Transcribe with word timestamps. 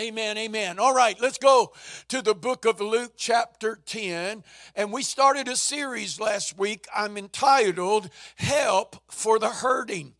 Amen, 0.00 0.38
amen. 0.38 0.78
All 0.78 0.94
right, 0.94 1.20
let's 1.20 1.36
go 1.36 1.74
to 2.08 2.22
the 2.22 2.34
book 2.34 2.64
of 2.64 2.80
Luke, 2.80 3.12
chapter 3.18 3.78
10. 3.84 4.42
And 4.74 4.92
we 4.94 5.02
started 5.02 5.46
a 5.46 5.56
series 5.56 6.18
last 6.18 6.56
week 6.58 6.86
I'm 6.96 7.18
entitled 7.18 8.08
Help 8.36 8.96
for 9.10 9.38
the 9.38 9.50
Hurting. 9.50 10.14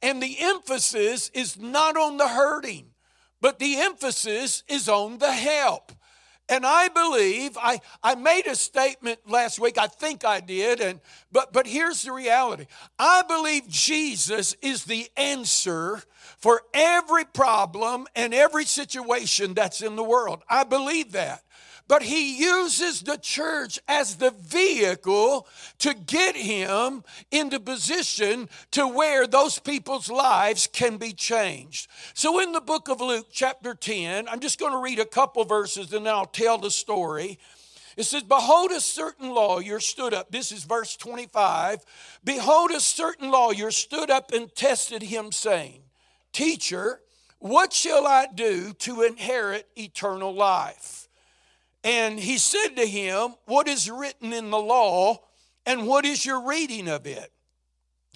And 0.00 0.22
the 0.22 0.38
emphasis 0.40 1.30
is 1.34 1.60
not 1.60 1.98
on 1.98 2.16
the 2.16 2.28
hurting, 2.28 2.92
but 3.42 3.58
the 3.58 3.76
emphasis 3.76 4.62
is 4.68 4.88
on 4.88 5.18
the 5.18 5.32
help. 5.32 5.92
And 6.48 6.64
I 6.64 6.88
believe 6.88 7.58
I, 7.60 7.80
I 8.02 8.14
made 8.14 8.46
a 8.46 8.54
statement 8.54 9.18
last 9.26 9.58
week, 9.58 9.78
I 9.78 9.88
think 9.88 10.24
I 10.24 10.38
did, 10.40 10.80
and 10.80 11.00
but 11.32 11.52
but 11.52 11.66
here's 11.66 12.02
the 12.02 12.12
reality. 12.12 12.66
I 12.98 13.22
believe 13.26 13.68
Jesus 13.68 14.54
is 14.62 14.84
the 14.84 15.08
answer 15.16 16.02
for 16.38 16.62
every 16.72 17.24
problem 17.24 18.06
and 18.14 18.32
every 18.32 18.64
situation 18.64 19.54
that's 19.54 19.82
in 19.82 19.96
the 19.96 20.04
world. 20.04 20.42
I 20.48 20.62
believe 20.62 21.12
that 21.12 21.42
but 21.88 22.02
he 22.02 22.38
uses 22.38 23.02
the 23.02 23.16
church 23.16 23.78
as 23.86 24.16
the 24.16 24.30
vehicle 24.30 25.46
to 25.78 25.94
get 25.94 26.36
him 26.36 27.04
into 27.30 27.60
position 27.60 28.48
to 28.72 28.86
where 28.86 29.26
those 29.26 29.58
people's 29.58 30.10
lives 30.10 30.66
can 30.66 30.96
be 30.96 31.12
changed. 31.12 31.88
So 32.14 32.40
in 32.40 32.52
the 32.52 32.60
book 32.60 32.88
of 32.88 33.00
Luke, 33.00 33.28
chapter 33.30 33.74
10, 33.74 34.28
I'm 34.28 34.40
just 34.40 34.58
going 34.58 34.72
to 34.72 34.78
read 34.78 34.98
a 34.98 35.04
couple 35.04 35.44
verses 35.44 35.92
and 35.92 36.06
then 36.06 36.14
I'll 36.14 36.26
tell 36.26 36.58
the 36.58 36.70
story. 36.70 37.38
It 37.96 38.04
says, 38.04 38.24
Behold, 38.24 38.72
a 38.72 38.80
certain 38.80 39.30
lawyer 39.30 39.80
stood 39.80 40.12
up. 40.12 40.30
This 40.30 40.52
is 40.52 40.64
verse 40.64 40.96
25. 40.96 41.84
Behold, 42.24 42.70
a 42.70 42.80
certain 42.80 43.30
lawyer 43.30 43.70
stood 43.70 44.10
up 44.10 44.32
and 44.32 44.54
tested 44.54 45.02
him, 45.02 45.32
saying, 45.32 45.80
Teacher, 46.32 47.00
what 47.38 47.72
shall 47.72 48.06
I 48.06 48.26
do 48.34 48.74
to 48.80 49.02
inherit 49.02 49.68
eternal 49.76 50.34
life? 50.34 51.05
And 51.86 52.18
he 52.18 52.36
said 52.36 52.74
to 52.74 52.84
him, 52.84 53.36
What 53.44 53.68
is 53.68 53.88
written 53.88 54.32
in 54.32 54.50
the 54.50 54.58
law, 54.58 55.22
and 55.64 55.86
what 55.86 56.04
is 56.04 56.26
your 56.26 56.44
reading 56.44 56.88
of 56.88 57.06
it? 57.06 57.30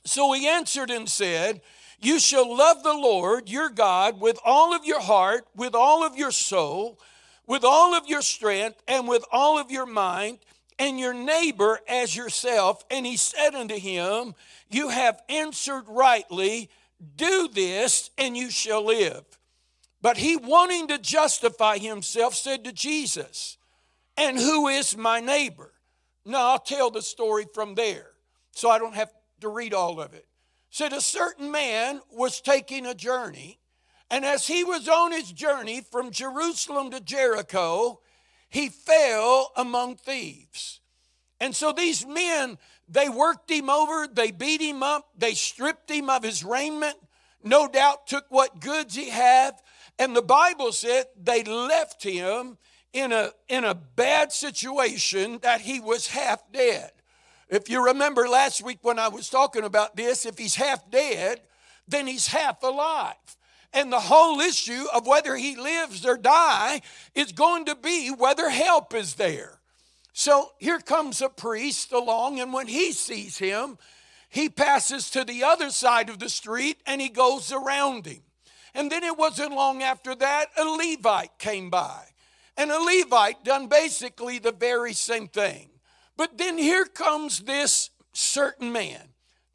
So 0.05 0.33
he 0.33 0.49
answered 0.49 0.91
and 0.91 1.09
said, 1.09 1.61
You 2.01 2.19
shall 2.19 2.53
love 2.53 2.83
the 2.83 2.93
Lord 2.93 3.49
your 3.49 3.71
God 3.71 4.21
with 4.21 4.41
all 4.45 4.75
of 4.75 4.85
your 4.85 5.01
heart, 5.01 5.47
with 5.55 5.77
all 5.77 6.05
of 6.05 6.17
your 6.17 6.33
soul, 6.33 6.99
with 7.47 7.63
all 7.63 7.95
of 7.95 8.09
your 8.09 8.23
strength, 8.23 8.83
and 8.89 9.07
with 9.07 9.25
all 9.31 9.57
of 9.57 9.71
your 9.71 9.87
mind, 9.87 10.41
and 10.81 10.99
your 10.99 11.15
neighbor 11.15 11.79
as 11.87 12.17
yourself. 12.17 12.85
And 12.91 13.07
he 13.07 13.17
said 13.17 13.55
unto 13.55 13.79
him, 13.79 14.35
You 14.69 14.89
have 14.89 15.23
answered 15.29 15.85
rightly, 15.87 16.71
do 17.15 17.47
this, 17.47 18.11
and 18.19 18.37
you 18.37 18.51
shall 18.51 18.85
live. 18.85 19.25
But 20.03 20.17
he, 20.17 20.37
wanting 20.37 20.89
to 20.89 20.99
justify 20.99 21.79
himself, 21.79 22.35
said 22.35 22.65
to 22.65 22.73
Jesus, 22.73 23.59
and 24.21 24.39
who 24.39 24.69
is 24.69 24.97
my 24.99 25.19
neighbor? 25.19 25.73
Now 26.27 26.51
I'll 26.51 26.59
tell 26.59 26.91
the 26.91 27.01
story 27.01 27.47
from 27.55 27.75
there 27.75 28.11
so 28.53 28.69
I 28.69 28.79
don't 28.79 28.95
have 28.95 29.11
to 29.41 29.49
read 29.49 29.73
all 29.73 29.99
of 29.99 30.13
it. 30.13 30.27
Said 30.69 30.93
a 30.93 31.01
certain 31.01 31.51
man 31.51 32.03
was 32.13 32.41
taking 32.43 32.85
a 32.85 32.95
journey, 32.95 33.59
and 34.11 34.25
as 34.25 34.47
he 34.47 34.63
was 34.63 34.89
on 34.89 35.13
his 35.13 35.33
journey 35.33 35.81
from 35.81 36.11
Jerusalem 36.11 36.91
to 36.91 37.01
Jericho, 37.01 38.01
he 38.51 38.69
fell 38.69 39.53
among 39.57 39.97
thieves. 39.97 40.81
And 41.41 41.57
so 41.57 41.73
these 41.73 42.07
men, 42.07 42.59
they 42.89 43.09
worked 43.09 43.51
him 43.51 43.71
over, 43.71 44.07
they 44.07 44.33
beat 44.33 44.61
him 44.61 44.83
up, 44.83 45.09
they 45.17 45.33
stripped 45.33 45.91
him 45.91 46.11
of 46.11 46.23
his 46.23 46.45
raiment, 46.45 46.97
no 47.43 47.67
doubt 47.67 48.07
took 48.07 48.27
what 48.29 48.61
goods 48.61 48.95
he 48.95 49.09
had, 49.09 49.55
and 49.99 50.15
the 50.15 50.23
Bible 50.23 50.73
said 50.73 51.07
they 51.21 51.43
left 51.43 52.03
him 52.03 52.59
in 52.93 53.13
a, 53.13 53.31
in 53.49 53.65
a 53.65 53.75
bad 53.75 54.33
situation 54.33 55.39
that 55.43 55.61
he 55.61 55.81
was 55.81 56.09
half 56.09 56.41
dead. 56.53 56.91
If 57.49 57.69
you 57.69 57.85
remember 57.85 58.29
last 58.29 58.63
week 58.63 58.79
when 58.83 58.99
I 58.99 59.09
was 59.09 59.29
talking 59.29 59.65
about 59.65 59.97
this, 59.97 60.25
if 60.25 60.39
he's 60.39 60.55
half 60.55 60.89
dead, 60.91 61.41
then 61.89 62.07
he's 62.07 62.29
half 62.29 62.63
alive. 62.63 63.15
And 63.73 63.93
the 63.93 64.01
whole 64.01 64.41
issue 64.41 64.85
of 64.93 65.07
whether 65.07 65.37
he 65.37 65.57
lives 65.57 66.05
or 66.05 66.17
die 66.17 66.83
is 67.15 67.33
going 67.33 67.67
to 67.67 67.77
be 67.77 68.09
whether 68.09 68.49
help 68.51 68.95
is 68.95 69.15
there. 69.15 69.61
So 70.13 70.53
here 70.59 70.81
comes 70.81 71.23
a 71.23 71.29
priest 71.29 71.93
along, 71.93 72.41
and 72.41 72.53
when 72.53 72.67
he 72.67 72.93
sees 72.93 73.39
him, 73.39 73.79
he 74.29 74.49
passes 74.49 75.11
to 75.11 75.25
the 75.25 75.45
other 75.45 75.71
side 75.71 76.09
of 76.09 76.19
the 76.19 76.29
street 76.29 76.79
and 76.87 77.01
he 77.01 77.09
goes 77.09 77.53
around 77.53 78.07
him. 78.07 78.23
And 78.75 78.91
then 78.91 79.03
it 79.03 79.19
wasn't 79.19 79.53
long 79.53 79.83
after 79.83 80.15
that, 80.15 80.47
a 80.57 80.65
Levite 80.65 81.39
came 81.39 81.71
by 81.71 82.10
and 82.61 82.71
a 82.71 82.79
Levite 82.79 83.43
done 83.43 83.69
basically 83.69 84.39
the 84.39 84.53
very 84.53 84.93
same 84.93 85.29
thing. 85.29 85.71
But 86.19 86.37
then 86.37 86.59
here 86.59 86.85
comes 86.85 87.41
this 87.41 87.89
certain 88.13 88.71
man 88.71 89.01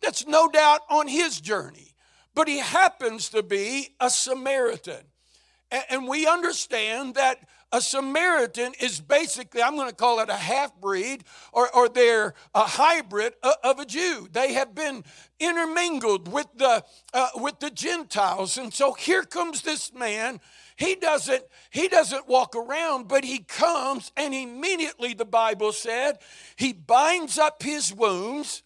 that's 0.01 0.25
no 0.25 0.47
doubt 0.49 0.81
on 0.89 1.07
his 1.07 1.39
journey, 1.39 1.93
but 2.33 2.47
he 2.47 2.57
happens 2.57 3.29
to 3.29 3.43
be 3.43 3.89
a 3.99 4.09
Samaritan. 4.09 5.03
And 5.91 6.07
we 6.07 6.25
understand 6.25 7.13
that 7.13 7.47
a 7.71 7.79
Samaritan 7.79 8.73
is 8.79 9.01
basically, 9.01 9.61
I'm 9.61 9.75
going 9.75 9.89
to 9.89 9.95
call 9.95 10.19
it 10.21 10.29
a 10.29 10.35
half 10.35 10.75
breed, 10.79 11.25
or, 11.51 11.69
or 11.75 11.89
they're 11.89 12.33
a 12.55 12.61
hybrid 12.61 13.33
of 13.63 13.79
a 13.79 13.85
Jew. 13.85 14.29
They 14.31 14.53
have 14.53 14.73
been 14.73 15.03
intermingled 15.39 16.31
with 16.31 16.47
the, 16.55 16.83
uh, 17.13 17.29
with 17.35 17.59
the 17.59 17.69
Gentiles. 17.69 18.57
And 18.57 18.73
so 18.73 18.93
here 18.93 19.23
comes 19.23 19.61
this 19.61 19.93
man 19.93 20.39
he 20.75 20.95
doesn't 20.95 21.43
he 21.69 21.87
doesn't 21.87 22.27
walk 22.27 22.55
around, 22.55 23.07
but 23.07 23.23
he 23.23 23.39
comes 23.39 24.11
and 24.17 24.33
immediately 24.33 25.13
the 25.13 25.25
Bible 25.25 25.71
said, 25.71 26.19
he 26.55 26.73
binds 26.73 27.37
up 27.37 27.63
his 27.63 27.93
wounds, 27.93 28.63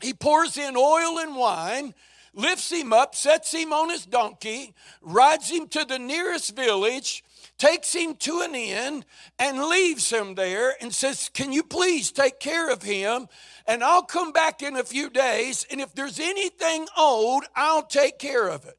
he 0.00 0.12
pours 0.12 0.56
in 0.56 0.76
oil 0.76 1.18
and 1.18 1.36
wine, 1.36 1.94
lifts 2.34 2.72
him 2.72 2.92
up, 2.92 3.14
sets 3.14 3.52
him 3.52 3.72
on 3.72 3.90
his 3.90 4.04
donkey, 4.04 4.74
rides 5.00 5.50
him 5.50 5.68
to 5.68 5.84
the 5.84 5.98
nearest 5.98 6.56
village, 6.56 7.22
takes 7.58 7.92
him 7.92 8.16
to 8.16 8.40
an 8.40 8.54
inn 8.54 9.04
and 9.38 9.64
leaves 9.64 10.10
him 10.10 10.34
there 10.34 10.74
and 10.80 10.92
says, 10.92 11.30
Can 11.32 11.52
you 11.52 11.62
please 11.62 12.10
take 12.10 12.40
care 12.40 12.70
of 12.70 12.82
him? 12.82 13.28
And 13.66 13.84
I'll 13.84 14.02
come 14.02 14.32
back 14.32 14.62
in 14.62 14.76
a 14.76 14.82
few 14.82 15.08
days, 15.10 15.64
and 15.70 15.80
if 15.80 15.94
there's 15.94 16.18
anything 16.18 16.88
old, 16.96 17.44
I'll 17.54 17.84
take 17.84 18.18
care 18.18 18.48
of 18.48 18.64
it. 18.64 18.76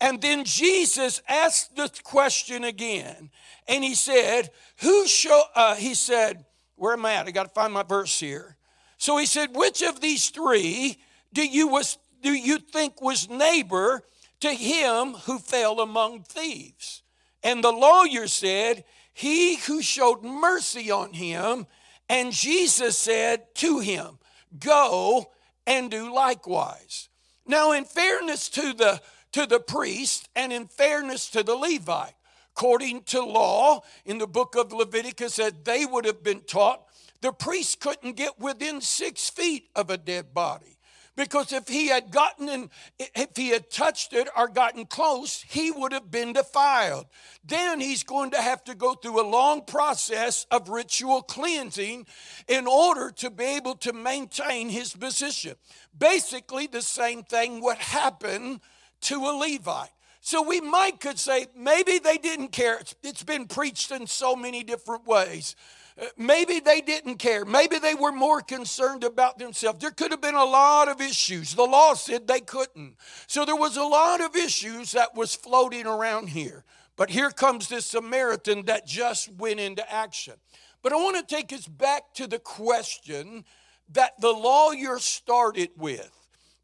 And 0.00 0.20
then 0.20 0.44
Jesus 0.44 1.20
asked 1.28 1.74
the 1.74 1.90
question 2.04 2.64
again, 2.64 3.30
and 3.66 3.82
he 3.82 3.94
said, 3.94 4.50
Who 4.80 5.06
shall, 5.06 5.44
uh, 5.54 5.74
he 5.74 5.94
said, 5.94 6.44
Where 6.76 6.92
am 6.92 7.04
I 7.04 7.14
at? 7.14 7.26
I 7.26 7.30
got 7.32 7.44
to 7.44 7.48
find 7.48 7.72
my 7.72 7.82
verse 7.82 8.20
here. 8.20 8.56
So 8.96 9.16
he 9.16 9.26
said, 9.26 9.56
Which 9.56 9.82
of 9.82 10.00
these 10.00 10.30
three 10.30 10.98
do 11.32 11.44
you, 11.44 11.68
was, 11.68 11.98
do 12.22 12.32
you 12.32 12.58
think 12.58 13.02
was 13.02 13.28
neighbor 13.28 14.02
to 14.40 14.52
him 14.52 15.14
who 15.14 15.38
fell 15.38 15.80
among 15.80 16.22
thieves? 16.22 17.02
And 17.42 17.62
the 17.62 17.72
lawyer 17.72 18.28
said, 18.28 18.84
He 19.12 19.56
who 19.56 19.82
showed 19.82 20.22
mercy 20.22 20.90
on 20.90 21.12
him. 21.12 21.66
And 22.08 22.32
Jesus 22.32 22.96
said 22.96 23.54
to 23.56 23.80
him, 23.80 24.18
Go 24.58 25.30
and 25.66 25.90
do 25.90 26.12
likewise. 26.14 27.08
Now, 27.46 27.72
in 27.72 27.84
fairness 27.84 28.48
to 28.50 28.72
the 28.72 29.00
to 29.32 29.46
the 29.46 29.60
priest 29.60 30.28
and 30.34 30.52
in 30.52 30.66
fairness 30.66 31.30
to 31.30 31.42
the 31.42 31.54
Levite. 31.54 32.14
According 32.56 33.04
to 33.04 33.22
law 33.22 33.82
in 34.04 34.18
the 34.18 34.26
book 34.26 34.56
of 34.56 34.72
Leviticus, 34.72 35.36
that 35.36 35.64
they 35.64 35.86
would 35.86 36.04
have 36.04 36.24
been 36.24 36.40
taught, 36.40 36.82
the 37.20 37.32
priest 37.32 37.80
couldn't 37.80 38.16
get 38.16 38.38
within 38.40 38.80
six 38.80 39.30
feet 39.30 39.68
of 39.76 39.90
a 39.90 39.96
dead 39.96 40.34
body. 40.34 40.78
Because 41.18 41.52
if 41.52 41.66
he 41.66 41.88
had 41.88 42.12
gotten 42.12 42.48
in, 42.48 42.70
if 42.98 43.36
he 43.36 43.48
had 43.48 43.70
touched 43.70 44.12
it 44.12 44.28
or 44.36 44.46
gotten 44.46 44.86
close, 44.86 45.42
he 45.42 45.72
would 45.72 45.90
have 45.90 46.12
been 46.12 46.32
defiled. 46.32 47.06
Then 47.44 47.80
he's 47.80 48.04
going 48.04 48.30
to 48.30 48.40
have 48.40 48.62
to 48.64 48.76
go 48.76 48.94
through 48.94 49.20
a 49.20 49.26
long 49.26 49.64
process 49.64 50.46
of 50.52 50.68
ritual 50.68 51.22
cleansing 51.22 52.06
in 52.46 52.68
order 52.68 53.10
to 53.16 53.30
be 53.30 53.44
able 53.56 53.74
to 53.78 53.92
maintain 53.92 54.68
his 54.68 54.94
position. 54.94 55.56
Basically, 55.98 56.68
the 56.68 56.82
same 56.82 57.24
thing 57.24 57.62
would 57.62 57.78
happen 57.78 58.60
to 59.02 59.16
a 59.16 59.32
Levite. 59.36 59.90
So 60.20 60.42
we 60.42 60.60
might 60.60 61.00
could 61.00 61.18
say 61.18 61.46
maybe 61.56 61.98
they 61.98 62.18
didn't 62.18 62.48
care. 62.48 62.80
it's 63.02 63.22
been 63.22 63.46
preached 63.46 63.90
in 63.90 64.06
so 64.06 64.36
many 64.36 64.62
different 64.62 65.06
ways. 65.06 65.56
Uh, 66.00 66.06
maybe 66.16 66.60
they 66.60 66.80
didn't 66.80 67.16
care. 67.16 67.44
Maybe 67.44 67.78
they 67.78 67.94
were 67.94 68.12
more 68.12 68.40
concerned 68.40 69.04
about 69.04 69.38
themselves. 69.38 69.80
There 69.80 69.90
could 69.90 70.10
have 70.10 70.20
been 70.20 70.34
a 70.34 70.44
lot 70.44 70.88
of 70.88 71.00
issues. 71.00 71.54
The 71.54 71.64
law 71.64 71.94
said 71.94 72.26
they 72.26 72.40
couldn't. 72.40 72.96
So 73.26 73.44
there 73.44 73.56
was 73.56 73.76
a 73.76 73.84
lot 73.84 74.20
of 74.20 74.36
issues 74.36 74.92
that 74.92 75.14
was 75.14 75.34
floating 75.34 75.86
around 75.86 76.28
here. 76.28 76.64
But 76.96 77.10
here 77.10 77.30
comes 77.30 77.68
this 77.68 77.86
Samaritan 77.86 78.66
that 78.66 78.86
just 78.86 79.32
went 79.32 79.60
into 79.60 79.90
action. 79.90 80.34
But 80.82 80.92
I 80.92 80.96
want 80.96 81.16
to 81.16 81.34
take 81.34 81.52
us 81.52 81.66
back 81.66 82.12
to 82.14 82.26
the 82.26 82.38
question 82.38 83.44
that 83.90 84.20
the 84.20 84.32
lawyer 84.32 84.98
started 84.98 85.70
with. 85.76 86.10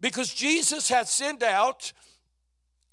Because 0.00 0.34
Jesus 0.34 0.88
had 0.88 1.08
sent 1.08 1.42
out 1.42 1.92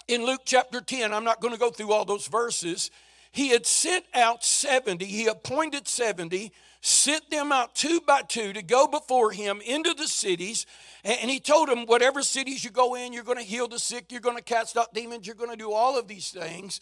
in 0.08 0.24
Luke 0.24 0.42
chapter 0.44 0.80
10, 0.80 1.12
I'm 1.12 1.24
not 1.24 1.40
going 1.40 1.54
to 1.54 1.60
go 1.60 1.70
through 1.70 1.92
all 1.92 2.04
those 2.04 2.26
verses. 2.26 2.90
he 3.32 3.48
had 3.48 3.66
sent 3.66 4.04
out 4.14 4.44
70, 4.44 5.04
he 5.04 5.26
appointed 5.26 5.88
70, 5.88 6.52
sent 6.82 7.30
them 7.30 7.52
out 7.52 7.74
two 7.74 8.00
by 8.00 8.22
two 8.22 8.52
to 8.52 8.60
go 8.60 8.88
before 8.88 9.30
him 9.30 9.60
into 9.64 9.94
the 9.94 10.08
cities. 10.08 10.66
And 11.04 11.30
he 11.30 11.38
told 11.38 11.68
them, 11.68 11.86
whatever 11.86 12.22
cities 12.22 12.64
you 12.64 12.70
go 12.70 12.96
in, 12.96 13.12
you're 13.12 13.22
going 13.22 13.38
to 13.38 13.44
heal 13.44 13.68
the 13.68 13.78
sick, 13.78 14.10
you're 14.10 14.20
going 14.20 14.36
to 14.36 14.42
cast 14.42 14.76
out 14.76 14.92
demons, 14.92 15.26
you're 15.26 15.36
going 15.36 15.50
to 15.50 15.56
do 15.56 15.72
all 15.72 15.98
of 15.98 16.08
these 16.08 16.30
things. 16.30 16.80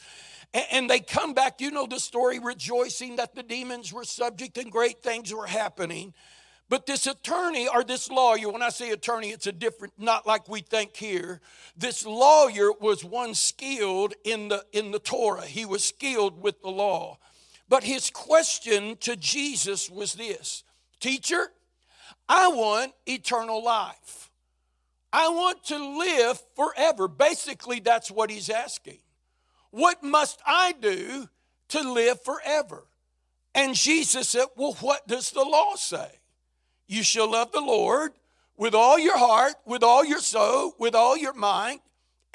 And 0.72 0.90
they 0.90 1.00
come 1.00 1.34
back, 1.34 1.60
you 1.60 1.70
know 1.70 1.86
the 1.86 2.00
story, 2.00 2.38
rejoicing 2.38 3.16
that 3.16 3.34
the 3.34 3.42
demons 3.42 3.92
were 3.92 4.04
subject 4.04 4.58
and 4.58 4.72
great 4.72 5.02
things 5.02 5.32
were 5.32 5.46
happening. 5.46 6.14
But 6.70 6.86
this 6.86 7.08
attorney 7.08 7.66
or 7.66 7.82
this 7.82 8.08
lawyer, 8.08 8.48
when 8.48 8.62
I 8.62 8.68
say 8.68 8.92
attorney, 8.92 9.30
it's 9.30 9.48
a 9.48 9.52
different, 9.52 9.92
not 9.98 10.24
like 10.24 10.48
we 10.48 10.60
think 10.60 10.96
here. 10.96 11.40
This 11.76 12.06
lawyer 12.06 12.70
was 12.70 13.04
one 13.04 13.34
skilled 13.34 14.14
in 14.22 14.48
the 14.48 14.64
in 14.72 14.92
the 14.92 15.00
Torah. 15.00 15.44
He 15.44 15.66
was 15.66 15.82
skilled 15.82 16.40
with 16.40 16.62
the 16.62 16.70
law. 16.70 17.18
But 17.68 17.82
his 17.82 18.08
question 18.08 18.96
to 19.00 19.16
Jesus 19.16 19.90
was 19.90 20.14
this 20.14 20.62
Teacher, 21.00 21.48
I 22.28 22.46
want 22.48 22.92
eternal 23.04 23.64
life. 23.64 24.30
I 25.12 25.28
want 25.28 25.64
to 25.64 25.98
live 25.98 26.40
forever. 26.54 27.08
Basically, 27.08 27.80
that's 27.80 28.12
what 28.12 28.30
he's 28.30 28.48
asking. 28.48 28.98
What 29.72 30.04
must 30.04 30.40
I 30.46 30.72
do 30.80 31.28
to 31.70 31.92
live 31.92 32.22
forever? 32.22 32.84
And 33.56 33.74
Jesus 33.74 34.28
said, 34.28 34.46
Well, 34.56 34.74
what 34.74 35.08
does 35.08 35.32
the 35.32 35.42
law 35.42 35.74
say? 35.74 36.19
You 36.90 37.04
shall 37.04 37.30
love 37.30 37.52
the 37.52 37.60
Lord 37.60 38.10
with 38.56 38.74
all 38.74 38.98
your 38.98 39.16
heart, 39.16 39.54
with 39.64 39.84
all 39.84 40.04
your 40.04 40.18
soul, 40.18 40.74
with 40.76 40.96
all 40.96 41.16
your 41.16 41.32
mind, 41.32 41.78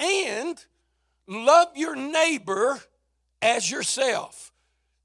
and 0.00 0.56
love 1.26 1.68
your 1.76 1.94
neighbor 1.94 2.80
as 3.42 3.70
yourself. 3.70 4.52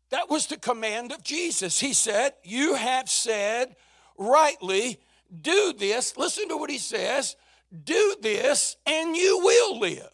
That 0.09 0.29
was 0.29 0.47
the 0.47 0.55
command 0.55 1.11
of 1.11 1.21
Jesus. 1.21 1.81
He 1.81 1.91
said, 1.91 2.31
You 2.45 2.75
have 2.75 3.09
said 3.09 3.75
rightly, 4.17 5.01
do 5.41 5.73
this. 5.77 6.15
Listen 6.15 6.47
to 6.47 6.55
what 6.55 6.69
he 6.69 6.77
says 6.77 7.35
do 7.83 8.15
this, 8.21 8.77
and 8.85 9.15
you 9.15 9.39
will 9.39 9.79
live. 9.79 10.10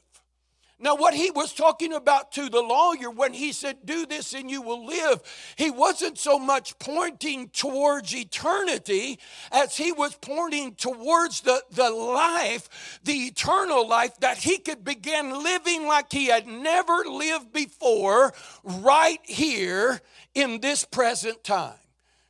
Now, 0.79 0.95
what 0.95 1.15
he 1.15 1.31
was 1.31 1.53
talking 1.53 1.91
about 1.91 2.31
to 2.33 2.49
the 2.49 2.61
lawyer 2.61 3.09
when 3.09 3.33
he 3.33 3.51
said, 3.51 3.77
Do 3.83 4.05
this 4.05 4.35
and 4.35 4.49
you 4.49 4.61
will 4.61 4.85
live, 4.85 5.21
he 5.55 5.71
wasn't 5.71 6.19
so 6.19 6.37
much 6.37 6.77
pointing 6.77 7.49
towards 7.49 8.15
eternity 8.15 9.17
as 9.51 9.75
he 9.75 9.91
was 9.91 10.13
pointing 10.15 10.75
towards 10.75 11.41
the, 11.41 11.63
the 11.71 11.89
life, 11.89 12.99
the 13.03 13.25
eternal 13.25 13.87
life 13.87 14.19
that 14.19 14.37
he 14.37 14.59
could 14.59 14.83
begin 14.83 15.43
living 15.43 15.87
like 15.87 16.11
he 16.11 16.27
had 16.27 16.45
never 16.45 17.03
lived 17.05 17.51
before, 17.51 18.33
right 18.63 19.19
here 19.23 19.99
in 20.35 20.59
this 20.61 20.85
present 20.85 21.43
time. 21.43 21.73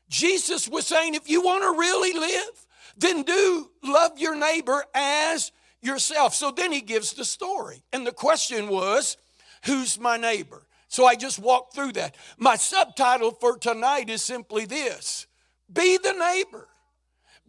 Jesus 0.08 0.70
was 0.70 0.88
saying, 0.88 1.16
If 1.16 1.30
you 1.30 1.42
want 1.42 1.64
to 1.64 1.78
really 1.78 2.18
live, 2.18 2.66
then 2.96 3.24
do 3.24 3.70
love 3.84 4.18
your 4.18 4.36
neighbor 4.36 4.86
as 4.96 5.52
yourself. 5.82 6.34
So 6.34 6.52
then 6.52 6.72
he 6.72 6.82
gives 6.82 7.14
the 7.14 7.26
story. 7.26 7.84
And 7.94 8.06
the 8.06 8.12
question 8.12 8.68
was, 8.68 9.18
Who's 9.66 10.00
my 10.00 10.18
neighbor? 10.18 10.68
So 10.88 11.06
I 11.06 11.16
just 11.16 11.40
walked 11.40 11.76
through 11.76 11.94
that. 11.94 12.16
My 12.38 12.56
subtitle 12.56 13.32
for 13.32 13.58
tonight 13.58 14.10
is 14.10 14.22
simply 14.22 14.66
this 14.66 15.28
Be 15.72 15.98
the 15.98 16.14
neighbor. 16.14 16.68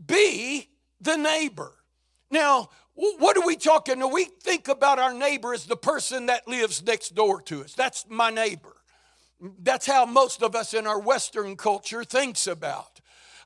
Be 0.04 0.68
the 1.00 1.16
neighbor. 1.16 1.72
Now, 2.30 2.70
what 2.94 3.36
are 3.36 3.46
we 3.46 3.56
talking? 3.56 4.10
We 4.10 4.24
think 4.24 4.68
about 4.68 4.98
our 4.98 5.14
neighbor 5.14 5.54
as 5.54 5.66
the 5.66 5.76
person 5.76 6.26
that 6.26 6.48
lives 6.48 6.84
next 6.84 7.14
door 7.14 7.40
to 7.42 7.62
us. 7.62 7.72
That's 7.72 8.04
my 8.08 8.30
neighbor. 8.30 8.74
That's 9.60 9.86
how 9.86 10.04
most 10.04 10.42
of 10.42 10.56
us 10.56 10.74
in 10.74 10.86
our 10.86 10.98
Western 10.98 11.56
culture 11.56 12.02
thinks 12.02 12.48
about. 12.48 12.97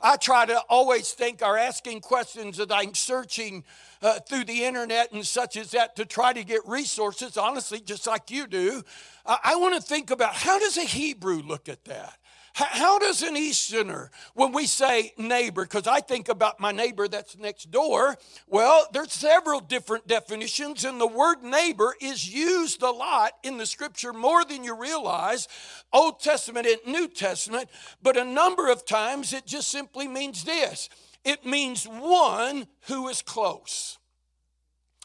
I 0.02 0.16
try 0.16 0.46
to 0.46 0.60
always 0.68 1.12
think 1.12 1.42
or 1.42 1.56
asking 1.56 2.00
questions 2.00 2.56
that 2.56 2.72
I'm 2.72 2.94
searching 2.94 3.64
uh, 4.02 4.18
through 4.20 4.44
the 4.44 4.64
internet 4.64 5.12
and 5.12 5.24
such 5.24 5.56
as 5.56 5.70
that 5.70 5.94
to 5.96 6.04
try 6.04 6.32
to 6.32 6.42
get 6.42 6.60
resources, 6.66 7.36
honestly, 7.36 7.80
just 7.80 8.06
like 8.06 8.30
you 8.30 8.46
do. 8.46 8.82
Uh, 9.24 9.36
I 9.44 9.56
want 9.56 9.76
to 9.76 9.80
think 9.80 10.10
about 10.10 10.34
how 10.34 10.58
does 10.58 10.76
a 10.76 10.82
Hebrew 10.82 11.42
look 11.42 11.68
at 11.68 11.84
that? 11.84 12.18
How 12.54 12.98
does 12.98 13.22
an 13.22 13.34
Easterner, 13.34 14.10
when 14.34 14.52
we 14.52 14.66
say 14.66 15.14
neighbor, 15.16 15.62
because 15.62 15.86
I 15.86 16.00
think 16.00 16.28
about 16.28 16.60
my 16.60 16.70
neighbor 16.70 17.08
that's 17.08 17.38
next 17.38 17.70
door, 17.70 18.16
well, 18.46 18.86
there's 18.92 19.12
several 19.12 19.60
different 19.60 20.06
definitions, 20.06 20.84
and 20.84 21.00
the 21.00 21.06
word 21.06 21.42
neighbor 21.42 21.94
is 22.00 22.32
used 22.32 22.82
a 22.82 22.90
lot 22.90 23.32
in 23.42 23.56
the 23.56 23.64
scripture 23.64 24.12
more 24.12 24.44
than 24.44 24.64
you 24.64 24.74
realize, 24.74 25.48
Old 25.94 26.20
Testament 26.20 26.66
and 26.66 26.92
New 26.92 27.08
Testament, 27.08 27.70
but 28.02 28.18
a 28.18 28.24
number 28.24 28.70
of 28.70 28.84
times 28.84 29.32
it 29.32 29.46
just 29.46 29.68
simply 29.68 30.06
means 30.06 30.44
this 30.44 30.90
it 31.24 31.46
means 31.46 31.84
one 31.86 32.66
who 32.88 33.08
is 33.08 33.22
close, 33.22 33.98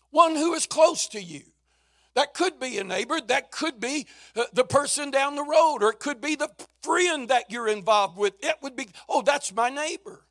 one 0.10 0.36
who 0.36 0.54
is 0.54 0.66
close 0.66 1.08
to 1.10 1.22
you. 1.22 1.44
That 2.18 2.34
could 2.34 2.60
be 2.60 2.80
a 2.80 2.84
neighbor, 2.84 3.22
that 3.28 3.52
could 3.52 3.80
be 3.80 4.08
uh, 4.36 4.46
the 4.52 4.64
person 4.64 5.12
down 5.12 5.36
the 5.36 5.44
road, 5.44 5.84
or 5.84 5.92
it 5.92 6.00
could 6.00 6.20
be 6.20 6.34
the 6.34 6.50
friend 6.82 7.30
that 7.30 7.52
you're 7.52 7.68
involved 7.68 8.18
with. 8.18 8.34
It 8.44 8.56
would 8.64 8.76
be, 8.76 8.88
oh, 9.08 9.22
that's 9.22 9.54
my 9.54 9.70
neighbor. 9.70 10.26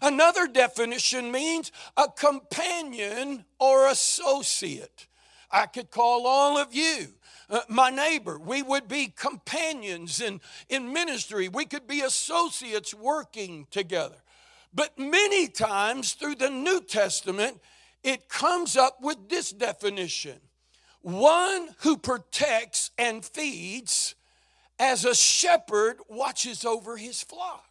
Another 0.00 0.46
definition 0.46 1.32
means 1.32 1.72
a 1.96 2.06
companion 2.06 3.44
or 3.58 3.88
associate. 3.88 5.08
I 5.50 5.66
could 5.66 5.90
call 5.90 6.28
all 6.28 6.58
of 6.58 6.76
you 6.76 7.08
uh, 7.50 7.62
my 7.68 7.90
neighbor. 7.90 8.38
We 8.38 8.62
would 8.62 8.86
be 8.86 9.08
companions 9.08 10.20
in, 10.20 10.40
in 10.68 10.92
ministry. 10.92 11.48
We 11.48 11.64
could 11.64 11.88
be 11.88 12.02
associates 12.02 12.94
working 12.94 13.66
together. 13.72 14.22
But 14.72 14.96
many 14.96 15.48
times 15.48 16.12
through 16.12 16.36
the 16.36 16.50
New 16.50 16.82
Testament, 16.82 17.60
it 18.04 18.28
comes 18.28 18.76
up 18.76 18.98
with 19.02 19.28
this 19.28 19.50
definition 19.50 20.38
one 21.02 21.68
who 21.78 21.96
protects 21.96 22.90
and 22.96 23.24
feeds 23.24 24.14
as 24.78 25.04
a 25.04 25.14
shepherd 25.14 25.98
watches 26.08 26.64
over 26.64 26.96
his 26.96 27.22
flock. 27.22 27.64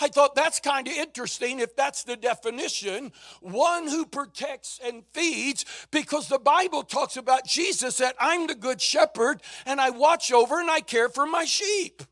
I 0.00 0.08
thought 0.08 0.36
that's 0.36 0.60
kind 0.60 0.86
of 0.86 0.94
interesting 0.94 1.58
if 1.58 1.74
that's 1.74 2.04
the 2.04 2.16
definition. 2.16 3.12
One 3.40 3.88
who 3.88 4.06
protects 4.06 4.78
and 4.84 5.02
feeds, 5.12 5.64
because 5.90 6.28
the 6.28 6.38
Bible 6.38 6.84
talks 6.84 7.16
about 7.16 7.46
Jesus 7.46 7.98
that 7.98 8.14
I'm 8.20 8.46
the 8.46 8.54
good 8.54 8.80
shepherd 8.80 9.42
and 9.66 9.80
I 9.80 9.90
watch 9.90 10.32
over 10.32 10.60
and 10.60 10.70
I 10.70 10.80
care 10.80 11.08
for 11.08 11.26
my 11.26 11.44
sheep. 11.44 12.02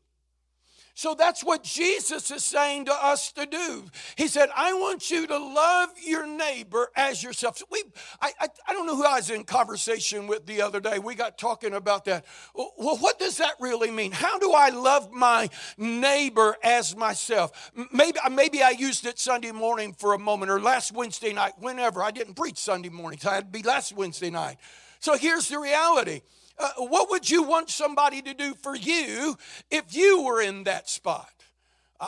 So 0.97 1.13
that's 1.13 1.43
what 1.43 1.63
Jesus 1.63 2.31
is 2.31 2.43
saying 2.43 2.85
to 2.85 2.91
us 2.91 3.31
to 3.33 3.45
do. 3.45 3.85
He 4.15 4.27
said, 4.27 4.49
I 4.55 4.73
want 4.73 5.11
you 5.11 5.27
to 5.27 5.37
love 5.37 5.89
your 6.03 6.25
neighbor 6.25 6.89
as 6.95 7.21
yourself. 7.21 7.59
So 7.59 7.65
we, 7.71 7.83
I, 8.19 8.31
I, 8.41 8.47
I 8.67 8.73
don't 8.73 8.87
know 8.87 8.95
who 8.95 9.05
I 9.05 9.17
was 9.17 9.29
in 9.29 9.43
conversation 9.43 10.25
with 10.25 10.47
the 10.47 10.63
other 10.63 10.79
day. 10.79 10.97
We 10.97 11.13
got 11.13 11.37
talking 11.37 11.75
about 11.75 12.05
that. 12.05 12.25
Well, 12.55 12.97
what 12.97 13.19
does 13.19 13.37
that 13.37 13.51
really 13.59 13.91
mean? 13.91 14.11
How 14.11 14.39
do 14.39 14.53
I 14.53 14.69
love 14.69 15.11
my 15.11 15.51
neighbor 15.77 16.57
as 16.63 16.95
myself? 16.95 17.71
Maybe, 17.93 18.17
uh, 18.17 18.31
maybe 18.31 18.63
I 18.63 18.71
used 18.71 19.05
it 19.05 19.19
Sunday 19.19 19.51
morning 19.51 19.93
for 19.93 20.15
a 20.15 20.19
moment 20.19 20.49
or 20.49 20.59
last 20.59 20.91
Wednesday 20.93 21.31
night, 21.31 21.53
whenever. 21.59 22.01
I 22.01 22.09
didn't 22.09 22.33
preach 22.33 22.57
Sunday 22.57 22.89
morning, 22.89 23.19
so 23.19 23.29
I 23.29 23.35
had 23.35 23.53
to 23.53 23.59
be 23.59 23.61
last 23.61 23.93
Wednesday 23.93 24.31
night. 24.31 24.57
So 24.99 25.15
here's 25.15 25.47
the 25.47 25.59
reality 25.59 26.21
uh, 26.59 26.71
what 26.77 27.09
would 27.09 27.29
you 27.29 27.43
want 27.43 27.69
somebody 27.69 28.21
to 28.21 28.33
do 28.33 28.53
for 28.55 28.75
you 28.75 29.37
if 29.69 29.95
you 29.95 30.23
were 30.23 30.41
in 30.41 30.63
that 30.63 30.89
spot? 30.89 31.29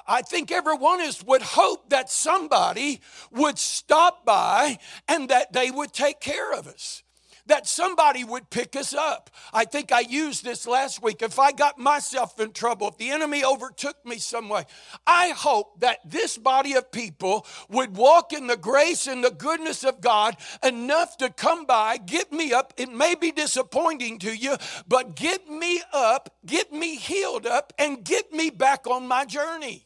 I 0.07 0.21
think 0.21 0.51
every 0.51 0.75
one 0.75 1.01
of 1.01 1.07
us 1.07 1.23
would 1.23 1.41
hope 1.41 1.89
that 1.89 2.11
somebody 2.11 3.01
would 3.31 3.57
stop 3.57 4.23
by 4.23 4.77
and 5.07 5.29
that 5.29 5.51
they 5.51 5.71
would 5.71 5.93
take 5.93 6.19
care 6.19 6.53
of 6.53 6.67
us 6.67 7.03
that 7.49 7.67
somebody 7.67 8.23
would 8.23 8.49
pick 8.49 8.75
us 8.75 8.93
up. 8.93 9.29
I 9.53 9.65
think 9.65 9.91
I 9.91 9.99
used 9.99 10.43
this 10.43 10.65
last 10.65 11.03
week. 11.03 11.21
If 11.21 11.37
I 11.37 11.51
got 11.51 11.77
myself 11.77 12.39
in 12.39 12.51
trouble, 12.51 12.87
if 12.87 12.97
the 12.97 13.09
enemy 13.09 13.43
overtook 13.43 14.03
me 14.05 14.17
some 14.17 14.49
way, 14.49 14.65
I 15.05 15.29
hope 15.29 15.81
that 15.81 15.99
this 16.09 16.37
body 16.37 16.73
of 16.73 16.91
people 16.91 17.45
would 17.69 17.95
walk 17.95 18.33
in 18.33 18.47
the 18.47 18.57
grace 18.57 19.07
and 19.07 19.23
the 19.23 19.31
goodness 19.31 19.83
of 19.83 20.01
God 20.01 20.37
enough 20.63 21.17
to 21.17 21.29
come 21.29 21.65
by, 21.65 21.97
get 21.97 22.31
me 22.31 22.53
up. 22.53 22.73
It 22.77 22.91
may 22.91 23.15
be 23.15 23.31
disappointing 23.31 24.19
to 24.19 24.35
you, 24.35 24.55
but 24.87 25.15
get 25.15 25.49
me 25.49 25.81
up, 25.93 26.33
get 26.45 26.71
me 26.71 26.95
healed 26.95 27.45
up, 27.45 27.73
and 27.77 28.03
get 28.03 28.31
me 28.31 28.49
back 28.49 28.87
on 28.87 29.07
my 29.07 29.25
journey. 29.25 29.85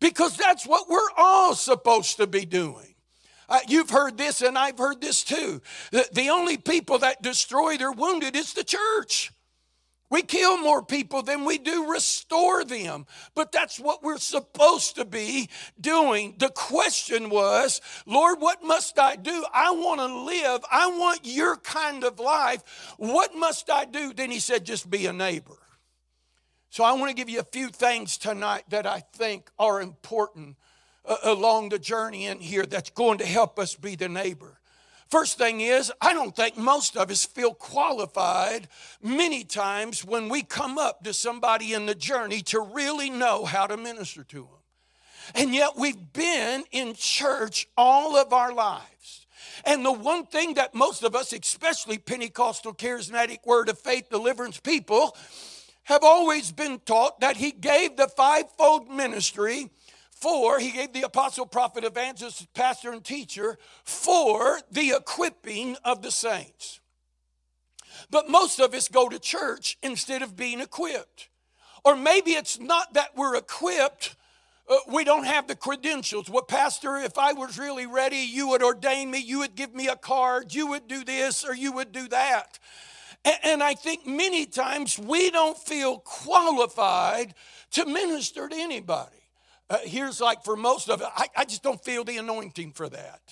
Because 0.00 0.36
that's 0.36 0.66
what 0.66 0.88
we're 0.88 0.98
all 1.16 1.54
supposed 1.54 2.16
to 2.16 2.26
be 2.26 2.44
doing. 2.44 2.91
Uh, 3.52 3.58
you've 3.68 3.90
heard 3.90 4.16
this, 4.16 4.40
and 4.40 4.56
I've 4.56 4.78
heard 4.78 5.02
this 5.02 5.22
too. 5.22 5.60
The, 5.90 6.08
the 6.10 6.30
only 6.30 6.56
people 6.56 7.00
that 7.00 7.20
destroy 7.20 7.76
their 7.76 7.92
wounded 7.92 8.34
is 8.34 8.54
the 8.54 8.64
church. 8.64 9.30
We 10.08 10.22
kill 10.22 10.56
more 10.56 10.82
people 10.82 11.22
than 11.22 11.44
we 11.44 11.58
do 11.58 11.90
restore 11.90 12.64
them. 12.64 13.04
But 13.34 13.52
that's 13.52 13.78
what 13.78 14.02
we're 14.02 14.16
supposed 14.16 14.96
to 14.96 15.04
be 15.04 15.50
doing. 15.78 16.36
The 16.38 16.48
question 16.48 17.28
was, 17.28 17.82
Lord, 18.06 18.40
what 18.40 18.64
must 18.64 18.98
I 18.98 19.16
do? 19.16 19.44
I 19.52 19.72
want 19.72 20.00
to 20.00 20.06
live. 20.06 20.62
I 20.72 20.86
want 20.86 21.20
your 21.24 21.56
kind 21.58 22.04
of 22.04 22.18
life. 22.18 22.94
What 22.96 23.36
must 23.36 23.70
I 23.70 23.84
do? 23.84 24.14
Then 24.14 24.30
he 24.30 24.40
said, 24.40 24.64
just 24.64 24.88
be 24.88 25.04
a 25.04 25.12
neighbor. 25.12 25.58
So 26.70 26.84
I 26.84 26.92
want 26.92 27.10
to 27.10 27.14
give 27.14 27.28
you 27.28 27.40
a 27.40 27.44
few 27.44 27.68
things 27.68 28.16
tonight 28.16 28.64
that 28.70 28.86
I 28.86 29.00
think 29.12 29.50
are 29.58 29.82
important 29.82 30.56
Uh, 31.04 31.16
along 31.24 31.68
the 31.68 31.80
journey 31.80 32.26
in 32.26 32.38
here 32.38 32.64
that's 32.64 32.90
going 32.90 33.18
to 33.18 33.26
help 33.26 33.58
us 33.58 33.74
be 33.74 33.96
the 33.96 34.08
neighbor. 34.08 34.60
First 35.10 35.36
thing 35.36 35.60
is, 35.60 35.92
I 36.00 36.14
don't 36.14 36.34
think 36.34 36.56
most 36.56 36.96
of 36.96 37.10
us 37.10 37.26
feel 37.26 37.54
qualified 37.54 38.68
many 39.02 39.42
times 39.42 40.04
when 40.04 40.28
we 40.28 40.42
come 40.42 40.78
up 40.78 41.02
to 41.02 41.12
somebody 41.12 41.74
in 41.74 41.86
the 41.86 41.94
journey 41.96 42.40
to 42.42 42.60
really 42.60 43.10
know 43.10 43.44
how 43.44 43.66
to 43.66 43.76
minister 43.76 44.22
to 44.22 44.42
them. 44.42 44.62
And 45.34 45.52
yet 45.52 45.76
we've 45.76 46.12
been 46.12 46.64
in 46.70 46.94
church 46.94 47.66
all 47.76 48.16
of 48.16 48.32
our 48.32 48.54
lives. 48.54 49.26
And 49.64 49.84
the 49.84 49.92
one 49.92 50.24
thing 50.26 50.54
that 50.54 50.72
most 50.72 51.02
of 51.02 51.16
us, 51.16 51.32
especially 51.32 51.98
Pentecostal 51.98 52.74
charismatic 52.74 53.44
word 53.44 53.68
of 53.68 53.78
faith 53.78 54.08
deliverance 54.08 54.60
people, 54.60 55.16
have 55.84 56.04
always 56.04 56.52
been 56.52 56.78
taught 56.86 57.20
that 57.20 57.36
he 57.36 57.50
gave 57.50 57.96
the 57.96 58.08
fivefold 58.08 58.88
ministry 58.88 59.68
for, 60.22 60.60
he 60.60 60.70
gave 60.70 60.92
the 60.92 61.02
apostle, 61.02 61.44
prophet, 61.44 61.82
evangelist, 61.82 62.54
pastor, 62.54 62.92
and 62.92 63.04
teacher 63.04 63.58
for 63.84 64.60
the 64.70 64.90
equipping 64.90 65.76
of 65.84 66.00
the 66.00 66.12
saints. 66.12 66.80
But 68.08 68.30
most 68.30 68.60
of 68.60 68.72
us 68.72 68.86
go 68.86 69.08
to 69.08 69.18
church 69.18 69.76
instead 69.82 70.22
of 70.22 70.36
being 70.36 70.60
equipped. 70.60 71.28
Or 71.84 71.96
maybe 71.96 72.30
it's 72.30 72.60
not 72.60 72.94
that 72.94 73.16
we're 73.16 73.34
equipped, 73.34 74.14
uh, 74.68 74.76
we 74.86 75.02
don't 75.02 75.24
have 75.24 75.48
the 75.48 75.56
credentials. 75.56 76.30
Well, 76.30 76.42
Pastor, 76.44 76.96
if 76.98 77.18
I 77.18 77.32
was 77.32 77.58
really 77.58 77.86
ready, 77.86 78.18
you 78.18 78.48
would 78.50 78.62
ordain 78.62 79.10
me, 79.10 79.18
you 79.18 79.40
would 79.40 79.56
give 79.56 79.74
me 79.74 79.88
a 79.88 79.96
card, 79.96 80.54
you 80.54 80.68
would 80.68 80.86
do 80.86 81.02
this, 81.02 81.44
or 81.44 81.52
you 81.52 81.72
would 81.72 81.90
do 81.90 82.06
that. 82.08 82.60
And, 83.24 83.38
and 83.42 83.62
I 83.62 83.74
think 83.74 84.06
many 84.06 84.46
times 84.46 85.00
we 85.00 85.32
don't 85.32 85.58
feel 85.58 85.98
qualified 85.98 87.34
to 87.72 87.86
minister 87.86 88.48
to 88.48 88.54
anybody. 88.56 89.21
Uh, 89.72 89.78
here's 89.84 90.20
like 90.20 90.44
for 90.44 90.54
most 90.54 90.90
of 90.90 91.00
it, 91.00 91.08
I, 91.16 91.28
I 91.34 91.44
just 91.46 91.62
don't 91.62 91.82
feel 91.82 92.04
the 92.04 92.18
anointing 92.18 92.72
for 92.72 92.90
that. 92.90 93.22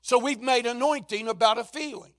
So 0.00 0.18
we've 0.18 0.40
made 0.40 0.64
anointing 0.64 1.28
about 1.28 1.58
a 1.58 1.64
feeling. 1.64 2.14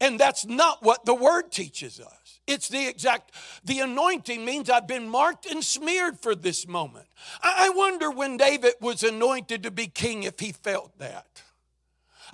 And 0.00 0.18
that's 0.18 0.44
not 0.44 0.82
what 0.82 1.04
the 1.04 1.14
word 1.14 1.52
teaches 1.52 2.00
us. 2.00 2.40
It's 2.48 2.68
the 2.68 2.88
exact, 2.88 3.30
the 3.64 3.78
anointing 3.78 4.44
means 4.44 4.68
I've 4.68 4.88
been 4.88 5.08
marked 5.08 5.46
and 5.46 5.64
smeared 5.64 6.18
for 6.18 6.34
this 6.34 6.66
moment. 6.66 7.06
I 7.40 7.70
wonder 7.70 8.10
when 8.10 8.36
David 8.36 8.74
was 8.80 9.04
anointed 9.04 9.62
to 9.62 9.70
be 9.70 9.86
king 9.86 10.24
if 10.24 10.40
he 10.40 10.50
felt 10.50 10.98
that. 10.98 11.42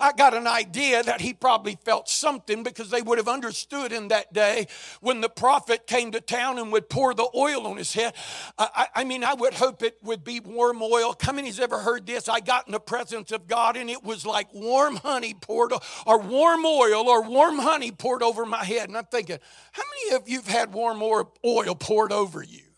I 0.01 0.13
got 0.13 0.33
an 0.33 0.47
idea 0.47 1.03
that 1.03 1.21
he 1.21 1.33
probably 1.33 1.77
felt 1.85 2.09
something 2.09 2.63
because 2.63 2.89
they 2.89 3.01
would 3.01 3.19
have 3.19 3.27
understood 3.27 3.91
in 3.91 4.09
that 4.09 4.33
day 4.33 4.67
when 4.99 5.21
the 5.21 5.29
prophet 5.29 5.87
came 5.87 6.11
to 6.11 6.21
town 6.21 6.57
and 6.57 6.71
would 6.71 6.89
pour 6.89 7.13
the 7.13 7.29
oil 7.35 7.67
on 7.67 7.77
his 7.77 7.93
head. 7.93 8.13
I, 8.57 8.87
I 8.95 9.03
mean, 9.03 9.23
I 9.23 9.35
would 9.35 9.53
hope 9.53 9.83
it 9.83 9.97
would 10.03 10.23
be 10.23 10.39
warm 10.39 10.81
oil. 10.81 11.15
How 11.21 11.31
many's 11.31 11.59
ever 11.59 11.79
heard 11.79 12.07
this? 12.07 12.27
I 12.27 12.39
got 12.39 12.67
in 12.67 12.73
the 12.73 12.79
presence 12.79 13.31
of 13.31 13.47
God 13.47 13.77
and 13.77 13.89
it 13.89 14.03
was 14.03 14.25
like 14.25 14.53
warm 14.53 14.97
honey 14.97 15.35
poured, 15.35 15.73
or 16.05 16.19
warm 16.19 16.65
oil, 16.65 17.07
or 17.07 17.23
warm 17.23 17.59
honey 17.59 17.91
poured 17.91 18.23
over 18.23 18.45
my 18.45 18.63
head. 18.63 18.89
And 18.89 18.97
I'm 18.97 19.05
thinking, 19.05 19.37
how 19.71 19.83
many 19.83 20.15
of 20.17 20.27
you 20.27 20.37
have 20.37 20.47
had 20.47 20.73
warm 20.73 21.01
oil 21.03 21.75
poured 21.75 22.11
over 22.11 22.43
you? 22.43 22.70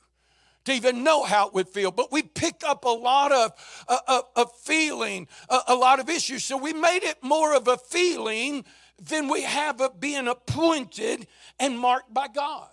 To 0.65 0.73
even 0.73 1.03
know 1.03 1.23
how 1.23 1.47
it 1.47 1.53
would 1.53 1.67
feel. 1.67 1.91
But 1.91 2.11
we 2.11 2.23
pick 2.23 2.63
up 2.65 2.85
a 2.85 2.89
lot 2.89 3.31
of, 3.31 3.51
uh, 3.87 3.99
of, 4.07 4.23
of 4.35 4.51
feeling, 4.59 5.27
a, 5.49 5.59
a 5.69 5.75
lot 5.75 5.99
of 5.99 6.09
issues. 6.09 6.43
So 6.43 6.57
we 6.57 6.73
made 6.73 7.03
it 7.03 7.17
more 7.21 7.55
of 7.55 7.67
a 7.67 7.77
feeling 7.77 8.65
than 9.01 9.27
we 9.27 9.41
have 9.43 9.81
of 9.81 9.99
being 9.99 10.27
appointed 10.27 11.27
and 11.59 11.77
marked 11.77 12.13
by 12.13 12.27
God. 12.27 12.69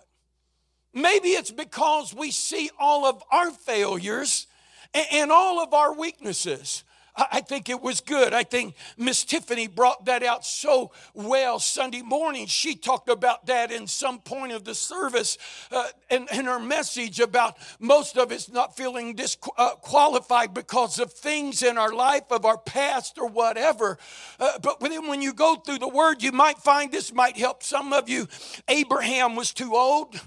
Maybe 0.93 1.29
it's 1.29 1.51
because 1.51 2.13
we 2.13 2.31
see 2.31 2.69
all 2.79 3.05
of 3.05 3.23
our 3.31 3.51
failures 3.51 4.47
and 4.93 5.31
all 5.31 5.61
of 5.61 5.73
our 5.73 5.93
weaknesses. 5.93 6.83
I 7.15 7.41
think 7.41 7.69
it 7.69 7.81
was 7.81 7.99
good. 7.99 8.33
I 8.33 8.43
think 8.43 8.75
Miss 8.97 9.25
Tiffany 9.25 9.67
brought 9.67 10.05
that 10.05 10.23
out 10.23 10.45
so 10.45 10.91
well 11.13 11.59
Sunday 11.59 12.01
morning. 12.01 12.47
She 12.47 12.75
talked 12.75 13.09
about 13.09 13.47
that 13.47 13.71
in 13.71 13.87
some 13.87 14.19
point 14.19 14.53
of 14.53 14.63
the 14.63 14.73
service 14.73 15.37
uh, 15.71 15.87
in, 16.09 16.27
in 16.33 16.45
her 16.45 16.59
message 16.59 17.19
about 17.19 17.57
most 17.79 18.17
of 18.17 18.31
us 18.31 18.49
not 18.49 18.77
feeling 18.77 19.13
disqualified 19.13 20.49
uh, 20.49 20.53
because 20.53 20.99
of 20.99 21.11
things 21.11 21.63
in 21.63 21.77
our 21.77 21.93
life, 21.93 22.23
of 22.31 22.45
our 22.45 22.57
past, 22.57 23.17
or 23.17 23.27
whatever. 23.27 23.97
Uh, 24.39 24.57
but 24.59 24.79
then 24.79 25.07
when 25.07 25.21
you 25.21 25.33
go 25.33 25.55
through 25.55 25.79
the 25.79 25.87
word, 25.87 26.23
you 26.23 26.31
might 26.31 26.59
find 26.59 26.91
this 26.91 27.13
might 27.13 27.37
help 27.37 27.61
some 27.61 27.91
of 27.91 28.07
you. 28.07 28.27
Abraham 28.67 29.35
was 29.35 29.53
too 29.53 29.75
old. 29.75 30.19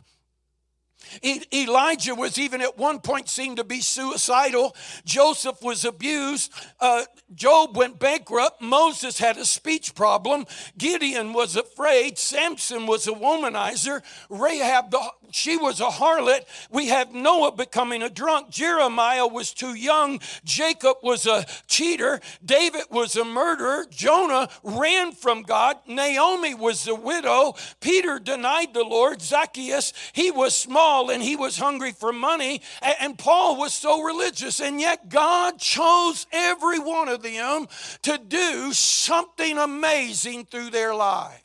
Elijah 1.53 2.15
was 2.15 2.39
even 2.39 2.61
at 2.61 2.79
one 2.79 3.01
point 3.01 3.29
seen 3.29 3.57
to 3.57 3.65
be 3.65 3.81
suicidal. 3.81 4.75
Joseph 5.05 5.63
was 5.63 5.85
abused. 5.85 6.53
Uh, 6.81 7.05
Job 7.35 7.77
went 7.77 7.99
bankrupt. 7.99 8.61
Moses 8.61 9.19
had 9.19 9.37
a 9.37 9.45
speech 9.45 9.95
problem. 9.95 10.47
Gideon 10.79 11.33
was 11.33 11.57
afraid. 11.57 12.19
Samson 12.19 12.87
was 12.87 13.07
a 13.07 13.13
womanizer. 13.13 14.03
Rahab, 14.29 14.91
the, 14.91 15.01
she 15.31 15.57
was 15.57 15.81
a 15.81 15.87
harlot. 15.87 16.45
We 16.71 16.89
have 16.89 17.13
Noah 17.13 17.53
becoming 17.53 18.03
a 18.03 18.11
drunk. 18.11 18.51
Jeremiah 18.51 19.27
was 19.27 19.53
too 19.53 19.75
young. 19.75 20.21
Jacob 20.45 20.97
was 21.03 21.27
a 21.27 21.47
cheater. 21.67 22.21
David 22.45 22.85
was 22.91 23.17
a 23.17 23.25
murderer. 23.25 23.87
Jonah 23.91 24.49
ran 24.63 25.13
from 25.13 25.43
God. 25.43 25.79
Naomi 25.87 26.55
was 26.55 26.87
a 26.87 26.95
widow. 26.95 27.55
Peter 27.81 28.19
denied 28.19 28.75
the 28.75 28.85
Lord. 28.85 29.23
Zacchaeus, 29.23 29.93
he 30.13 30.31
was 30.31 30.55
small 30.55 31.11
and 31.11 31.23
he 31.23 31.37
was 31.37 31.57
hungry 31.57 31.93
for 31.93 32.13
money, 32.13 32.61
and 33.01 33.19
Paul 33.19 33.57
was 33.57 33.73
so 33.73 34.03
religious, 34.03 34.61
and 34.61 34.81
yet 34.81 35.09
God 35.09 35.59
chose 35.59 36.27
every 36.33 36.79
one 36.79 37.09
of 37.09 37.23
them 37.23 37.67
to 38.03 38.19
do 38.19 38.73
something 38.73 39.59
amazing 39.59 40.47
through 40.47 40.71
their 40.71 40.95
lives. 40.95 41.44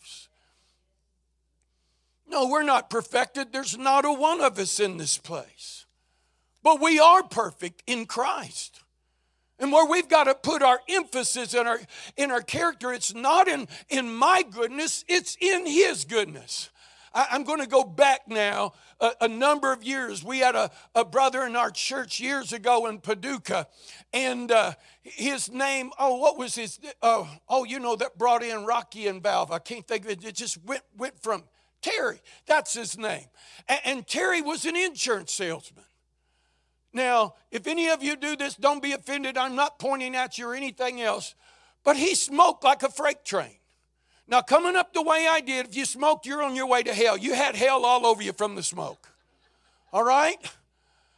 No, 2.29 2.47
we're 2.47 2.63
not 2.63 2.89
perfected. 2.89 3.51
There's 3.51 3.77
not 3.77 4.05
a 4.05 4.13
one 4.13 4.39
of 4.39 4.59
us 4.59 4.79
in 4.79 4.97
this 4.97 5.17
place. 5.17 5.85
But 6.61 6.79
we 6.79 6.99
are 6.99 7.23
perfect 7.23 7.81
in 7.87 8.05
Christ. 8.05 8.81
And 9.57 9.71
where 9.71 9.85
we've 9.85 10.07
got 10.07 10.25
to 10.25 10.35
put 10.35 10.61
our 10.61 10.79
emphasis 10.87 11.53
in 11.53 11.67
our 11.67 11.79
in 12.15 12.31
our 12.31 12.41
character, 12.41 12.93
it's 12.93 13.13
not 13.13 13.47
in, 13.47 13.67
in 13.89 14.13
my 14.13 14.43
goodness, 14.49 15.03
it's 15.07 15.35
in 15.41 15.65
his 15.65 16.05
goodness. 16.05 16.69
I, 17.13 17.27
am 17.31 17.43
going 17.43 17.59
to 17.59 17.67
go 17.67 17.83
back 17.83 18.21
now 18.27 18.73
a, 18.99 19.11
a, 19.21 19.27
number 19.27 19.73
of 19.73 19.83
years. 19.83 20.23
We 20.23 20.39
had 20.39 20.55
a, 20.55 20.69
a 20.93 21.03
brother 21.03 21.43
in 21.45 21.55
our 21.55 21.71
church 21.71 22.19
years 22.19 22.53
ago 22.53 22.85
in 22.85 22.99
Paducah, 22.99 23.67
and 24.13 24.51
uh, 24.51 24.73
his 25.01 25.51
name, 25.51 25.91
oh, 25.99 26.17
what 26.17 26.37
was 26.37 26.55
his? 26.55 26.79
Uh, 27.01 27.25
oh, 27.49 27.63
you 27.63 27.79
know, 27.79 27.95
that 27.95 28.17
brought 28.17 28.43
in 28.43 28.65
Rocky 28.65 29.07
and 29.07 29.21
Valve. 29.23 29.51
I 29.51 29.59
can't 29.59 29.87
think 29.87 30.05
of 30.05 30.11
it. 30.11 30.23
It 30.23 30.35
just 30.35 30.63
went, 30.63 30.83
went 30.95 31.21
from 31.21 31.43
Terry. 31.81 32.21
That's 32.45 32.73
his 32.73 32.97
name. 32.97 33.25
And, 33.67 33.79
and 33.85 34.07
Terry 34.07 34.41
was 34.41 34.65
an 34.65 34.75
insurance 34.75 35.33
salesman. 35.33 35.85
Now, 36.91 37.35
if 37.51 37.67
any 37.67 37.89
of 37.89 38.01
you 38.01 38.15
do 38.15 38.35
this, 38.35 38.55
don't 38.55 38.81
be 38.81 38.93
offended. 38.93 39.37
I'm 39.37 39.55
not 39.55 39.79
pointing 39.79 40.15
at 40.15 40.37
you 40.37 40.47
or 40.47 40.55
anything 40.55 41.01
else. 41.01 41.35
But 41.83 41.97
he 41.97 42.15
smoked 42.15 42.63
like 42.63 42.83
a 42.83 42.89
freight 42.89 43.23
train. 43.23 43.55
Now, 44.27 44.41
coming 44.41 44.75
up 44.75 44.93
the 44.93 45.01
way 45.01 45.27
I 45.29 45.39
did, 45.39 45.67
if 45.67 45.75
you 45.75 45.85
smoked, 45.85 46.25
you're 46.25 46.43
on 46.43 46.55
your 46.55 46.67
way 46.67 46.83
to 46.83 46.93
hell. 46.93 47.17
You 47.17 47.33
had 47.33 47.55
hell 47.55 47.85
all 47.85 48.05
over 48.05 48.21
you 48.21 48.33
from 48.33 48.55
the 48.55 48.63
smoke. 48.63 49.07
All 49.91 50.03
right? 50.03 50.37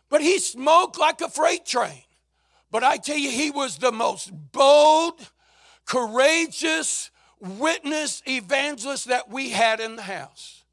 But 0.09 0.21
he 0.21 0.39
smoked 0.39 0.97
like 0.97 1.21
a 1.21 1.29
freight 1.29 1.65
train. 1.65 2.03
But 2.69 2.83
I 2.83 2.97
tell 2.97 3.17
you, 3.17 3.29
he 3.29 3.51
was 3.51 3.77
the 3.77 3.91
most 3.91 4.31
bold, 4.53 5.29
courageous 5.85 7.11
witness 7.41 8.21
evangelist 8.27 9.05
that 9.07 9.29
we 9.29 9.49
had 9.49 9.79
in 9.79 9.95
the 9.95 10.03
house. 10.03 10.63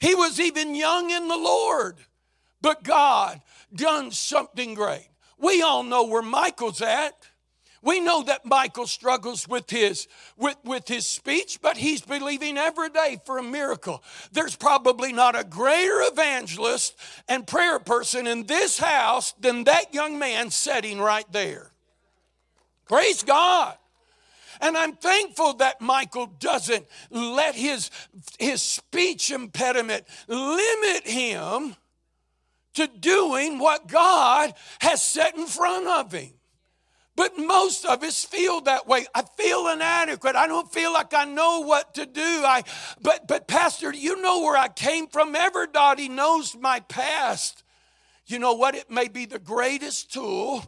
He 0.00 0.14
was 0.14 0.40
even 0.40 0.74
young 0.74 1.10
in 1.10 1.28
the 1.28 1.36
Lord, 1.36 1.96
but 2.62 2.82
God 2.82 3.40
done 3.74 4.10
something 4.10 4.74
great. 4.74 5.08
We 5.38 5.62
all 5.62 5.82
know 5.82 6.04
where 6.04 6.22
Michael's 6.22 6.80
at. 6.80 7.28
We 7.82 8.00
know 8.00 8.22
that 8.22 8.46
Michael 8.46 8.86
struggles 8.86 9.46
with 9.46 9.68
his, 9.68 10.08
with, 10.38 10.56
with 10.64 10.88
his 10.88 11.06
speech, 11.06 11.58
but 11.60 11.76
he's 11.76 12.00
believing 12.00 12.56
every 12.56 12.88
day 12.88 13.20
for 13.26 13.36
a 13.36 13.42
miracle. 13.42 14.02
There's 14.32 14.56
probably 14.56 15.12
not 15.12 15.38
a 15.38 15.44
greater 15.44 16.00
evangelist 16.00 16.96
and 17.28 17.46
prayer 17.46 17.78
person 17.78 18.26
in 18.26 18.46
this 18.46 18.78
house 18.78 19.32
than 19.38 19.64
that 19.64 19.92
young 19.92 20.18
man 20.18 20.50
sitting 20.50 20.98
right 20.98 21.30
there. 21.30 21.72
Praise 22.86 23.22
God. 23.22 23.76
And 24.64 24.78
I'm 24.78 24.94
thankful 24.94 25.52
that 25.54 25.82
Michael 25.82 26.24
doesn't 26.24 26.86
let 27.10 27.54
his, 27.54 27.90
his 28.38 28.62
speech 28.62 29.30
impediment 29.30 30.06
limit 30.26 31.06
him 31.06 31.76
to 32.72 32.86
doing 32.86 33.58
what 33.58 33.86
God 33.86 34.54
has 34.80 35.02
set 35.02 35.36
in 35.36 35.46
front 35.46 35.86
of 35.86 36.12
him. 36.12 36.30
But 37.14 37.36
most 37.36 37.84
of 37.84 38.02
us 38.02 38.24
feel 38.24 38.62
that 38.62 38.88
way. 38.88 39.04
I 39.14 39.24
feel 39.36 39.68
inadequate. 39.68 40.34
I 40.34 40.46
don't 40.46 40.72
feel 40.72 40.94
like 40.94 41.12
I 41.12 41.26
know 41.26 41.60
what 41.60 41.94
to 41.96 42.06
do. 42.06 42.22
I 42.22 42.62
but 43.02 43.28
but 43.28 43.46
pastor, 43.46 43.92
you 43.92 44.20
know 44.22 44.40
where 44.40 44.56
I 44.56 44.68
came 44.68 45.08
from. 45.08 45.36
Everybody 45.36 46.08
knows 46.08 46.56
my 46.56 46.80
past. 46.80 47.62
You 48.26 48.38
know 48.38 48.54
what? 48.54 48.74
It 48.74 48.90
may 48.90 49.08
be 49.08 49.26
the 49.26 49.38
greatest 49.38 50.10
tool 50.12 50.64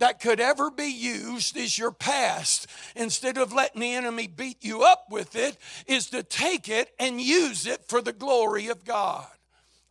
that 0.00 0.20
could 0.20 0.40
ever 0.40 0.70
be 0.70 0.90
used 0.90 1.56
is 1.56 1.78
your 1.78 1.92
past. 1.92 2.66
Instead 2.96 3.38
of 3.38 3.52
letting 3.52 3.80
the 3.80 3.94
enemy 3.94 4.26
beat 4.26 4.64
you 4.64 4.82
up 4.82 5.06
with 5.10 5.36
it, 5.36 5.56
is 5.86 6.10
to 6.10 6.22
take 6.22 6.68
it 6.68 6.92
and 6.98 7.20
use 7.20 7.66
it 7.66 7.84
for 7.88 8.02
the 8.02 8.12
glory 8.12 8.68
of 8.68 8.84
God. 8.84 9.26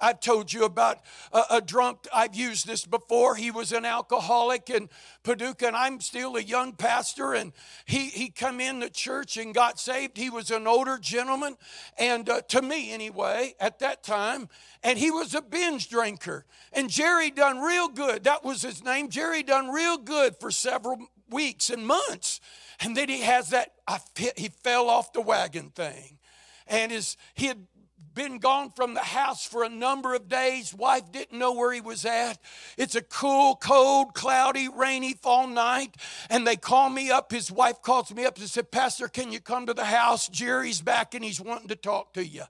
I've 0.02 0.20
told 0.20 0.54
you 0.54 0.64
about 0.64 1.00
a, 1.34 1.44
a, 1.52 1.62
drunk. 1.62 2.08
I've 2.14 2.36
used 2.36 2.66
this 2.66 2.86
before. 2.86 3.36
He 3.36 3.52
was 3.52 3.72
an 3.72 3.86
alcoholic 3.86 4.70
in 4.70 4.90
Paducah, 5.24 5.68
and 5.68 5.76
I'm 5.76 6.00
still 6.00 6.38
a 6.38 6.42
young 6.42 6.74
pastor. 6.74 7.34
And 7.34 7.52
he 7.86 8.08
he 8.08 8.30
come 8.30 8.60
in 8.62 8.80
the 8.80 8.90
church 8.90 9.36
and 9.38 9.54
got 9.54 9.80
saved. 9.80 10.18
He 10.18 10.30
was 10.30 10.52
an 10.52 10.68
older 10.68 10.98
gentleman, 10.98 11.58
and 11.98 12.30
uh, 12.30 12.42
to 12.42 12.62
me 12.62 12.92
anyway, 12.92 13.56
at 13.60 13.80
that 13.80 14.04
time, 14.04 14.48
and 14.84 14.98
he 14.98 15.12
was 15.12 15.34
a 15.36 15.42
binge 15.42 15.90
drinker. 15.90 16.46
And 16.72 16.90
Jerry 16.90 17.32
done 17.32 17.60
real 17.60 17.90
good. 17.90 18.24
That 18.24 18.46
was 18.46 18.62
his 18.62 18.84
name. 18.84 19.10
Jerry 19.10 19.44
done 19.44 19.70
real 19.70 19.98
good 19.98 20.38
for 20.40 20.52
several 20.52 20.98
weeks 21.30 21.70
and 21.70 21.86
months, 21.86 22.40
and 22.80 22.96
then 22.96 23.10
he 23.10 23.22
has 23.22 23.50
that. 23.50 23.74
I, 23.86 24.00
he 24.38 24.50
fell 24.50 24.90
off 24.90 25.14
the 25.14 25.22
wagon 25.22 25.72
thing 25.72 26.20
and 26.70 26.92
his 26.92 27.18
he 27.34 27.48
had 27.48 27.66
been 28.20 28.38
gone 28.38 28.70
from 28.70 28.96
the 28.96 29.00
house 29.00 29.46
for 29.46 29.64
a 29.64 29.70
number 29.70 30.14
of 30.14 30.28
days. 30.28 30.74
Wife 30.74 31.10
didn't 31.10 31.40
know 31.40 31.54
where 31.54 31.72
he 31.72 31.80
was 31.80 32.04
at. 32.04 32.38
It's 32.78 32.96
a 32.96 33.02
cool, 33.02 33.56
cold, 33.56 34.14
cloudy, 34.14 34.68
rainy 34.68 35.14
fall 35.14 35.48
night. 35.48 35.96
And 36.30 36.46
they 36.46 36.58
call 36.58 36.90
me 36.90 37.10
up. 37.12 37.32
His 37.32 37.50
wife 37.50 37.82
calls 37.82 38.14
me 38.14 38.26
up 38.26 38.38
and 38.38 38.50
said, 38.50 38.72
Pastor, 38.72 39.08
can 39.08 39.32
you 39.32 39.40
come 39.40 39.68
to 39.68 39.74
the 39.74 39.86
house? 39.86 40.28
Jerry's 40.28 40.82
back 40.82 41.14
and 41.14 41.24
he's 41.24 41.40
wanting 41.40 41.70
to 41.70 41.78
talk 41.78 42.14
to 42.16 42.26
you. 42.26 42.44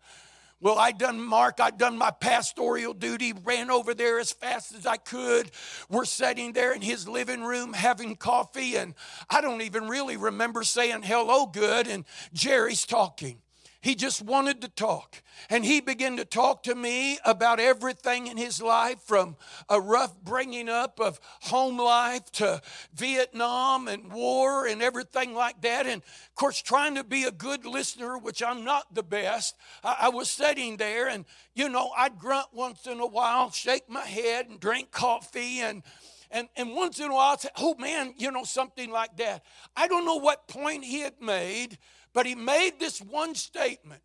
Well, 0.60 0.80
I 0.80 0.92
done 0.92 1.22
Mark, 1.22 1.60
I 1.62 1.70
done 1.70 2.00
my 2.00 2.10
pastoral 2.10 2.96
duty, 2.96 3.34
ran 3.46 3.70
over 3.70 3.94
there 3.94 4.20
as 4.20 4.32
fast 4.32 4.74
as 4.74 4.88
I 4.88 4.98
could. 4.98 5.52
We're 5.88 6.04
sitting 6.04 6.54
there 6.54 6.74
in 6.74 6.82
his 6.82 7.08
living 7.08 7.44
room 7.44 7.74
having 7.74 8.16
coffee, 8.16 8.76
and 8.76 8.96
I 9.30 9.40
don't 9.40 9.62
even 9.62 9.88
really 9.88 10.18
remember 10.18 10.64
saying 10.64 11.04
hello 11.04 11.46
good, 11.46 11.88
and 11.88 12.06
Jerry's 12.34 12.86
talking. 12.86 13.40
He 13.82 13.96
just 13.96 14.22
wanted 14.22 14.62
to 14.62 14.68
talk. 14.68 15.24
And 15.50 15.64
he 15.64 15.80
began 15.80 16.18
to 16.18 16.26
talk 16.26 16.64
to 16.64 16.76
me 16.76 17.18
about 17.24 17.62
everything 17.62 18.28
in 18.28 18.36
his 18.36 18.62
life 18.62 19.00
from 19.06 19.38
a 19.70 19.80
rough 19.80 20.20
bringing 20.22 20.68
up 20.68 21.00
of 21.00 21.20
home 21.44 21.78
life 21.78 22.30
to 22.34 22.62
Vietnam 22.94 23.88
and 23.88 24.12
war 24.12 24.68
and 24.68 24.82
everything 24.82 25.34
like 25.34 25.62
that. 25.62 25.86
And 25.86 26.02
of 26.02 26.36
course, 26.36 26.62
trying 26.62 26.96
to 26.96 27.06
be 27.06 27.24
a 27.24 27.32
good 27.32 27.66
listener, 27.66 28.18
which 28.18 28.44
I'm 28.44 28.66
not 28.66 28.94
the 28.94 29.04
best, 29.04 29.56
I, 29.82 30.10
was 30.10 30.30
sitting 30.30 30.76
there 30.76 31.08
and, 31.08 31.24
you 31.56 31.70
know, 31.70 31.92
I'd 31.98 32.20
grunt 32.20 32.48
once 32.52 32.86
in 32.86 33.00
a 33.00 33.08
while, 33.08 33.50
shake 33.52 33.90
my 33.90 34.06
head, 34.06 34.48
and 34.50 34.60
drink 34.60 34.92
coffee 34.92 35.62
and 35.62 35.84
and, 36.32 36.48
and 36.56 36.76
once 36.76 37.00
in 37.00 37.10
a 37.10 37.14
while, 37.14 37.34
I'd 37.34 37.40
say, 37.40 37.50
oh 37.58 37.76
man, 37.76 38.14
you 38.18 38.32
know, 38.32 38.44
something 38.44 38.92
like 38.92 39.18
that. 39.18 39.44
I 39.76 39.88
don't 39.88 40.06
know 40.06 40.18
what 40.18 40.48
point 40.48 40.84
he 40.84 41.00
had 41.00 41.20
made, 41.20 41.80
but 42.14 42.26
he 42.26 42.36
made 42.36 42.80
this 42.80 43.00
one 43.00 43.36
statement. 43.36 44.02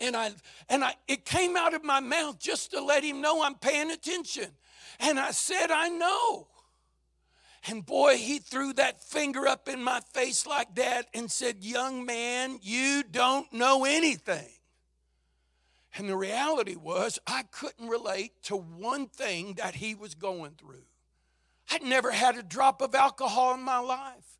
And 0.00 0.16
I 0.16 0.32
and 0.68 0.82
I 0.84 0.94
it 1.06 1.24
came 1.24 1.56
out 1.56 1.74
of 1.74 1.84
my 1.84 2.00
mouth 2.00 2.38
just 2.38 2.72
to 2.72 2.82
let 2.82 3.04
him 3.04 3.20
know 3.20 3.42
I'm 3.42 3.54
paying 3.54 3.90
attention. 3.90 4.48
And 4.98 5.18
I 5.18 5.30
said, 5.30 5.70
I 5.70 5.88
know. 5.88 6.48
And 7.68 7.86
boy, 7.86 8.16
he 8.16 8.38
threw 8.38 8.72
that 8.74 9.04
finger 9.04 9.46
up 9.46 9.68
in 9.68 9.82
my 9.82 10.00
face 10.12 10.46
like 10.46 10.74
that 10.74 11.06
and 11.14 11.30
said, 11.30 11.64
Young 11.64 12.04
man, 12.04 12.58
you 12.60 13.04
don't 13.08 13.52
know 13.52 13.84
anything. 13.84 14.48
And 15.96 16.08
the 16.08 16.16
reality 16.16 16.74
was, 16.74 17.18
I 17.26 17.44
couldn't 17.50 17.88
relate 17.88 18.42
to 18.44 18.56
one 18.56 19.08
thing 19.08 19.54
that 19.54 19.76
he 19.76 19.94
was 19.94 20.14
going 20.14 20.52
through. 20.52 20.84
I'd 21.70 21.82
never 21.82 22.10
had 22.10 22.36
a 22.36 22.42
drop 22.42 22.80
of 22.82 22.94
alcohol 22.94 23.54
in 23.54 23.62
my 23.62 23.78
life. 23.78 24.38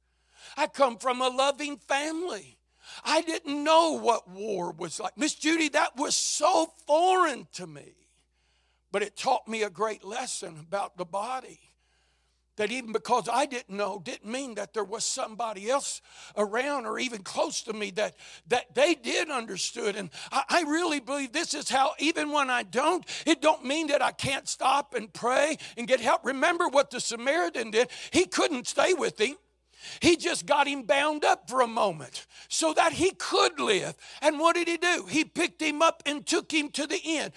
I 0.56 0.66
come 0.66 0.96
from 0.96 1.20
a 1.20 1.28
loving 1.28 1.76
family. 1.76 2.58
I 3.04 3.22
didn't 3.22 3.64
know 3.64 3.98
what 3.98 4.28
war 4.30 4.72
was 4.72 5.00
like. 5.00 5.16
Miss 5.16 5.34
Judy, 5.34 5.68
that 5.70 5.96
was 5.96 6.16
so 6.16 6.72
foreign 6.86 7.48
to 7.54 7.66
me. 7.66 7.94
But 8.90 9.02
it 9.02 9.16
taught 9.16 9.48
me 9.48 9.62
a 9.62 9.70
great 9.70 10.04
lesson 10.04 10.58
about 10.60 10.96
the 10.96 11.04
body. 11.04 11.58
That 12.56 12.70
even 12.70 12.92
because 12.92 13.30
I 13.32 13.46
didn't 13.46 13.74
know 13.74 14.02
didn't 14.04 14.30
mean 14.30 14.56
that 14.56 14.74
there 14.74 14.84
was 14.84 15.06
somebody 15.06 15.70
else 15.70 16.02
around 16.36 16.84
or 16.84 16.98
even 16.98 17.22
close 17.22 17.62
to 17.62 17.72
me 17.72 17.90
that, 17.92 18.14
that 18.48 18.74
they 18.74 18.94
did 18.94 19.30
understood. 19.30 19.96
And 19.96 20.10
I, 20.30 20.42
I 20.48 20.62
really 20.64 21.00
believe 21.00 21.32
this 21.32 21.54
is 21.54 21.70
how, 21.70 21.92
even 21.98 22.30
when 22.30 22.50
I 22.50 22.62
don't, 22.62 23.06
it 23.26 23.40
don't 23.40 23.64
mean 23.64 23.86
that 23.86 24.02
I 24.02 24.12
can't 24.12 24.46
stop 24.46 24.92
and 24.92 25.10
pray 25.10 25.56
and 25.78 25.88
get 25.88 26.00
help. 26.00 26.26
Remember 26.26 26.68
what 26.68 26.90
the 26.90 27.00
Samaritan 27.00 27.70
did. 27.70 27.88
He 28.10 28.26
couldn't 28.26 28.66
stay 28.66 28.92
with 28.92 29.18
him. 29.18 29.36
He 30.00 30.16
just 30.16 30.46
got 30.46 30.66
him 30.66 30.82
bound 30.82 31.24
up 31.24 31.48
for 31.48 31.60
a 31.60 31.66
moment 31.66 32.26
so 32.48 32.72
that 32.74 32.92
he 32.92 33.12
could 33.12 33.58
live. 33.60 33.94
And 34.20 34.38
what 34.38 34.54
did 34.54 34.68
he 34.68 34.76
do? 34.76 35.06
He 35.08 35.24
picked 35.24 35.60
him 35.60 35.82
up 35.82 36.02
and 36.06 36.26
took 36.26 36.52
him 36.52 36.70
to 36.70 36.86
the 36.86 37.00
inn. 37.04 37.32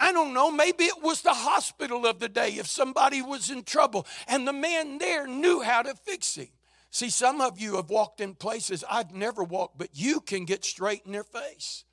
I, 0.00 0.12
don't 0.12 0.34
know, 0.34 0.50
maybe 0.50 0.84
it 0.84 1.02
was 1.02 1.22
the 1.22 1.34
hospital 1.34 2.06
of 2.06 2.20
the 2.20 2.28
day 2.28 2.50
if 2.50 2.66
somebody 2.66 3.22
was 3.22 3.50
in 3.50 3.64
trouble 3.64 4.06
and 4.28 4.46
the 4.46 4.52
man 4.52 4.98
there 4.98 5.26
knew 5.26 5.62
how 5.62 5.82
to 5.82 5.94
fix 5.94 6.36
him. 6.36 6.48
See, 6.90 7.10
some 7.10 7.40
of 7.40 7.58
you 7.58 7.76
have 7.76 7.90
walked 7.90 8.20
in 8.20 8.34
places 8.34 8.84
I've 8.88 9.12
never 9.12 9.42
walked, 9.42 9.78
but 9.78 9.90
you 9.94 10.20
can 10.20 10.44
get 10.44 10.64
straight 10.64 11.02
in 11.04 11.12
their 11.12 11.24
face. 11.24 11.84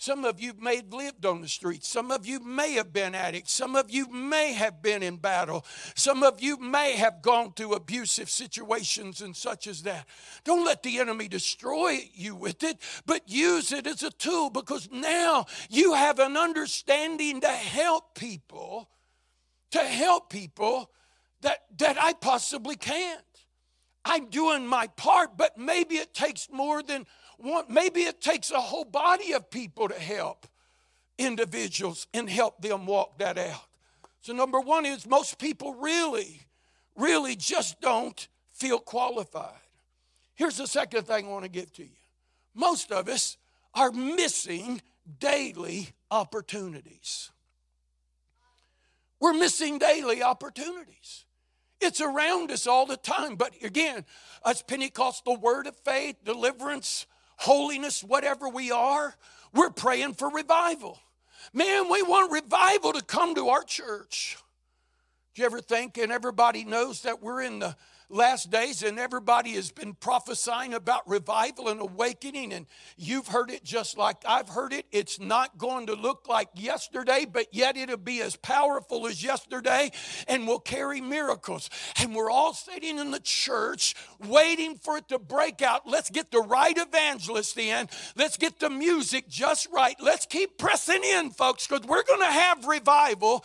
Some 0.00 0.24
of 0.24 0.40
you 0.40 0.54
may 0.60 0.76
have 0.76 0.92
lived 0.92 1.26
on 1.26 1.40
the 1.40 1.48
streets. 1.48 1.88
Some 1.88 2.12
of 2.12 2.24
you 2.24 2.38
may 2.38 2.74
have 2.74 2.92
been 2.92 3.16
addicts. 3.16 3.52
Some 3.52 3.74
of 3.74 3.90
you 3.90 4.08
may 4.08 4.52
have 4.52 4.80
been 4.80 5.02
in 5.02 5.16
battle. 5.16 5.66
Some 5.96 6.22
of 6.22 6.40
you 6.40 6.56
may 6.56 6.92
have 6.92 7.20
gone 7.20 7.52
through 7.52 7.74
abusive 7.74 8.30
situations 8.30 9.20
and 9.20 9.36
such 9.36 9.66
as 9.66 9.82
that. 9.82 10.06
Don't 10.44 10.64
let 10.64 10.84
the 10.84 11.00
enemy 11.00 11.26
destroy 11.26 11.98
you 12.14 12.36
with 12.36 12.62
it, 12.62 12.78
but 13.06 13.28
use 13.28 13.72
it 13.72 13.88
as 13.88 14.04
a 14.04 14.10
tool 14.10 14.50
because 14.50 14.88
now 14.92 15.46
you 15.68 15.94
have 15.94 16.20
an 16.20 16.36
understanding 16.36 17.40
to 17.40 17.48
help 17.48 18.14
people, 18.14 18.88
to 19.72 19.80
help 19.80 20.30
people 20.30 20.92
that, 21.40 21.64
that 21.76 22.00
I 22.00 22.12
possibly 22.12 22.76
can't. 22.76 23.20
I'm 24.04 24.30
doing 24.30 24.64
my 24.64 24.86
part, 24.86 25.36
but 25.36 25.58
maybe 25.58 25.96
it 25.96 26.14
takes 26.14 26.48
more 26.52 26.84
than 26.84 27.04
maybe 27.68 28.02
it 28.02 28.20
takes 28.20 28.50
a 28.50 28.60
whole 28.60 28.84
body 28.84 29.32
of 29.32 29.50
people 29.50 29.88
to 29.88 29.98
help 29.98 30.46
individuals 31.18 32.06
and 32.14 32.28
help 32.28 32.60
them 32.60 32.86
walk 32.86 33.18
that 33.18 33.38
out. 33.38 33.64
So, 34.20 34.32
number 34.32 34.60
one 34.60 34.84
is 34.84 35.06
most 35.06 35.38
people 35.38 35.74
really, 35.74 36.42
really 36.96 37.36
just 37.36 37.80
don't 37.80 38.28
feel 38.52 38.78
qualified. 38.78 39.52
Here's 40.34 40.56
the 40.56 40.66
second 40.66 41.06
thing 41.06 41.26
I 41.26 41.28
want 41.30 41.44
to 41.44 41.50
give 41.50 41.72
to 41.74 41.82
you 41.82 41.96
most 42.54 42.90
of 42.92 43.08
us 43.08 43.36
are 43.74 43.92
missing 43.92 44.82
daily 45.20 45.90
opportunities. 46.10 47.30
We're 49.20 49.34
missing 49.34 49.78
daily 49.78 50.22
opportunities. 50.22 51.24
It's 51.80 52.00
around 52.00 52.50
us 52.50 52.66
all 52.66 52.86
the 52.86 52.96
time. 52.96 53.36
But 53.36 53.52
again, 53.62 54.04
us 54.44 54.62
Pentecostal 54.62 55.36
word 55.36 55.66
of 55.66 55.76
faith, 55.76 56.16
deliverance, 56.24 57.06
holiness, 57.38 58.04
whatever 58.04 58.48
we 58.48 58.70
are, 58.70 59.14
we're 59.54 59.70
praying 59.70 60.14
for 60.14 60.30
revival. 60.30 60.98
Man, 61.52 61.90
we 61.90 62.02
want 62.02 62.30
revival 62.30 62.92
to 62.92 63.02
come 63.02 63.34
to 63.36 63.48
our 63.48 63.62
church. 63.62 64.36
Do 65.34 65.42
you 65.42 65.46
ever 65.46 65.60
think, 65.60 65.96
and 65.96 66.12
everybody 66.12 66.64
knows 66.64 67.02
that 67.02 67.22
we're 67.22 67.42
in 67.42 67.60
the 67.60 67.76
last 68.10 68.50
days, 68.50 68.82
and 68.82 68.98
everybody 68.98 69.52
has 69.52 69.70
been 69.70 69.94
prophesying 69.94 70.74
about 70.74 71.08
revival 71.08 71.68
and 71.68 71.80
awakening, 71.80 72.52
and 72.52 72.66
you've 72.96 73.28
heard 73.28 73.50
it 73.50 73.64
just 73.64 73.98
like 73.98 74.16
I've 74.26 74.48
heard 74.48 74.72
it. 74.72 74.86
It's 74.92 75.20
not 75.20 75.58
going 75.58 75.86
to 75.86 75.94
look 75.94 76.28
like 76.28 76.48
yesterday, 76.54 77.26
but 77.30 77.46
yet 77.52 77.76
it'll 77.76 77.96
be 77.96 78.20
as 78.20 78.36
powerful 78.36 79.06
as 79.06 79.22
yesterday 79.22 79.90
and 80.26 80.46
will 80.46 80.60
carry 80.60 81.00
miracles. 81.00 81.68
And 81.96 82.14
we're 82.14 82.30
all 82.30 82.54
sitting 82.54 82.98
in 82.98 83.10
the 83.10 83.20
church 83.20 83.94
waiting 84.26 84.76
for 84.76 84.96
it 84.98 85.08
to 85.08 85.18
break 85.18 85.62
out. 85.62 85.86
Let's 85.86 86.10
get 86.10 86.30
the 86.30 86.40
right 86.40 86.76
evangelist 86.76 87.58
in, 87.58 87.88
let's 88.16 88.36
get 88.36 88.60
the 88.60 88.70
music 88.70 89.28
just 89.28 89.68
right. 89.72 89.96
Let's 90.00 90.26
keep 90.26 90.58
pressing 90.58 91.02
in, 91.04 91.30
folks, 91.30 91.66
because 91.66 91.86
we're 91.86 92.04
going 92.04 92.20
to 92.20 92.26
have 92.26 92.66
revival. 92.66 93.44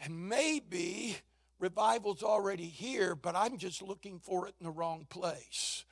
And 0.00 0.28
maybe 0.28 1.16
Revival's 1.62 2.24
already 2.24 2.66
here, 2.66 3.14
but 3.14 3.36
I'm 3.36 3.56
just 3.56 3.82
looking 3.82 4.18
for 4.18 4.48
it 4.48 4.54
in 4.60 4.64
the 4.64 4.72
wrong 4.72 5.06
place. 5.08 5.84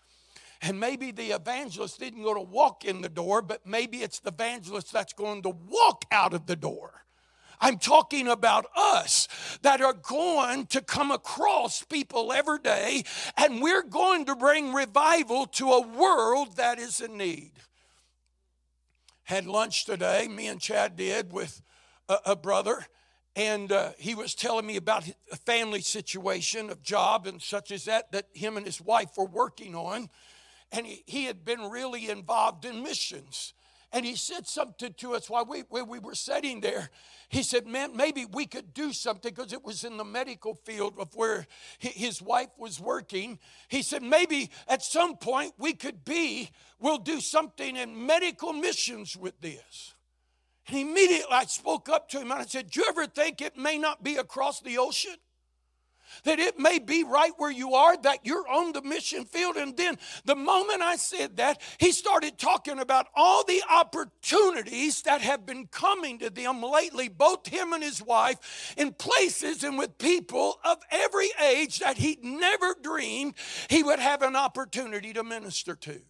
And 0.60 0.80
maybe 0.80 1.12
the 1.12 1.30
evangelist 1.30 2.00
didn't 2.00 2.24
go 2.24 2.34
to 2.34 2.40
walk 2.40 2.84
in 2.84 3.02
the 3.02 3.08
door, 3.08 3.40
but 3.40 3.64
maybe 3.64 3.98
it's 3.98 4.18
the 4.18 4.32
evangelist 4.32 4.92
that's 4.92 5.12
going 5.12 5.42
to 5.42 5.50
walk 5.50 6.04
out 6.10 6.34
of 6.34 6.46
the 6.46 6.56
door. 6.56 7.04
I'm 7.60 7.78
talking 7.78 8.26
about 8.26 8.66
us 8.76 9.28
that 9.62 9.80
are 9.80 9.92
going 9.92 10.66
to 10.66 10.80
come 10.80 11.12
across 11.12 11.84
people 11.84 12.32
every 12.32 12.58
day, 12.58 13.04
and 13.36 13.62
we're 13.62 13.84
going 13.84 14.24
to 14.26 14.34
bring 14.34 14.74
revival 14.74 15.46
to 15.46 15.70
a 15.70 15.86
world 15.86 16.56
that 16.56 16.80
is 16.80 17.00
in 17.00 17.16
need. 17.16 17.52
Had 19.22 19.46
lunch 19.46 19.84
today, 19.84 20.26
me 20.26 20.48
and 20.48 20.60
Chad 20.60 20.96
did 20.96 21.32
with 21.32 21.62
a, 22.08 22.18
a 22.26 22.36
brother 22.36 22.86
and 23.36 23.70
uh, 23.70 23.92
he 23.98 24.14
was 24.14 24.34
telling 24.34 24.66
me 24.66 24.76
about 24.76 25.08
a 25.30 25.36
family 25.36 25.80
situation 25.80 26.68
of 26.68 26.82
job 26.82 27.26
and 27.26 27.40
such 27.40 27.70
as 27.70 27.84
that 27.84 28.10
that 28.12 28.26
him 28.32 28.56
and 28.56 28.66
his 28.66 28.80
wife 28.80 29.10
were 29.16 29.26
working 29.26 29.74
on. 29.74 30.08
And 30.72 30.86
he, 30.86 31.02
he 31.06 31.24
had 31.24 31.44
been 31.44 31.70
really 31.70 32.08
involved 32.08 32.64
in 32.64 32.82
missions. 32.82 33.54
And 33.92 34.06
he 34.06 34.14
said 34.14 34.46
something 34.46 34.94
to 34.98 35.14
us 35.14 35.28
while 35.28 35.44
we, 35.44 35.60
while 35.68 35.84
we 35.84 35.98
were 35.98 36.14
sitting 36.14 36.60
there. 36.60 36.90
He 37.28 37.42
said 37.42 37.66
man 37.66 37.96
maybe 37.96 38.24
we 38.24 38.46
could 38.46 38.74
do 38.74 38.92
something 38.92 39.32
because 39.32 39.52
it 39.52 39.64
was 39.64 39.84
in 39.84 39.96
the 39.96 40.04
medical 40.04 40.54
field 40.54 40.94
of 40.98 41.14
where 41.14 41.46
his 41.78 42.20
wife 42.20 42.50
was 42.58 42.80
working. 42.80 43.38
He 43.68 43.82
said 43.82 44.02
maybe 44.02 44.50
at 44.66 44.82
some 44.82 45.16
point 45.16 45.52
we 45.56 45.72
could 45.72 46.04
be 46.04 46.50
we'll 46.80 46.98
do 46.98 47.20
something 47.20 47.76
in 47.76 48.06
medical 48.06 48.52
missions 48.52 49.16
with 49.16 49.40
this 49.40 49.94
and 50.68 50.78
immediately 50.78 51.32
I 51.32 51.44
spoke 51.44 51.88
up 51.88 52.08
to 52.10 52.18
him 52.18 52.30
and 52.30 52.40
I 52.40 52.44
said, 52.44 52.70
Do 52.70 52.80
you 52.80 52.86
ever 52.88 53.06
think 53.06 53.40
it 53.40 53.56
may 53.56 53.78
not 53.78 54.02
be 54.02 54.16
across 54.16 54.60
the 54.60 54.78
ocean? 54.78 55.16
That 56.24 56.40
it 56.40 56.58
may 56.58 56.80
be 56.80 57.04
right 57.04 57.30
where 57.36 57.52
you 57.52 57.74
are, 57.74 57.96
that 58.02 58.26
you're 58.26 58.46
on 58.48 58.72
the 58.72 58.82
mission 58.82 59.24
field. 59.24 59.56
And 59.56 59.76
then 59.76 59.96
the 60.24 60.34
moment 60.34 60.82
I 60.82 60.96
said 60.96 61.36
that, 61.36 61.62
he 61.78 61.92
started 61.92 62.36
talking 62.36 62.80
about 62.80 63.06
all 63.14 63.44
the 63.44 63.62
opportunities 63.70 65.02
that 65.02 65.20
have 65.20 65.46
been 65.46 65.68
coming 65.68 66.18
to 66.18 66.28
them 66.28 66.62
lately, 66.62 67.08
both 67.08 67.46
him 67.46 67.72
and 67.72 67.82
his 67.82 68.02
wife, 68.02 68.74
in 68.76 68.92
places 68.92 69.62
and 69.62 69.78
with 69.78 69.98
people 69.98 70.58
of 70.64 70.78
every 70.90 71.30
age 71.40 71.78
that 71.78 71.96
he'd 71.96 72.24
never 72.24 72.74
dreamed 72.82 73.34
he 73.68 73.84
would 73.84 74.00
have 74.00 74.22
an 74.22 74.34
opportunity 74.34 75.12
to 75.12 75.22
minister 75.22 75.76
to. 75.76 76.00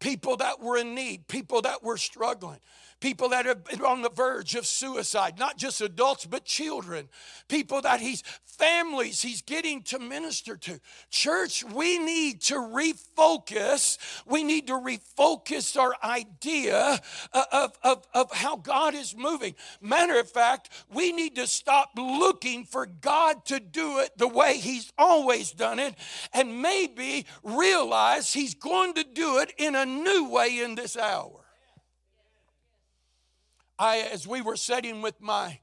People 0.00 0.36
that 0.38 0.60
were 0.60 0.78
in 0.78 0.94
need, 0.94 1.28
people 1.28 1.60
that 1.62 1.82
were 1.82 1.98
struggling 1.98 2.60
people 3.00 3.28
that 3.30 3.46
are 3.46 3.86
on 3.86 4.02
the 4.02 4.10
verge 4.10 4.54
of 4.54 4.66
suicide, 4.66 5.38
not 5.38 5.56
just 5.56 5.80
adults, 5.80 6.26
but 6.26 6.44
children, 6.44 7.08
people 7.48 7.80
that 7.82 8.00
he's, 8.00 8.22
families 8.58 9.22
he's 9.22 9.42
getting 9.42 9.82
to 9.82 9.98
minister 9.98 10.56
to. 10.56 10.80
Church, 11.10 11.64
we 11.64 11.98
need 11.98 12.40
to 12.42 12.54
refocus. 12.54 13.98
We 14.26 14.42
need 14.42 14.66
to 14.66 14.74
refocus 14.74 15.78
our 15.78 15.94
idea 16.02 17.00
of, 17.32 17.78
of, 17.82 18.06
of 18.12 18.32
how 18.32 18.56
God 18.56 18.94
is 18.94 19.16
moving. 19.16 19.54
Matter 19.80 20.18
of 20.18 20.28
fact, 20.28 20.70
we 20.92 21.12
need 21.12 21.36
to 21.36 21.46
stop 21.46 21.90
looking 21.96 22.64
for 22.64 22.86
God 22.86 23.44
to 23.46 23.60
do 23.60 24.00
it 24.00 24.10
the 24.18 24.28
way 24.28 24.58
he's 24.58 24.92
always 24.98 25.52
done 25.52 25.78
it 25.78 25.94
and 26.32 26.60
maybe 26.60 27.26
realize 27.42 28.32
he's 28.32 28.54
going 28.54 28.94
to 28.94 29.04
do 29.04 29.38
it 29.38 29.52
in 29.56 29.74
a 29.74 29.86
new 29.86 30.28
way 30.28 30.60
in 30.60 30.74
this 30.74 30.96
hour. 30.96 31.47
I, 33.78 33.98
as 34.12 34.26
we 34.26 34.40
were 34.40 34.56
sitting 34.56 35.02
with 35.02 35.20
my, 35.20 35.60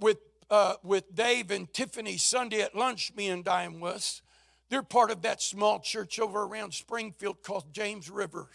with, 0.00 0.18
uh, 0.50 0.74
with 0.82 1.14
Dave 1.14 1.50
and 1.50 1.72
Tiffany 1.72 2.16
Sunday 2.16 2.60
at 2.60 2.76
lunch, 2.76 3.12
me 3.16 3.28
and 3.28 3.44
Diane 3.44 3.80
was, 3.80 4.22
they're 4.68 4.82
part 4.82 5.10
of 5.10 5.22
that 5.22 5.42
small 5.42 5.80
church 5.80 6.20
over 6.20 6.42
around 6.42 6.72
Springfield 6.74 7.42
called 7.42 7.72
James 7.72 8.08
River 8.08 8.48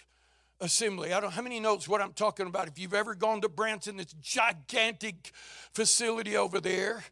Assembly. 0.61 1.11
I 1.11 1.19
don't 1.19 1.33
how 1.33 1.41
many 1.41 1.59
knows 1.59 1.89
what 1.89 2.01
I'm 2.01 2.13
talking 2.13 2.47
about. 2.47 2.69
If 2.69 2.79
you've 2.79 2.93
ever 2.93 3.15
gone 3.15 3.41
to 3.41 3.49
Branson, 3.49 3.99
it's 3.99 4.13
gigantic 4.21 5.33
facility 5.73 6.37
over 6.37 6.61
there. 6.61 7.03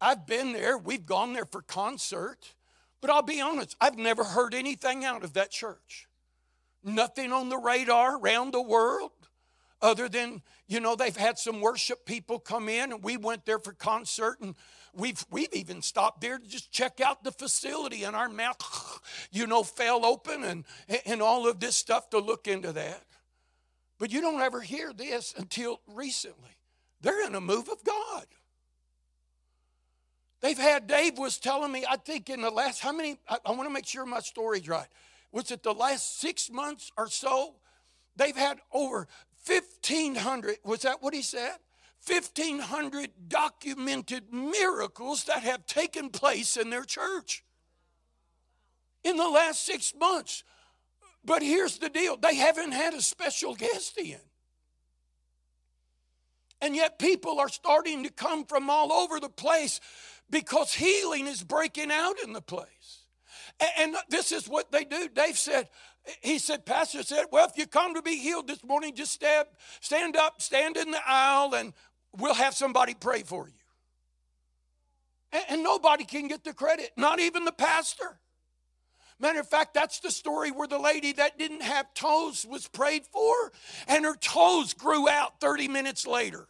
I've 0.00 0.26
been 0.26 0.52
there. 0.52 0.78
We've 0.78 1.04
gone 1.04 1.32
there 1.32 1.44
for 1.44 1.62
concert. 1.62 2.54
But 3.00 3.10
I'll 3.10 3.22
be 3.22 3.40
honest, 3.40 3.76
I've 3.80 3.98
never 3.98 4.22
heard 4.22 4.54
anything 4.54 5.04
out 5.04 5.24
of 5.24 5.32
that 5.32 5.50
church. 5.50 6.06
Nothing 6.84 7.32
on 7.32 7.48
the 7.48 7.58
radar 7.58 8.16
around 8.16 8.52
the 8.52 8.62
world 8.62 9.10
other 9.80 10.08
than, 10.08 10.42
you 10.72 10.80
know, 10.80 10.96
they've 10.96 11.14
had 11.14 11.38
some 11.38 11.60
worship 11.60 12.06
people 12.06 12.38
come 12.38 12.66
in 12.66 12.92
and 12.92 13.04
we 13.04 13.18
went 13.18 13.44
there 13.44 13.58
for 13.58 13.74
concert 13.74 14.40
and 14.40 14.54
we've, 14.94 15.22
we've 15.30 15.52
even 15.52 15.82
stopped 15.82 16.22
there 16.22 16.38
to 16.38 16.48
just 16.48 16.72
check 16.72 16.98
out 16.98 17.22
the 17.22 17.30
facility 17.30 18.04
and 18.04 18.16
our 18.16 18.30
mouth, 18.30 19.00
you 19.32 19.46
know, 19.46 19.62
fell 19.62 20.06
open 20.06 20.42
and, 20.42 20.64
and 21.04 21.20
all 21.20 21.46
of 21.46 21.60
this 21.60 21.76
stuff 21.76 22.08
to 22.08 22.18
look 22.18 22.48
into 22.48 22.72
that. 22.72 23.02
But 23.98 24.12
you 24.12 24.22
don't 24.22 24.40
ever 24.40 24.62
hear 24.62 24.94
this 24.94 25.34
until 25.36 25.82
recently. 25.86 26.56
They're 27.02 27.26
in 27.26 27.34
a 27.34 27.40
move 27.40 27.68
of 27.68 27.84
God. 27.84 28.24
They've 30.40 30.56
had, 30.56 30.86
Dave 30.86 31.18
was 31.18 31.36
telling 31.36 31.70
me, 31.70 31.84
I 31.88 31.96
think 31.96 32.30
in 32.30 32.40
the 32.40 32.50
last, 32.50 32.80
how 32.80 32.92
many, 32.92 33.18
I, 33.28 33.36
I 33.44 33.50
want 33.50 33.64
to 33.64 33.70
make 33.70 33.86
sure 33.86 34.06
my 34.06 34.20
story's 34.20 34.66
right. 34.66 34.88
Was 35.32 35.50
it 35.50 35.62
the 35.62 35.74
last 35.74 36.18
six 36.18 36.50
months 36.50 36.90
or 36.96 37.08
so? 37.08 37.56
They've 38.16 38.36
had 38.36 38.58
over 38.72 39.06
1,500, 39.46 40.58
was 40.64 40.82
that 40.82 41.02
what 41.02 41.14
he 41.14 41.22
said? 41.22 41.56
1,500 42.06 43.10
documented 43.28 44.32
miracles 44.32 45.24
that 45.24 45.42
have 45.42 45.66
taken 45.66 46.10
place 46.10 46.56
in 46.56 46.70
their 46.70 46.84
church 46.84 47.44
in 49.04 49.16
the 49.16 49.28
last 49.28 49.64
six 49.64 49.94
months. 49.98 50.42
But 51.24 51.42
here's 51.42 51.78
the 51.78 51.88
deal 51.88 52.16
they 52.16 52.34
haven't 52.34 52.72
had 52.72 52.94
a 52.94 53.02
special 53.02 53.54
guest 53.54 53.98
in. 53.98 54.18
And 56.60 56.76
yet 56.76 56.98
people 56.98 57.40
are 57.40 57.48
starting 57.48 58.04
to 58.04 58.10
come 58.10 58.44
from 58.44 58.70
all 58.70 58.92
over 58.92 59.18
the 59.18 59.28
place 59.28 59.80
because 60.30 60.72
healing 60.72 61.26
is 61.26 61.42
breaking 61.42 61.90
out 61.90 62.14
in 62.24 62.32
the 62.32 62.40
place. 62.40 63.06
And 63.78 63.96
this 64.08 64.32
is 64.32 64.48
what 64.48 64.72
they 64.72 64.84
do. 64.84 65.08
Dave 65.08 65.36
said, 65.36 65.68
he 66.20 66.38
said, 66.38 66.66
Pastor 66.66 67.02
said, 67.02 67.26
well, 67.30 67.46
if 67.48 67.56
you 67.56 67.66
come 67.66 67.94
to 67.94 68.02
be 68.02 68.16
healed 68.16 68.48
this 68.48 68.64
morning, 68.64 68.94
just 68.94 69.12
stand, 69.12 69.46
stand 69.80 70.16
up, 70.16 70.42
stand 70.42 70.76
in 70.76 70.90
the 70.90 71.00
aisle, 71.06 71.54
and 71.54 71.72
we'll 72.16 72.34
have 72.34 72.54
somebody 72.54 72.94
pray 72.94 73.22
for 73.22 73.46
you. 73.48 73.54
And, 75.32 75.44
and 75.50 75.62
nobody 75.62 76.04
can 76.04 76.28
get 76.28 76.44
the 76.44 76.52
credit, 76.52 76.90
not 76.96 77.20
even 77.20 77.44
the 77.44 77.52
pastor. 77.52 78.18
Matter 79.20 79.38
of 79.38 79.48
fact, 79.48 79.74
that's 79.74 80.00
the 80.00 80.10
story 80.10 80.50
where 80.50 80.66
the 80.66 80.80
lady 80.80 81.12
that 81.12 81.38
didn't 81.38 81.62
have 81.62 81.94
toes 81.94 82.44
was 82.48 82.66
prayed 82.66 83.06
for, 83.06 83.52
and 83.86 84.04
her 84.04 84.16
toes 84.16 84.74
grew 84.74 85.08
out 85.08 85.40
30 85.40 85.68
minutes 85.68 86.06
later. 86.06 86.48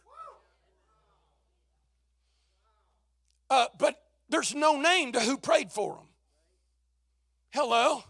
Uh, 3.51 3.67
but 3.77 4.01
there's 4.29 4.55
no 4.55 4.81
name 4.81 5.11
to 5.11 5.19
who 5.19 5.37
prayed 5.37 5.71
for 5.71 5.93
them. 5.93 6.07
Hello? 7.51 8.03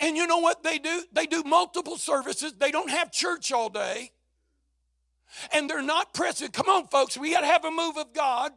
And 0.00 0.16
you 0.16 0.26
know 0.26 0.38
what 0.38 0.62
they 0.62 0.78
do? 0.78 1.02
They 1.12 1.26
do 1.26 1.42
multiple 1.44 1.96
services. 1.96 2.54
They 2.58 2.70
don't 2.70 2.90
have 2.90 3.12
church 3.12 3.52
all 3.52 3.68
day. 3.68 4.12
And 5.52 5.68
they're 5.68 5.82
not 5.82 6.14
pressing. 6.14 6.48
Come 6.48 6.68
on, 6.68 6.86
folks, 6.86 7.16
we 7.16 7.32
got 7.32 7.40
to 7.40 7.46
have 7.46 7.64
a 7.64 7.70
move 7.70 7.96
of 7.96 8.12
God. 8.12 8.52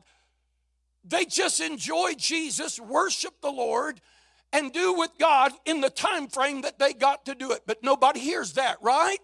They 1.04 1.26
just 1.26 1.60
enjoy 1.60 2.14
Jesus, 2.18 2.80
worship 2.80 3.42
the 3.42 3.52
Lord, 3.52 4.02
and 4.52 4.72
do 4.72 4.94
with 4.94 5.12
God 5.20 5.52
in 5.66 5.82
the 5.82 5.90
time 5.90 6.28
frame 6.28 6.62
that 6.62 6.80
they 6.80 6.94
got 6.94 7.26
to 7.26 7.36
do 7.36 7.52
it. 7.52 7.62
But 7.66 7.84
nobody 7.84 8.20
hears 8.20 8.54
that, 8.54 8.78
right? 8.82 9.18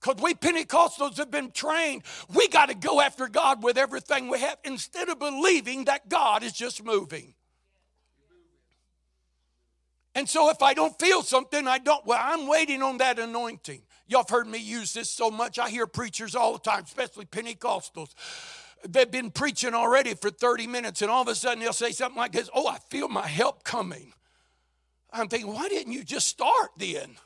Because 0.00 0.22
we 0.22 0.34
Pentecostals 0.34 1.18
have 1.18 1.30
been 1.30 1.50
trained, 1.50 2.02
we 2.34 2.48
got 2.48 2.68
to 2.70 2.74
go 2.74 3.00
after 3.00 3.28
God 3.28 3.62
with 3.62 3.76
everything 3.76 4.28
we 4.28 4.40
have 4.40 4.58
instead 4.64 5.08
of 5.08 5.18
believing 5.18 5.84
that 5.84 6.08
God 6.08 6.42
is 6.42 6.52
just 6.52 6.82
moving. 6.82 7.34
And 10.14 10.28
so 10.28 10.50
if 10.50 10.62
I 10.62 10.74
don't 10.74 10.98
feel 10.98 11.22
something, 11.22 11.66
I 11.68 11.78
don't. 11.78 12.04
Well, 12.04 12.18
I'm 12.20 12.46
waiting 12.46 12.82
on 12.82 12.98
that 12.98 13.18
anointing. 13.18 13.82
Y'all 14.08 14.22
have 14.22 14.30
heard 14.30 14.48
me 14.48 14.58
use 14.58 14.92
this 14.92 15.08
so 15.08 15.30
much. 15.30 15.58
I 15.58 15.70
hear 15.70 15.86
preachers 15.86 16.34
all 16.34 16.54
the 16.54 16.58
time, 16.58 16.82
especially 16.82 17.26
Pentecostals. 17.26 18.14
They've 18.88 19.10
been 19.10 19.30
preaching 19.30 19.74
already 19.74 20.14
for 20.14 20.30
30 20.30 20.66
minutes, 20.66 21.02
and 21.02 21.10
all 21.10 21.22
of 21.22 21.28
a 21.28 21.34
sudden 21.34 21.60
they'll 21.60 21.72
say 21.72 21.92
something 21.92 22.18
like 22.18 22.32
this 22.32 22.50
Oh, 22.54 22.66
I 22.66 22.78
feel 22.90 23.08
my 23.08 23.26
help 23.26 23.62
coming. 23.62 24.12
I'm 25.12 25.28
thinking, 25.28 25.52
why 25.52 25.68
didn't 25.68 25.92
you 25.92 26.04
just 26.04 26.28
start 26.28 26.70
then? 26.76 27.16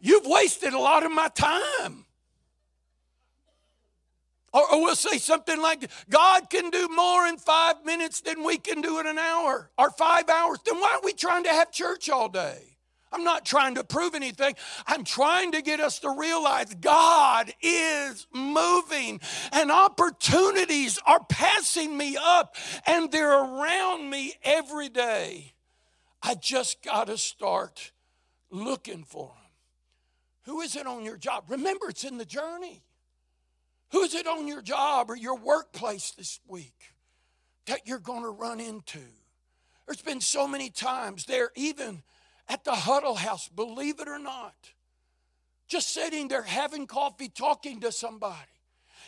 You've 0.00 0.26
wasted 0.26 0.72
a 0.72 0.78
lot 0.78 1.04
of 1.04 1.12
my 1.12 1.28
time. 1.28 2.04
Or, 4.52 4.62
or, 4.72 4.82
we'll 4.82 4.96
say 4.96 5.18
something 5.18 5.60
like, 5.60 5.90
God 6.08 6.48
can 6.48 6.70
do 6.70 6.88
more 6.88 7.26
in 7.26 7.36
five 7.36 7.84
minutes 7.84 8.22
than 8.22 8.42
we 8.44 8.56
can 8.56 8.80
do 8.80 8.98
in 8.98 9.06
an 9.06 9.18
hour 9.18 9.70
or 9.76 9.90
five 9.90 10.28
hours. 10.30 10.58
Then 10.64 10.76
why 10.76 10.94
are 10.94 11.04
we 11.04 11.12
trying 11.12 11.44
to 11.44 11.50
have 11.50 11.70
church 11.70 12.08
all 12.08 12.30
day? 12.30 12.78
I'm 13.12 13.24
not 13.24 13.44
trying 13.44 13.74
to 13.76 13.84
prove 13.84 14.14
anything. 14.14 14.54
I'm 14.86 15.04
trying 15.04 15.52
to 15.52 15.62
get 15.62 15.80
us 15.80 15.98
to 16.00 16.10
realize 16.10 16.74
God 16.74 17.52
is 17.62 18.26
moving 18.34 19.20
and 19.52 19.70
opportunities 19.70 20.98
are 21.06 21.24
passing 21.24 21.96
me 21.96 22.18
up 22.20 22.56
and 22.86 23.10
they're 23.10 23.32
around 23.32 24.10
me 24.10 24.34
every 24.42 24.88
day. 24.88 25.54
I 26.22 26.34
just 26.34 26.82
got 26.82 27.06
to 27.06 27.16
start 27.16 27.92
looking 28.50 29.04
for 29.04 29.28
them. 29.28 29.34
Who 30.42 30.60
is 30.60 30.76
it 30.76 30.86
on 30.86 31.04
your 31.04 31.16
job? 31.16 31.44
Remember, 31.48 31.88
it's 31.88 32.04
in 32.04 32.18
the 32.18 32.24
journey. 32.24 32.82
Who's 33.90 34.14
it 34.14 34.26
on 34.26 34.46
your 34.46 34.62
job 34.62 35.10
or 35.10 35.16
your 35.16 35.36
workplace 35.36 36.10
this 36.12 36.40
week 36.46 36.92
that 37.66 37.86
you're 37.86 37.98
going 37.98 38.22
to 38.22 38.30
run 38.30 38.60
into? 38.60 39.00
There's 39.86 40.02
been 40.02 40.20
so 40.20 40.46
many 40.46 40.68
times 40.68 41.24
there, 41.24 41.50
even 41.56 42.02
at 42.48 42.64
the 42.64 42.74
huddle 42.74 43.14
house, 43.14 43.48
believe 43.48 44.00
it 44.00 44.08
or 44.08 44.18
not, 44.18 44.54
just 45.66 45.92
sitting 45.92 46.28
there 46.28 46.42
having 46.42 46.86
coffee, 46.86 47.28
talking 47.28 47.80
to 47.80 47.92
somebody. 47.92 48.36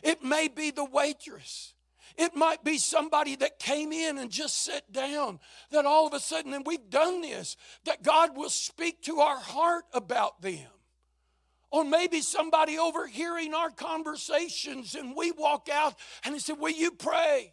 It 0.03 0.23
may 0.23 0.49
be 0.49 0.71
the 0.71 0.85
waitress. 0.85 1.75
It 2.17 2.35
might 2.35 2.65
be 2.65 2.79
somebody 2.79 3.37
that 3.37 3.59
came 3.59 3.93
in 3.93 4.19
and 4.19 4.31
just 4.31 4.65
sat 4.65 4.91
down, 4.91 5.41
that 5.71 5.87
all 5.87 6.07
of 6.07 6.15
a 6.15 6.21
sudden, 6.21 6.55
and 6.55 6.67
we've 6.67 6.91
done 6.91 7.21
this, 7.21 7.57
that 7.85 8.03
God 8.03 8.37
will 8.37 8.51
speak 8.51 9.03
to 9.03 9.21
our 9.21 9.39
heart 9.39 9.85
about 9.93 10.41
them. 10.43 10.67
Or 11.71 11.85
maybe 11.85 12.21
somebody 12.21 12.79
overhearing 12.79 13.55
our 13.55 13.71
conversations 13.71 14.95
and 14.95 15.15
we 15.17 15.31
walk 15.31 15.69
out 15.73 15.95
and 16.25 16.35
he 16.35 16.41
said, 16.41 16.59
Will 16.59 16.71
you 16.71 16.91
pray? 16.91 17.53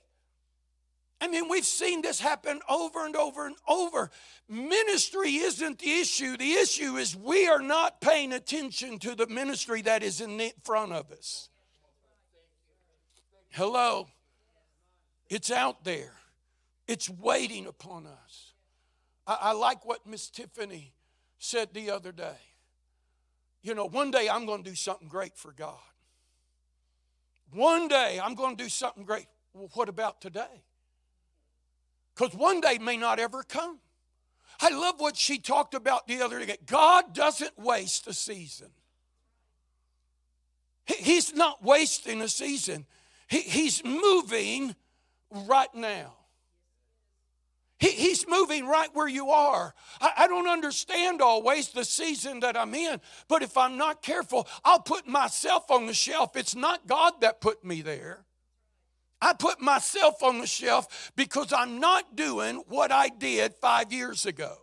I 1.19 1.27
mean, 1.27 1.49
we've 1.49 1.65
seen 1.65 2.01
this 2.01 2.19
happen 2.19 2.59
over 2.69 3.05
and 3.05 3.15
over 3.15 3.47
and 3.47 3.55
over. 3.67 4.11
Ministry 4.47 5.35
isn't 5.37 5.79
the 5.79 5.91
issue. 5.91 6.37
The 6.37 6.53
issue 6.53 6.97
is 6.97 7.15
we 7.15 7.47
are 7.47 7.61
not 7.61 8.01
paying 8.01 8.33
attention 8.33 8.99
to 8.99 9.15
the 9.15 9.25
ministry 9.25 9.81
that 9.83 10.03
is 10.03 10.21
in 10.21 10.39
front 10.63 10.93
of 10.93 11.11
us. 11.11 11.49
Hello. 13.49 14.07
It's 15.29 15.51
out 15.51 15.83
there, 15.83 16.13
it's 16.87 17.09
waiting 17.09 17.65
upon 17.65 18.05
us. 18.05 18.53
I, 19.25 19.37
I 19.41 19.51
like 19.53 19.85
what 19.85 20.07
Miss 20.07 20.29
Tiffany 20.29 20.93
said 21.37 21.73
the 21.73 21.91
other 21.91 22.11
day. 22.11 22.37
You 23.61 23.75
know, 23.75 23.87
one 23.87 24.11
day 24.11 24.29
I'm 24.29 24.45
going 24.45 24.63
to 24.63 24.69
do 24.69 24.75
something 24.75 25.07
great 25.07 25.35
for 25.35 25.51
God. 25.51 25.75
One 27.53 27.87
day 27.87 28.19
I'm 28.21 28.35
going 28.35 28.55
to 28.55 28.63
do 28.63 28.69
something 28.69 29.03
great. 29.03 29.27
Well, 29.53 29.69
what 29.73 29.89
about 29.89 30.21
today? 30.21 30.63
Because 32.15 32.35
one 32.35 32.61
day 32.61 32.77
may 32.77 32.97
not 32.97 33.19
ever 33.19 33.43
come. 33.43 33.79
I 34.59 34.69
love 34.69 34.95
what 34.99 35.15
she 35.15 35.37
talked 35.37 35.73
about 35.73 36.07
the 36.07 36.21
other 36.21 36.43
day. 36.43 36.57
God 36.65 37.13
doesn't 37.13 37.57
waste 37.59 38.07
a 38.07 38.13
season. 38.13 38.69
He's 40.85 41.35
not 41.35 41.63
wasting 41.63 42.21
a 42.21 42.27
season. 42.27 42.85
He's 43.27 43.83
moving 43.83 44.75
right 45.29 45.73
now. 45.75 46.13
He, 47.79 47.89
he's 47.89 48.27
moving 48.27 48.65
right 48.65 48.89
where 48.93 49.07
you 49.07 49.29
are. 49.29 49.73
I, 50.01 50.11
I 50.17 50.27
don't 50.27 50.47
understand 50.47 51.21
always 51.21 51.69
the 51.69 51.85
season 51.85 52.39
that 52.39 52.57
I'm 52.57 52.73
in, 52.73 52.99
but 53.27 53.43
if 53.43 53.55
I'm 53.55 53.77
not 53.77 54.01
careful, 54.01 54.47
I'll 54.65 54.79
put 54.79 55.07
myself 55.07 55.69
on 55.69 55.85
the 55.85 55.93
shelf. 55.93 56.35
It's 56.35 56.55
not 56.55 56.87
God 56.87 57.21
that 57.21 57.41
put 57.41 57.63
me 57.63 57.81
there. 57.81 58.25
I 59.21 59.33
put 59.33 59.61
myself 59.61 60.21
on 60.21 60.39
the 60.39 60.47
shelf 60.47 61.11
because 61.15 61.51
I'm 61.51 61.79
not 61.79 62.15
doing 62.15 62.63
what 62.67 62.91
I 62.91 63.09
did 63.09 63.55
five 63.55 63.91
years 63.91 64.25
ago. 64.25 64.55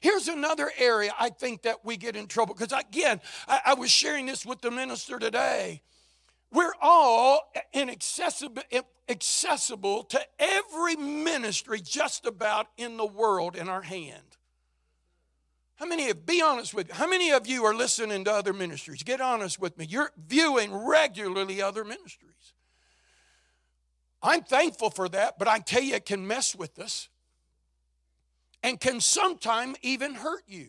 Here's 0.00 0.28
another 0.28 0.70
area 0.78 1.12
I 1.18 1.30
think 1.30 1.62
that 1.62 1.84
we 1.84 1.96
get 1.96 2.16
in 2.16 2.26
trouble 2.26 2.54
because, 2.54 2.72
again, 2.78 3.20
I, 3.48 3.60
I 3.66 3.74
was 3.74 3.90
sharing 3.90 4.26
this 4.26 4.44
with 4.44 4.60
the 4.60 4.70
minister 4.70 5.18
today. 5.18 5.82
We're 6.56 6.72
all 6.80 7.52
inaccessible, 7.74 8.62
accessible 9.10 10.04
to 10.04 10.18
every 10.38 10.96
ministry 10.96 11.82
just 11.82 12.24
about 12.24 12.68
in 12.78 12.96
the 12.96 13.04
world 13.04 13.56
in 13.56 13.68
our 13.68 13.82
hand. 13.82 14.38
How 15.74 15.84
many 15.84 16.08
of 16.08 16.24
be 16.24 16.40
honest 16.40 16.72
with 16.72 16.88
me? 16.88 16.94
How 16.94 17.06
many 17.06 17.30
of 17.30 17.46
you 17.46 17.66
are 17.66 17.74
listening 17.74 18.24
to 18.24 18.32
other 18.32 18.54
ministries? 18.54 19.02
Get 19.02 19.20
honest 19.20 19.60
with 19.60 19.76
me. 19.76 19.84
You're 19.84 20.10
viewing 20.16 20.74
regularly 20.74 21.60
other 21.60 21.84
ministries. 21.84 22.54
I'm 24.22 24.42
thankful 24.42 24.88
for 24.88 25.10
that, 25.10 25.38
but 25.38 25.48
I 25.48 25.58
tell 25.58 25.82
you, 25.82 25.96
it 25.96 26.06
can 26.06 26.26
mess 26.26 26.56
with 26.56 26.78
us 26.78 27.10
and 28.62 28.80
can 28.80 29.02
sometimes 29.02 29.76
even 29.82 30.14
hurt 30.14 30.44
you. 30.46 30.68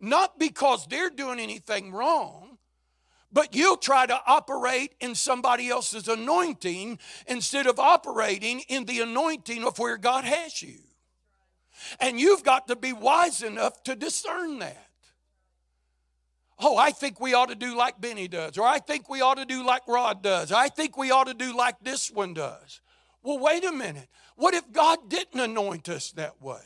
Not 0.00 0.40
because 0.40 0.88
they're 0.88 1.08
doing 1.08 1.38
anything 1.38 1.92
wrong, 1.92 2.57
but 3.32 3.54
you'll 3.54 3.76
try 3.76 4.06
to 4.06 4.20
operate 4.26 4.94
in 5.00 5.14
somebody 5.14 5.68
else's 5.68 6.08
anointing 6.08 6.98
instead 7.26 7.66
of 7.66 7.78
operating 7.78 8.60
in 8.68 8.84
the 8.84 9.00
anointing 9.00 9.64
of 9.64 9.78
where 9.78 9.98
God 9.98 10.24
has 10.24 10.62
you. 10.62 10.78
And 12.00 12.18
you've 12.18 12.42
got 12.42 12.68
to 12.68 12.76
be 12.76 12.92
wise 12.92 13.42
enough 13.42 13.82
to 13.84 13.94
discern 13.94 14.58
that. 14.60 14.88
Oh, 16.60 16.76
I 16.76 16.90
think 16.90 17.20
we 17.20 17.34
ought 17.34 17.50
to 17.50 17.54
do 17.54 17.76
like 17.76 18.00
Benny 18.00 18.26
does, 18.26 18.58
or 18.58 18.66
I 18.66 18.80
think 18.80 19.08
we 19.08 19.20
ought 19.20 19.36
to 19.36 19.44
do 19.44 19.64
like 19.64 19.86
Rod 19.86 20.22
does, 20.22 20.50
I 20.50 20.68
think 20.68 20.96
we 20.96 21.12
ought 21.12 21.28
to 21.28 21.34
do 21.34 21.56
like 21.56 21.76
this 21.82 22.10
one 22.10 22.34
does. 22.34 22.80
Well, 23.22 23.38
wait 23.38 23.64
a 23.64 23.72
minute. 23.72 24.08
What 24.34 24.54
if 24.54 24.72
God 24.72 25.08
didn't 25.08 25.38
anoint 25.38 25.88
us 25.88 26.10
that 26.12 26.42
way? 26.42 26.62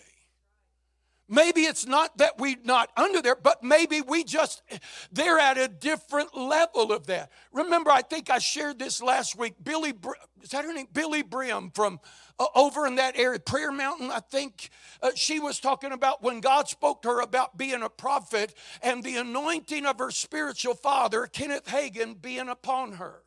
Maybe 1.29 1.63
it's 1.63 1.87
not 1.87 2.19
that 2.19 2.39
we're 2.39 2.57
not 2.65 2.91
under 2.97 3.23
there, 3.23 3.37
but 3.37 3.63
maybe 3.63 4.01
we 4.01 4.25
just, 4.25 4.63
they're 5.11 5.39
at 5.39 5.57
a 5.57 5.69
different 5.69 6.37
level 6.37 6.93
of 6.93 7.07
that. 7.07 7.31
Remember, 7.53 7.91
I 7.91 8.03
think 8.03 8.29
I 8.29 8.39
shared 8.39 8.79
this 8.79 9.01
last 9.01 9.39
week. 9.39 9.55
Billye, 9.63 9.95
is 10.43 10.51
that 10.51 10.65
her 10.65 10.73
name? 10.75 10.89
Billye 10.93 11.29
Brim 11.29 11.71
from 11.71 12.01
uh, 12.39 12.47
over 12.55 12.87
in 12.87 12.97
that 12.97 13.17
area, 13.17 13.39
Prayer 13.39 13.71
Mountain, 13.71 14.11
I 14.11 14.21
think 14.21 14.71
uh, 15.01 15.11
she 15.15 15.39
was 15.39 15.61
talking 15.61 15.93
about 15.93 16.23
when 16.23 16.41
God 16.41 16.69
spoke 16.69 17.03
to 17.03 17.09
her 17.09 17.21
about 17.21 17.57
being 17.57 17.83
a 17.83 17.89
prophet 17.89 18.55
and 18.83 19.03
the 19.03 19.17
anointing 19.17 19.87
of 19.87 19.99
her 19.99 20.11
spiritual 20.11 20.75
father, 20.75 21.27
Kenneth 21.27 21.67
Hagin, 21.67 22.21
being 22.21 22.49
upon 22.49 22.93
her. 22.93 23.23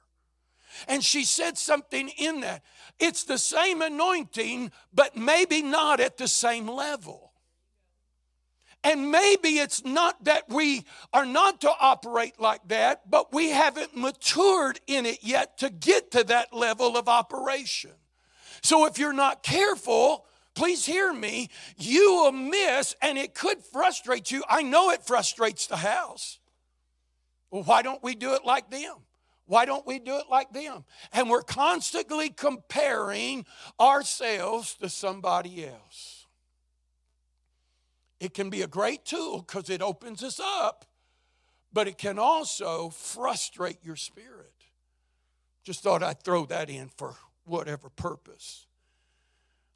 And 0.88 1.03
she 1.03 1.23
said 1.23 1.58
something 1.58 2.10
in 2.10 2.41
that. 2.41 2.63
It's 2.99 3.23
the 3.23 3.38
same 3.38 3.81
anointing, 3.81 4.71
but 4.93 5.15
maybe 5.15 5.62
not 5.62 5.99
at 5.99 6.17
the 6.17 6.27
same 6.27 6.67
level. 6.67 7.31
And 8.86 9.10
maybe 9.10 9.58
it's 9.58 9.84
not 9.84 10.24
that 10.26 10.48
we 10.48 10.86
are 11.12 11.26
not 11.26 11.62
to 11.62 11.71
operate 11.80 12.39
like 12.39 12.67
that, 12.67 13.10
but 13.10 13.34
we 13.34 13.50
haven't 13.50 13.98
matured 13.98 14.80
in 14.86 15.08
it 15.08 15.24
yet 15.24 15.58
to 15.58 15.71
get 15.71 16.12
to 16.12 16.24
that 16.26 16.54
level 16.54 16.95
of 16.95 17.10
operation. 17.10 17.93
So 18.62 18.86
if 18.86 19.00
you're 19.00 19.12
not 19.12 19.41
careful, 19.41 20.28
please 20.54 20.86
hear 20.86 21.12
me, 21.12 21.50
you 21.78 22.13
will 22.13 22.32
miss, 22.32 22.95
and 23.02 23.17
it 23.17 23.34
could 23.34 23.63
frustrate 23.63 24.30
you. 24.30 24.43
I 24.48 24.62
know 24.62 24.91
it 24.91 25.04
frustrates 25.04 25.65
the 25.65 25.78
house. 25.78 26.38
Well, 27.50 27.63
why 27.63 27.82
don't 27.82 28.04
we 28.04 28.13
do 28.13 28.36
it 28.36 28.45
like 28.45 28.69
them? 28.69 28.98
Why 29.48 29.65
don't 29.65 29.86
we 29.88 29.98
do 29.98 30.17
it 30.17 30.26
like 30.30 30.54
them? 30.54 30.86
And 31.12 31.28
we're 31.28 31.41
constantly 31.41 32.30
comparing 32.30 33.48
ourselves 33.80 34.76
to 34.76 34.89
somebody 34.89 35.65
else. 35.65 36.14
It 38.19 38.34
can 38.34 38.49
be 38.49 38.62
a 38.62 38.67
great 38.67 39.06
tool 39.06 39.43
because 39.45 39.69
it 39.69 39.82
opens 39.82 40.23
us 40.23 40.39
up, 40.39 40.86
but 41.73 41.88
it 41.88 41.97
can 41.97 42.17
also 42.17 42.89
frustrate 42.89 43.80
your 43.84 43.95
spirit. 43.95 44.54
Just 45.63 45.84
thought 45.84 46.04
I'd 46.04 46.23
throw 46.23 46.45
that 46.45 46.69
in 46.69 46.89
for 46.95 47.15
whatever 47.43 47.89
purpose. 47.89 48.67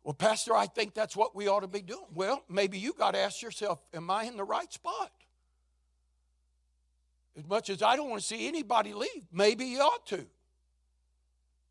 Well, 0.04 0.14
Pastor, 0.14 0.56
I 0.56 0.68
think 0.68 0.94
that's 0.94 1.16
what 1.16 1.36
we 1.36 1.48
ought 1.48 1.60
to 1.60 1.68
be 1.68 1.82
doing. 1.82 2.06
Well, 2.14 2.44
maybe 2.50 2.80
you 2.80 2.94
got 2.94 3.12
to 3.12 3.20
ask 3.20 3.42
yourself, 3.42 3.84
am 3.94 4.10
I 4.10 4.24
in 4.24 4.38
the 4.38 4.44
right 4.44 4.72
spot? 4.72 5.12
As 7.38 7.46
much 7.46 7.70
as 7.70 7.84
I 7.84 7.96
don't 7.96 8.10
want 8.10 8.22
to 8.22 8.28
see 8.28 8.48
anybody 8.48 8.94
leave, 8.94 9.28
maybe 9.32 9.66
you 9.66 9.80
ought 9.80 10.06
to. 10.08 10.26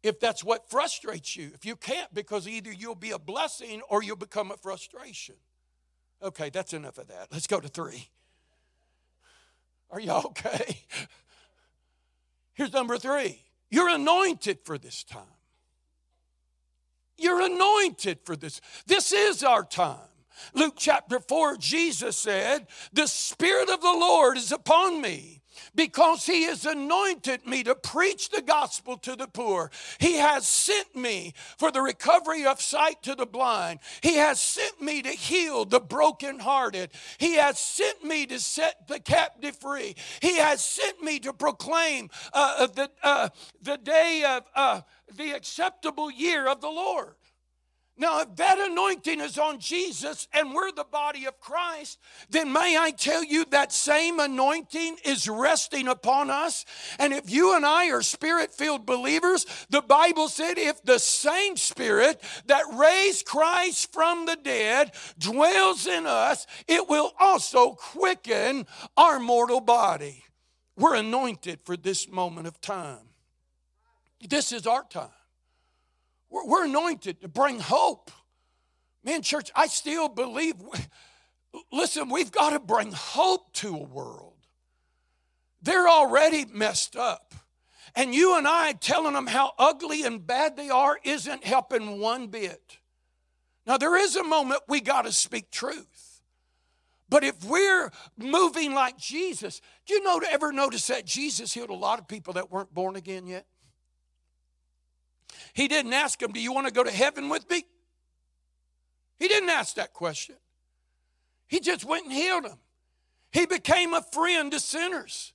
If 0.02 0.20
that's 0.20 0.44
what 0.44 0.70
frustrates 0.70 1.36
you, 1.36 1.50
if 1.54 1.66
you 1.66 1.74
can't, 1.74 2.12
because 2.14 2.46
either 2.46 2.72
you'll 2.72 2.94
be 2.94 3.10
a 3.10 3.18
blessing 3.18 3.82
or 3.88 4.02
you'll 4.02 4.16
become 4.16 4.50
a 4.50 4.56
frustration. 4.56 5.34
Okay, 6.22 6.50
that's 6.50 6.72
enough 6.72 6.98
of 6.98 7.08
that. 7.08 7.28
Let's 7.30 7.46
go 7.46 7.60
to 7.60 7.68
three. 7.68 8.08
Are 9.90 10.00
you 10.00 10.10
okay? 10.26 10.80
Here's 12.54 12.72
number 12.72 12.98
three 12.98 13.40
you're 13.70 13.88
anointed 13.88 14.58
for 14.64 14.78
this 14.78 15.04
time. 15.04 15.22
You're 17.16 17.42
anointed 17.42 18.20
for 18.24 18.36
this. 18.36 18.60
This 18.86 19.12
is 19.12 19.42
our 19.42 19.64
time. 19.64 19.98
Luke 20.54 20.74
chapter 20.76 21.18
4, 21.18 21.56
Jesus 21.56 22.16
said, 22.16 22.68
The 22.92 23.08
Spirit 23.08 23.68
of 23.68 23.80
the 23.80 23.86
Lord 23.86 24.36
is 24.36 24.52
upon 24.52 25.02
me 25.02 25.37
because 25.74 26.26
he 26.26 26.44
has 26.44 26.64
anointed 26.66 27.46
me 27.46 27.62
to 27.64 27.74
preach 27.74 28.30
the 28.30 28.42
gospel 28.42 28.96
to 28.98 29.16
the 29.16 29.26
poor. 29.26 29.70
He 29.98 30.14
has 30.14 30.46
sent 30.46 30.94
me 30.94 31.34
for 31.58 31.70
the 31.70 31.80
recovery 31.80 32.44
of 32.44 32.60
sight 32.60 33.02
to 33.02 33.14
the 33.14 33.26
blind. 33.26 33.80
He 34.02 34.16
has 34.16 34.40
sent 34.40 34.80
me 34.80 35.02
to 35.02 35.10
heal 35.10 35.64
the 35.64 35.80
brokenhearted. 35.80 36.90
He 37.18 37.34
has 37.34 37.58
sent 37.58 38.04
me 38.04 38.26
to 38.26 38.38
set 38.38 38.88
the 38.88 39.00
captive 39.00 39.56
free. 39.56 39.94
He 40.20 40.36
has 40.38 40.64
sent 40.64 41.02
me 41.02 41.18
to 41.20 41.32
proclaim 41.32 42.10
uh, 42.32 42.66
the, 42.66 42.90
uh, 43.02 43.28
the 43.62 43.76
day 43.76 44.24
of 44.26 44.44
uh, 44.54 44.80
the 45.16 45.32
acceptable 45.32 46.10
year 46.10 46.48
of 46.48 46.60
the 46.60 46.68
Lord. 46.70 47.14
Now, 48.00 48.20
if 48.20 48.36
that 48.36 48.58
anointing 48.60 49.20
is 49.20 49.38
on 49.38 49.58
Jesus 49.58 50.28
and 50.32 50.54
we're 50.54 50.70
the 50.70 50.84
body 50.84 51.26
of 51.26 51.40
Christ, 51.40 51.98
then 52.30 52.52
may 52.52 52.78
I 52.78 52.92
tell 52.92 53.24
you 53.24 53.44
that 53.46 53.72
same 53.72 54.20
anointing 54.20 54.98
is 55.04 55.28
resting 55.28 55.88
upon 55.88 56.30
us. 56.30 56.64
And 57.00 57.12
if 57.12 57.28
you 57.28 57.56
and 57.56 57.66
I 57.66 57.90
are 57.90 58.02
spirit 58.02 58.54
filled 58.54 58.86
believers, 58.86 59.46
the 59.68 59.82
Bible 59.82 60.28
said 60.28 60.58
if 60.58 60.80
the 60.84 61.00
same 61.00 61.56
spirit 61.56 62.22
that 62.46 62.62
raised 62.72 63.26
Christ 63.26 63.92
from 63.92 64.26
the 64.26 64.36
dead 64.36 64.92
dwells 65.18 65.88
in 65.88 66.06
us, 66.06 66.46
it 66.68 66.88
will 66.88 67.12
also 67.18 67.72
quicken 67.72 68.66
our 68.96 69.18
mortal 69.18 69.60
body. 69.60 70.22
We're 70.76 70.94
anointed 70.94 71.58
for 71.64 71.76
this 71.76 72.08
moment 72.08 72.46
of 72.46 72.60
time. 72.60 73.08
This 74.28 74.52
is 74.52 74.68
our 74.68 74.84
time. 74.84 75.10
We're, 76.30 76.46
we're 76.46 76.64
anointed 76.66 77.20
to 77.22 77.28
bring 77.28 77.60
hope. 77.60 78.10
Man, 79.04 79.22
church, 79.22 79.50
I 79.54 79.66
still 79.66 80.08
believe, 80.08 80.54
listen, 81.72 82.08
we've 82.08 82.32
got 82.32 82.50
to 82.50 82.58
bring 82.58 82.92
hope 82.92 83.52
to 83.54 83.74
a 83.74 83.82
world. 83.82 84.34
They're 85.62 85.88
already 85.88 86.44
messed 86.44 86.96
up. 86.96 87.34
And 87.94 88.14
you 88.14 88.36
and 88.36 88.46
I 88.46 88.72
telling 88.72 89.14
them 89.14 89.26
how 89.26 89.52
ugly 89.58 90.04
and 90.04 90.24
bad 90.24 90.56
they 90.56 90.70
are 90.70 90.98
isn't 91.02 91.44
helping 91.44 92.00
one 92.00 92.28
bit. 92.28 92.78
Now, 93.66 93.76
there 93.76 93.96
is 93.96 94.16
a 94.16 94.24
moment 94.24 94.62
we 94.68 94.80
got 94.80 95.02
to 95.02 95.12
speak 95.12 95.50
truth. 95.50 96.22
But 97.08 97.24
if 97.24 97.42
we're 97.44 97.90
moving 98.16 98.74
like 98.74 98.98
Jesus, 98.98 99.60
do 99.86 99.94
you 99.94 100.04
know, 100.04 100.20
ever 100.30 100.52
notice 100.52 100.86
that 100.88 101.06
Jesus 101.06 101.54
healed 101.54 101.70
a 101.70 101.74
lot 101.74 101.98
of 101.98 102.06
people 102.06 102.34
that 102.34 102.50
weren't 102.50 102.72
born 102.72 102.96
again 102.96 103.26
yet? 103.26 103.46
He 105.54 105.68
didn't 105.68 105.92
ask 105.92 106.20
him, 106.22 106.32
Do 106.32 106.40
you 106.40 106.52
want 106.52 106.66
to 106.66 106.72
go 106.72 106.84
to 106.84 106.90
heaven 106.90 107.28
with 107.28 107.48
me? 107.50 107.64
He 109.18 109.28
didn't 109.28 109.50
ask 109.50 109.74
that 109.76 109.92
question. 109.92 110.36
He 111.48 111.60
just 111.60 111.84
went 111.84 112.04
and 112.04 112.12
healed 112.12 112.44
him. 112.44 112.58
He 113.32 113.46
became 113.46 113.94
a 113.94 114.02
friend 114.02 114.52
to 114.52 114.60
sinners. 114.60 115.32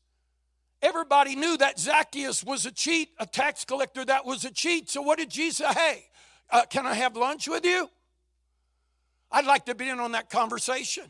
Everybody 0.82 1.36
knew 1.36 1.58
that 1.58 1.80
Zacchaeus 1.80 2.44
was 2.44 2.66
a 2.66 2.72
cheat, 2.72 3.10
a 3.18 3.26
tax 3.26 3.66
collector 3.66 4.04
that 4.06 4.26
was 4.26 4.44
a 4.44 4.52
cheat. 4.52 4.90
So 4.90 5.02
what 5.02 5.18
did 5.18 5.30
Jesus 5.30 5.66
say? 5.66 5.74
Hey, 5.74 6.06
uh, 6.50 6.66
can 6.70 6.86
I 6.86 6.94
have 6.94 7.16
lunch 7.16 7.48
with 7.48 7.66
you? 7.66 7.90
I'd 9.32 9.46
like 9.46 9.66
to 9.66 9.76
be 9.76 9.90
in 9.90 10.00
on 10.00 10.12
that 10.12 10.30
conversation. 10.30 11.06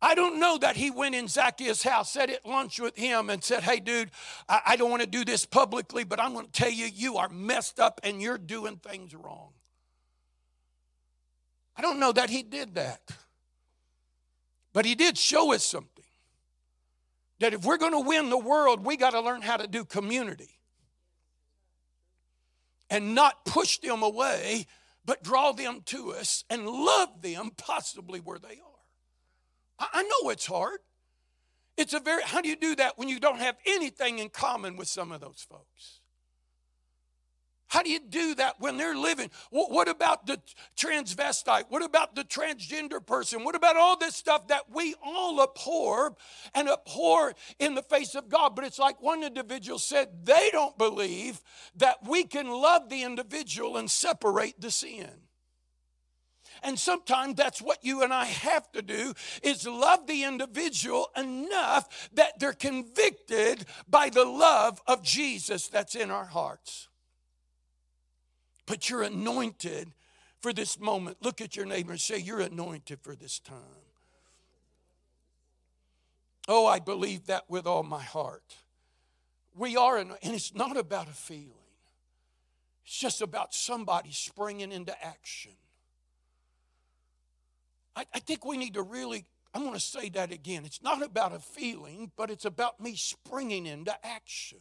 I 0.00 0.14
don't 0.14 0.38
know 0.38 0.58
that 0.58 0.76
he 0.76 0.90
went 0.90 1.14
in 1.14 1.26
Zacchaeus' 1.26 1.82
house, 1.82 2.12
sat 2.12 2.28
at 2.28 2.44
lunch 2.44 2.78
with 2.78 2.96
him, 2.96 3.30
and 3.30 3.42
said, 3.42 3.62
Hey, 3.62 3.80
dude, 3.80 4.10
I, 4.48 4.60
I 4.66 4.76
don't 4.76 4.90
want 4.90 5.02
to 5.02 5.08
do 5.08 5.24
this 5.24 5.46
publicly, 5.46 6.04
but 6.04 6.20
I'm 6.20 6.34
going 6.34 6.46
to 6.46 6.52
tell 6.52 6.70
you, 6.70 6.86
you 6.86 7.16
are 7.16 7.28
messed 7.28 7.80
up 7.80 8.00
and 8.02 8.20
you're 8.20 8.38
doing 8.38 8.76
things 8.76 9.14
wrong. 9.14 9.52
I 11.76 11.82
don't 11.82 11.98
know 11.98 12.12
that 12.12 12.30
he 12.30 12.42
did 12.42 12.74
that. 12.74 13.00
But 14.72 14.84
he 14.84 14.94
did 14.94 15.16
show 15.16 15.54
us 15.54 15.64
something 15.64 16.04
that 17.38 17.54
if 17.54 17.64
we're 17.64 17.78
going 17.78 17.92
to 17.92 18.00
win 18.00 18.28
the 18.28 18.38
world, 18.38 18.84
we 18.84 18.96
got 18.96 19.10
to 19.10 19.20
learn 19.20 19.42
how 19.42 19.56
to 19.56 19.66
do 19.66 19.84
community 19.84 20.58
and 22.90 23.14
not 23.14 23.44
push 23.44 23.78
them 23.78 24.02
away, 24.02 24.66
but 25.04 25.22
draw 25.22 25.52
them 25.52 25.82
to 25.86 26.12
us 26.12 26.44
and 26.50 26.66
love 26.66 27.22
them 27.22 27.50
possibly 27.56 28.20
where 28.20 28.38
they 28.38 28.58
are. 28.58 28.75
I 29.78 30.02
know 30.02 30.30
it's 30.30 30.46
hard. 30.46 30.78
It's 31.76 31.92
a 31.92 32.00
very, 32.00 32.22
how 32.22 32.40
do 32.40 32.48
you 32.48 32.56
do 32.56 32.74
that 32.76 32.96
when 32.96 33.08
you 33.08 33.20
don't 33.20 33.38
have 33.38 33.56
anything 33.66 34.18
in 34.18 34.30
common 34.30 34.76
with 34.76 34.88
some 34.88 35.12
of 35.12 35.20
those 35.20 35.46
folks? 35.48 36.00
How 37.68 37.82
do 37.82 37.90
you 37.90 37.98
do 37.98 38.34
that 38.36 38.60
when 38.60 38.76
they're 38.76 38.96
living? 38.96 39.28
What 39.50 39.88
about 39.88 40.26
the 40.26 40.40
transvestite? 40.78 41.64
What 41.68 41.82
about 41.82 42.14
the 42.14 42.22
transgender 42.22 43.04
person? 43.04 43.42
What 43.42 43.56
about 43.56 43.76
all 43.76 43.98
this 43.98 44.14
stuff 44.14 44.48
that 44.48 44.70
we 44.72 44.94
all 45.04 45.42
abhor 45.42 46.16
and 46.54 46.68
abhor 46.68 47.34
in 47.58 47.74
the 47.74 47.82
face 47.82 48.14
of 48.14 48.28
God? 48.28 48.54
But 48.54 48.64
it's 48.64 48.78
like 48.78 49.02
one 49.02 49.24
individual 49.24 49.80
said, 49.80 50.24
they 50.24 50.48
don't 50.52 50.78
believe 50.78 51.42
that 51.76 51.98
we 52.08 52.22
can 52.22 52.48
love 52.48 52.88
the 52.88 53.02
individual 53.02 53.76
and 53.76 53.90
separate 53.90 54.60
the 54.60 54.70
sin. 54.70 55.25
And 56.62 56.78
sometimes 56.78 57.36
that's 57.36 57.60
what 57.60 57.84
you 57.84 58.02
and 58.02 58.12
I 58.12 58.24
have 58.24 58.70
to 58.72 58.82
do 58.82 59.14
is 59.42 59.66
love 59.66 60.06
the 60.06 60.24
individual 60.24 61.10
enough 61.16 62.08
that 62.14 62.38
they're 62.38 62.52
convicted 62.52 63.64
by 63.88 64.10
the 64.10 64.24
love 64.24 64.82
of 64.86 65.02
Jesus 65.02 65.68
that's 65.68 65.94
in 65.94 66.10
our 66.10 66.24
hearts. 66.24 66.88
But 68.66 68.90
you're 68.90 69.02
anointed 69.02 69.92
for 70.40 70.52
this 70.52 70.78
moment. 70.78 71.18
Look 71.22 71.40
at 71.40 71.56
your 71.56 71.66
neighbor 71.66 71.92
and 71.92 72.00
say, 72.00 72.18
You're 72.18 72.40
anointed 72.40 73.00
for 73.00 73.14
this 73.14 73.38
time. 73.38 73.56
Oh, 76.48 76.66
I 76.66 76.78
believe 76.78 77.26
that 77.26 77.44
with 77.48 77.66
all 77.66 77.82
my 77.82 78.02
heart. 78.02 78.56
We 79.54 79.76
are, 79.76 79.96
and 79.96 80.12
it's 80.22 80.54
not 80.54 80.76
about 80.76 81.08
a 81.08 81.12
feeling, 81.12 81.52
it's 82.84 82.98
just 82.98 83.22
about 83.22 83.54
somebody 83.54 84.12
springing 84.12 84.70
into 84.70 84.94
action. 85.04 85.52
I, 87.96 88.04
I 88.14 88.18
think 88.20 88.44
we 88.44 88.56
need 88.56 88.74
to 88.74 88.82
really, 88.82 89.24
I'm 89.54 89.62
going 89.62 89.74
to 89.74 89.80
say 89.80 90.10
that 90.10 90.30
again. 90.30 90.64
It's 90.64 90.82
not 90.82 91.02
about 91.02 91.34
a 91.34 91.38
feeling, 91.38 92.12
but 92.16 92.30
it's 92.30 92.44
about 92.44 92.78
me 92.78 92.94
springing 92.94 93.66
into 93.66 93.94
action. 94.06 94.58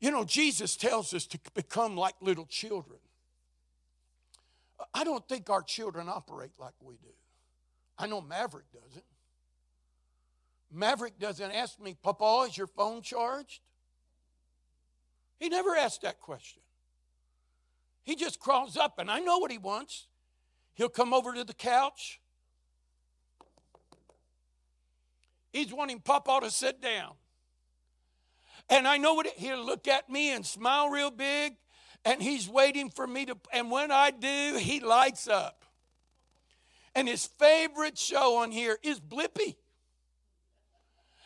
You 0.00 0.10
know, 0.10 0.24
Jesus 0.24 0.76
tells 0.76 1.14
us 1.14 1.26
to 1.26 1.38
become 1.54 1.96
like 1.96 2.14
little 2.20 2.46
children. 2.46 2.98
I 4.92 5.04
don't 5.04 5.26
think 5.28 5.50
our 5.50 5.62
children 5.62 6.08
operate 6.08 6.52
like 6.58 6.74
we 6.80 6.94
do. 6.96 7.10
I 7.98 8.06
know 8.06 8.20
Maverick 8.20 8.66
doesn't. 8.72 9.04
Maverick 10.72 11.18
doesn't 11.20 11.52
ask 11.52 11.80
me, 11.80 11.96
Papa, 12.02 12.48
is 12.48 12.58
your 12.58 12.66
phone 12.66 13.02
charged? 13.02 13.60
He 15.38 15.48
never 15.48 15.76
asked 15.76 16.02
that 16.02 16.20
question. 16.20 16.62
He 18.02 18.16
just 18.16 18.40
crawls 18.40 18.76
up, 18.76 18.98
and 18.98 19.10
I 19.10 19.20
know 19.20 19.38
what 19.38 19.50
he 19.50 19.58
wants. 19.58 20.06
He'll 20.74 20.88
come 20.88 21.14
over 21.14 21.32
to 21.32 21.44
the 21.44 21.54
couch. 21.54 22.20
He's 25.52 25.72
wanting 25.72 26.00
Papa 26.00 26.40
to 26.42 26.50
sit 26.50 26.80
down. 26.80 27.12
And 28.68 28.88
I 28.88 28.96
know 28.96 29.14
what 29.14 29.26
it, 29.26 29.34
he'll 29.36 29.64
look 29.64 29.86
at 29.86 30.10
me 30.10 30.32
and 30.32 30.44
smile 30.44 30.88
real 30.88 31.10
big, 31.10 31.54
and 32.04 32.20
he's 32.20 32.48
waiting 32.48 32.90
for 32.90 33.06
me 33.06 33.26
to. 33.26 33.36
And 33.52 33.70
when 33.70 33.92
I 33.92 34.10
do, 34.10 34.56
he 34.58 34.80
lights 34.80 35.28
up. 35.28 35.64
And 36.94 37.08
his 37.08 37.26
favorite 37.26 37.98
show 37.98 38.38
on 38.38 38.50
here 38.50 38.78
is 38.82 39.00
Blippi. 39.00 39.56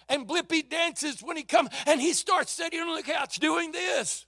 And 0.08 0.26
Blippi 0.26 0.68
dances 0.68 1.22
when 1.22 1.36
he 1.36 1.42
comes, 1.42 1.70
and 1.86 2.00
he 2.00 2.12
starts 2.12 2.50
sitting 2.50 2.80
on 2.80 2.96
the 2.96 3.02
couch 3.02 3.38
doing 3.38 3.72
this. 3.72 4.26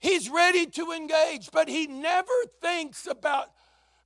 He's 0.00 0.30
ready 0.30 0.66
to 0.66 0.92
engage, 0.92 1.50
but 1.50 1.68
he 1.68 1.86
never 1.86 2.32
thinks 2.60 3.06
about 3.06 3.50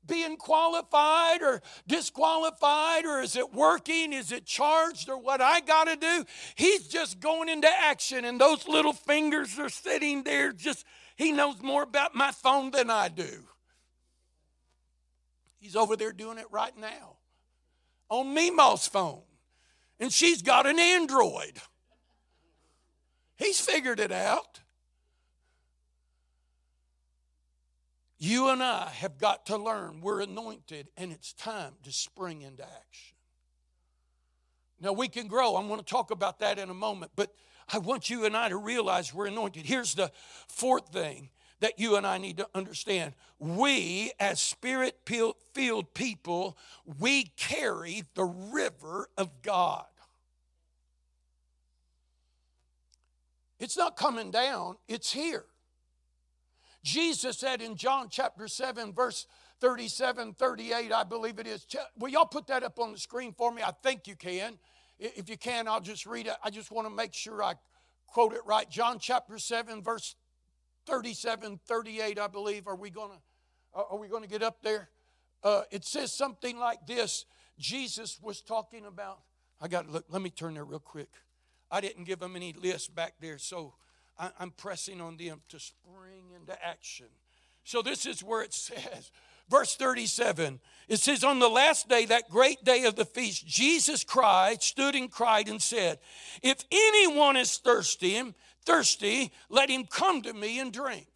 being 0.07 0.37
qualified 0.37 1.43
or 1.43 1.63
disqualified 1.87 3.05
or 3.05 3.21
is 3.21 3.37
it 3.37 3.53
working? 3.53 4.13
Is 4.13 4.33
it 4.33 4.45
charged 4.45 5.09
or 5.09 5.19
what 5.19 5.41
I 5.41 5.61
got 5.61 5.85
to 5.85 5.97
do? 5.97 6.25
He's 6.55 6.89
just 6.89 7.21
going 7.21 7.49
into 7.49 7.69
action 7.69 8.25
and 8.25 8.41
those 8.41 8.67
little 8.69 8.93
fingers 8.93 9.59
are 9.59 9.69
sitting 9.69 10.23
there 10.25 10.53
just, 10.53 10.85
he 11.17 11.33
knows 11.33 11.63
more 11.63 11.83
about 11.83 12.15
my 12.15 12.31
phone 12.31 12.71
than 12.71 12.91
I 12.91 13.09
do. 13.09 13.45
He's 15.59 15.77
over 15.77 15.97
there 15.97 16.13
doing 16.13 16.39
it 16.39 16.47
right 16.51 16.77
now 16.79 17.17
on 18.11 18.35
Mima's 18.35 18.87
phone. 18.87 19.23
And 19.99 20.13
she's 20.13 20.43
got 20.43 20.67
an 20.67 20.79
Android. 20.79 21.59
He's 23.37 23.61
figured 23.61 24.01
it 24.01 24.13
out. 24.13 24.61
You 28.25 28.49
and 28.49 28.63
I 28.63 28.89
have 28.89 29.19
got 29.19 29.45
to 29.47 29.59
learn 29.59 30.01
we're 30.01 30.23
anointed 30.23 30.89
and 30.97 31.13
it's 31.13 31.35
time 31.35 31.75
to 31.83 31.93
spring 31.93 32.41
into 32.41 32.63
action. 32.63 33.17
Now, 34.81 34.95
we 34.95 35.09
can 35.09 35.27
grow. 35.27 35.57
I'm 35.57 35.69
going 35.69 35.79
to 35.79 35.85
talk 35.85 36.11
about 36.11 36.39
that 36.39 36.59
in 36.59 36.71
a 36.71 36.75
moment, 36.75 37.13
but 37.17 37.35
I 37.71 37.77
want 37.77 38.09
you 38.09 38.25
and 38.25 38.35
I 38.35 38.49
to 38.49 38.57
realize 38.57 39.13
we're 39.13 39.27
anointed. 39.27 39.67
Here's 39.67 39.95
the 39.95 40.11
fourth 40.49 40.89
thing 40.89 41.29
that 41.61 41.79
you 41.79 41.97
and 41.97 42.07
I 42.07 42.17
need 42.17 42.39
to 42.39 42.49
understand. 42.55 43.13
We, 43.39 44.13
as 44.19 44.41
spirit 44.41 44.97
filled 45.05 45.93
people, 45.93 46.57
we 46.99 47.25
carry 47.37 48.05
the 48.15 48.25
river 48.25 49.11
of 49.19 49.43
God. 49.43 49.85
It's 53.61 53.77
not 53.77 53.97
coming 53.97 54.31
down, 54.31 54.77
it's 54.89 55.13
here. 55.13 55.45
Jesus 56.85 57.39
said 57.39 57.63
in 57.63 57.77
John 57.77 58.09
chapter 58.11 58.47
7, 58.47 58.93
verse 58.93 59.27
37, 59.61 60.35
38, 60.35 60.93
I 60.93 61.03
believe 61.03 61.39
it 61.39 61.47
is. 61.47 61.67
Will 61.99 62.11
y'all 62.11 62.27
put 62.27 62.47
that 62.49 62.63
up 62.63 62.79
on 62.79 62.93
the 62.93 62.99
screen 62.99 63.33
for 63.33 63.51
me? 63.51 63.63
I 63.63 63.73
think 63.83 64.07
you 64.07 64.15
can. 64.15 64.59
If 64.99 65.31
you 65.31 65.39
can, 65.39 65.67
I'll 65.67 65.81
just 65.81 66.05
read 66.05 66.27
it. 66.27 66.35
I 66.45 66.51
just 66.51 66.71
want 66.71 66.87
to 66.87 66.95
make 66.95 67.15
sure 67.15 67.43
I 67.43 67.55
quote 68.07 68.35
it 68.35 68.43
right. 68.47 68.69
John 68.69 68.99
chapter 68.99 69.39
7, 69.39 69.83
verse 69.83 70.15
37, 70.87 71.59
38, 71.67 72.19
I 72.19 72.27
believe. 72.27 72.69
Are 72.69 72.77
we 72.77 72.91
going 72.91 73.11
to? 73.11 73.17
Are 73.75 73.99
we 73.99 74.07
going 74.07 74.23
to 74.23 74.29
get 74.29 74.43
up 74.43 74.59
there? 74.63 74.91
Uh, 75.43 75.63
it 75.73 75.85
says 75.85 76.13
something 76.13 76.59
like 76.59 76.87
this 76.87 77.25
Jesus 77.59 78.21
was 78.23 78.43
talking 78.43 78.85
about. 78.85 79.21
I 79.61 79.69
got 79.69 79.87
to 79.87 79.91
look, 79.91 80.05
let 80.11 80.21
me 80.21 80.31
turn 80.31 80.55
there 80.55 80.65
real 80.65 80.79
quick. 80.79 81.09
I 81.71 81.81
didn't 81.81 82.05
give 82.05 82.21
them 82.21 82.37
any 82.37 82.53
list 82.53 82.95
back 82.95 83.15
there, 83.21 83.39
so 83.39 83.75
I'm 84.19 84.51
pressing 84.51 85.01
on 85.01 85.17
them 85.17 85.41
to 85.49 85.59
spring 85.59 86.31
into 86.35 86.57
action. 86.65 87.07
So 87.65 87.83
this 87.83 88.07
is 88.07 88.23
where 88.23 88.43
it 88.43 88.53
says, 88.55 89.11
verse 89.49 89.77
37 89.77 90.59
it 90.89 90.99
says 90.99 91.23
on 91.23 91.39
the 91.39 91.49
last 91.49 91.87
day 91.87 92.07
that 92.07 92.31
great 92.31 92.65
day 92.65 92.85
of 92.85 92.97
the 92.97 93.05
feast 93.05 93.47
jesus 93.47 94.03
cried 94.03 94.63
stood 94.63 94.95
and 94.95 95.11
cried 95.11 95.51
and 95.51 95.61
said 95.61 95.99
if 96.43 96.65
anyone 96.73 97.37
is 97.37 97.59
thirsty 97.59 98.23
thirsty 98.65 99.31
let 99.51 99.69
him 99.69 99.85
come 99.85 100.23
to 100.23 100.33
me 100.33 100.59
and 100.59 100.73
drink 100.73 101.09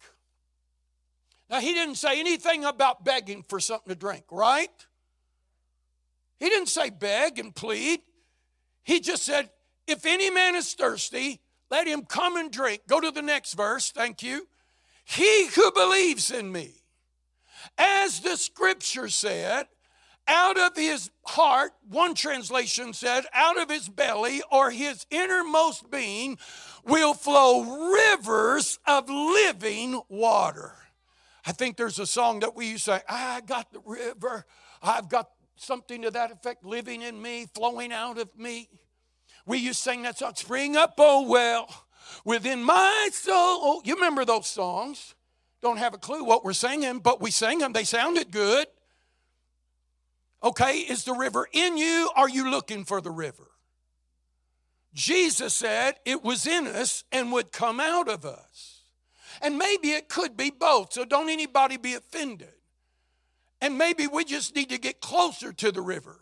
now, 1.49 1.59
he 1.59 1.73
didn't 1.73 1.95
say 1.95 2.19
anything 2.19 2.63
about 2.63 3.03
begging 3.03 3.43
for 3.43 3.59
something 3.59 3.89
to 3.89 3.99
drink, 3.99 4.25
right? 4.29 4.69
He 6.37 6.47
didn't 6.47 6.69
say 6.69 6.91
beg 6.91 7.39
and 7.39 7.55
plead. 7.55 8.01
He 8.83 8.99
just 8.99 9.23
said, 9.23 9.49
if 9.87 10.05
any 10.05 10.29
man 10.29 10.55
is 10.55 10.73
thirsty, 10.73 11.41
let 11.69 11.87
him 11.87 12.03
come 12.03 12.35
and 12.35 12.51
drink. 12.51 12.81
Go 12.87 12.99
to 12.99 13.11
the 13.11 13.21
next 13.21 13.53
verse, 13.53 13.91
thank 13.91 14.23
you. 14.23 14.47
He 15.03 15.47
who 15.47 15.71
believes 15.71 16.31
in 16.31 16.51
me, 16.51 16.83
as 17.77 18.19
the 18.19 18.37
scripture 18.37 19.09
said, 19.09 19.67
out 20.27 20.59
of 20.59 20.75
his 20.75 21.09
heart, 21.25 21.71
one 21.89 22.13
translation 22.13 22.93
said, 22.93 23.25
out 23.33 23.59
of 23.59 23.69
his 23.69 23.89
belly 23.89 24.43
or 24.51 24.69
his 24.69 25.07
innermost 25.09 25.89
being 25.89 26.37
will 26.85 27.15
flow 27.15 27.91
rivers 27.91 28.77
of 28.85 29.09
living 29.09 29.99
water. 30.07 30.75
I 31.45 31.51
think 31.51 31.77
there's 31.77 31.97
a 31.97 32.05
song 32.05 32.41
that 32.41 32.55
we 32.55 32.67
used 32.67 32.85
to 32.85 32.91
say, 32.97 33.01
I 33.09 33.41
got 33.41 33.73
the 33.73 33.81
river, 33.83 34.45
I've 34.83 35.09
got 35.09 35.29
something 35.55 36.03
to 36.03 36.11
that 36.11 36.31
effect 36.31 36.63
living 36.63 37.01
in 37.01 37.19
me, 37.19 37.47
flowing 37.55 37.91
out 37.91 38.19
of 38.19 38.29
me. 38.37 38.69
We 39.45 39.57
used 39.57 39.83
to 39.83 39.89
sing 39.89 40.03
that 40.03 40.17
song, 40.17 40.35
Spring 40.35 40.75
Up, 40.75 40.95
oh 40.97 41.27
well, 41.27 41.85
within 42.25 42.63
my 42.63 43.09
soul. 43.11 43.33
Oh, 43.35 43.81
you 43.83 43.95
remember 43.95 44.25
those 44.25 44.47
songs? 44.47 45.15
Don't 45.61 45.77
have 45.77 45.93
a 45.93 45.97
clue 45.97 46.23
what 46.23 46.43
we're 46.43 46.53
singing, 46.53 46.99
but 46.99 47.21
we 47.21 47.31
sang 47.31 47.59
them. 47.59 47.73
They 47.73 47.83
sounded 47.83 48.31
good. 48.31 48.67
Okay, 50.41 50.77
is 50.79 51.03
the 51.03 51.13
river 51.13 51.47
in 51.51 51.77
you? 51.77 52.09
Are 52.15 52.29
you 52.29 52.49
looking 52.49 52.85
for 52.85 53.01
the 53.01 53.11
river? 53.11 53.47
Jesus 54.93 55.53
said 55.53 55.95
it 56.05 56.23
was 56.23 56.47
in 56.47 56.65
us 56.65 57.03
and 57.11 57.31
would 57.31 57.51
come 57.51 57.79
out 57.79 58.07
of 58.07 58.25
us. 58.25 58.81
And 59.41 59.57
maybe 59.57 59.91
it 59.91 60.09
could 60.09 60.35
be 60.35 60.49
both, 60.49 60.93
so 60.93 61.05
don't 61.05 61.29
anybody 61.29 61.77
be 61.77 61.93
offended. 61.93 62.53
And 63.61 63.77
maybe 63.77 64.07
we 64.07 64.23
just 64.23 64.55
need 64.55 64.69
to 64.69 64.77
get 64.77 65.01
closer 65.01 65.51
to 65.53 65.71
the 65.71 65.81
river. 65.81 66.19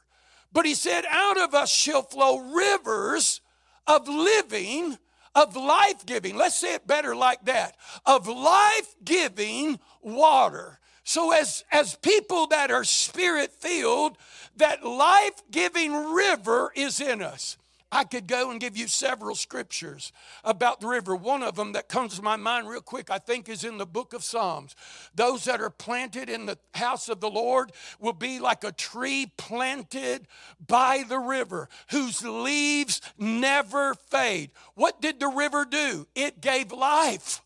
But 0.52 0.66
he 0.66 0.74
said, 0.74 1.06
Out 1.10 1.38
of 1.38 1.54
us 1.54 1.72
shall 1.72 2.02
flow 2.02 2.38
rivers 2.38 3.42
of 3.86 4.08
living, 4.08 4.98
of 5.36 5.56
life 5.56 6.06
giving. 6.06 6.36
Let's 6.36 6.58
say 6.58 6.76
it 6.76 6.88
better 6.88 7.16
like 7.16 7.46
that 7.46 7.76
of 8.06 8.28
life 8.28 8.96
giving 9.04 9.80
water. 10.02 10.80
So, 11.04 11.32
as, 11.32 11.64
as 11.72 11.96
people 11.96 12.48
that 12.48 12.70
are 12.70 12.84
spirit 12.84 13.54
filled, 13.54 14.18
that 14.58 14.86
life 14.86 15.42
giving 15.50 15.94
river 15.94 16.72
is 16.76 17.00
in 17.00 17.22
us. 17.22 17.58
I 17.92 18.04
could 18.04 18.28
go 18.28 18.52
and 18.52 18.60
give 18.60 18.76
you 18.76 18.88
several 18.88 19.36
scriptures 19.36 20.12
about 20.44 20.82
the 20.82 20.88
river. 20.88 21.16
One 21.16 21.42
of 21.42 21.56
them 21.56 21.72
that 21.72 21.88
comes 21.88 22.16
to 22.16 22.22
my 22.22 22.36
mind 22.36 22.68
real 22.68 22.82
quick, 22.82 23.10
I 23.10 23.18
think, 23.18 23.48
is 23.48 23.64
in 23.64 23.78
the 23.78 23.86
book 23.86 24.14
of 24.14 24.24
Psalms. 24.24 24.76
Those 25.16 25.46
that 25.46 25.62
are 25.62 25.70
planted 25.70 26.30
in 26.30 26.46
the 26.46 26.58
house 26.74 27.08
of 27.08 27.22
the 27.22 27.30
Lord 27.30 27.72
will 28.00 28.14
be 28.14 28.40
like 28.40 28.64
a 28.64 28.74
tree 28.74 29.32
planted 29.38 30.28
by 30.66 31.04
the 31.08 31.20
river, 31.20 31.70
whose 31.92 32.24
leaves 32.24 33.02
never 33.18 33.94
fade. 33.94 34.52
What 34.76 35.02
did 35.02 35.20
the 35.20 35.30
river 35.30 35.64
do? 35.64 36.08
It 36.14 36.42
gave 36.42 36.72
life. 36.72 37.42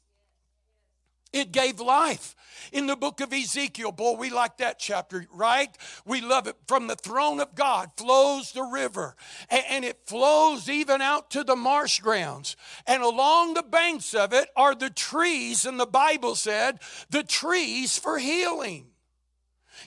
It 1.34 1.52
gave 1.52 1.80
life. 1.80 2.36
In 2.74 2.88
the 2.88 2.96
book 2.96 3.22
of 3.22 3.32
Ezekiel, 3.32 3.92
boy, 3.92 4.14
we 4.18 4.30
like 4.30 4.58
that 4.58 4.80
chapter, 4.80 5.26
right? 5.34 5.76
We 6.06 6.22
love 6.22 6.46
it. 6.46 6.58
From 6.68 6.88
the 6.88 6.96
throne 6.96 7.40
of 7.40 7.56
God 7.56 7.92
flows 7.98 8.52
the 8.52 8.64
river, 8.64 9.16
and 9.50 9.86
it 9.86 10.06
flows 10.06 10.70
even 10.70 11.02
out 11.02 11.32
to 11.32 11.44
the 11.44 11.56
marsh 11.56 12.00
grounds. 12.02 12.56
And 12.86 13.02
along 13.02 13.54
the 13.54 13.64
banks 13.64 14.14
of 14.14 14.34
it 14.34 14.50
are 14.56 14.76
the 14.76 14.90
trees, 14.90 15.66
and 15.66 15.80
the 15.80 15.86
Bible 15.86 16.36
said, 16.36 16.80
the 17.10 17.24
trees 17.24 17.98
for 17.98 18.20
healing. 18.20 18.88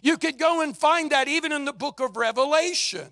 You 0.03 0.17
could 0.17 0.39
go 0.39 0.63
and 0.63 0.77
find 0.77 1.13
that 1.13 1.29
even 1.29 1.53
in 1.53 1.67
the 1.67 1.73
book 1.73 2.01
of 2.01 2.17
Revelation. 2.17 3.11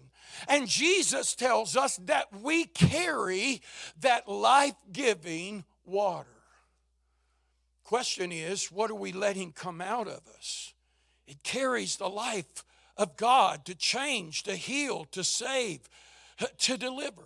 And 0.49 0.66
Jesus 0.66 1.35
tells 1.35 1.76
us 1.76 1.99
that 2.05 2.26
we 2.41 2.64
carry 2.64 3.62
that 4.01 4.26
life 4.26 4.74
giving 4.91 5.64
water. 5.85 6.32
Question 7.85 8.33
is, 8.33 8.70
what 8.70 8.91
are 8.91 8.97
we 8.97 9.12
letting 9.12 9.53
come 9.53 9.80
out 9.80 10.07
of 10.07 10.20
us? 10.37 10.72
It 11.26 11.43
carries 11.43 11.97
the 11.97 12.09
life 12.09 12.64
of 12.97 13.16
God 13.16 13.64
to 13.66 13.74
change, 13.74 14.45
to 14.45 14.55
heal, 14.55 15.07
to 15.12 15.24
save, 15.24 15.89
to 16.59 16.76
deliver. 16.76 17.22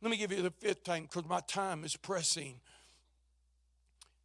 Let 0.00 0.10
me 0.10 0.16
give 0.16 0.32
you 0.32 0.42
the 0.42 0.50
fifth 0.50 0.84
thing 0.84 1.04
because 1.04 1.28
my 1.28 1.40
time 1.40 1.84
is 1.84 1.96
pressing. 1.96 2.60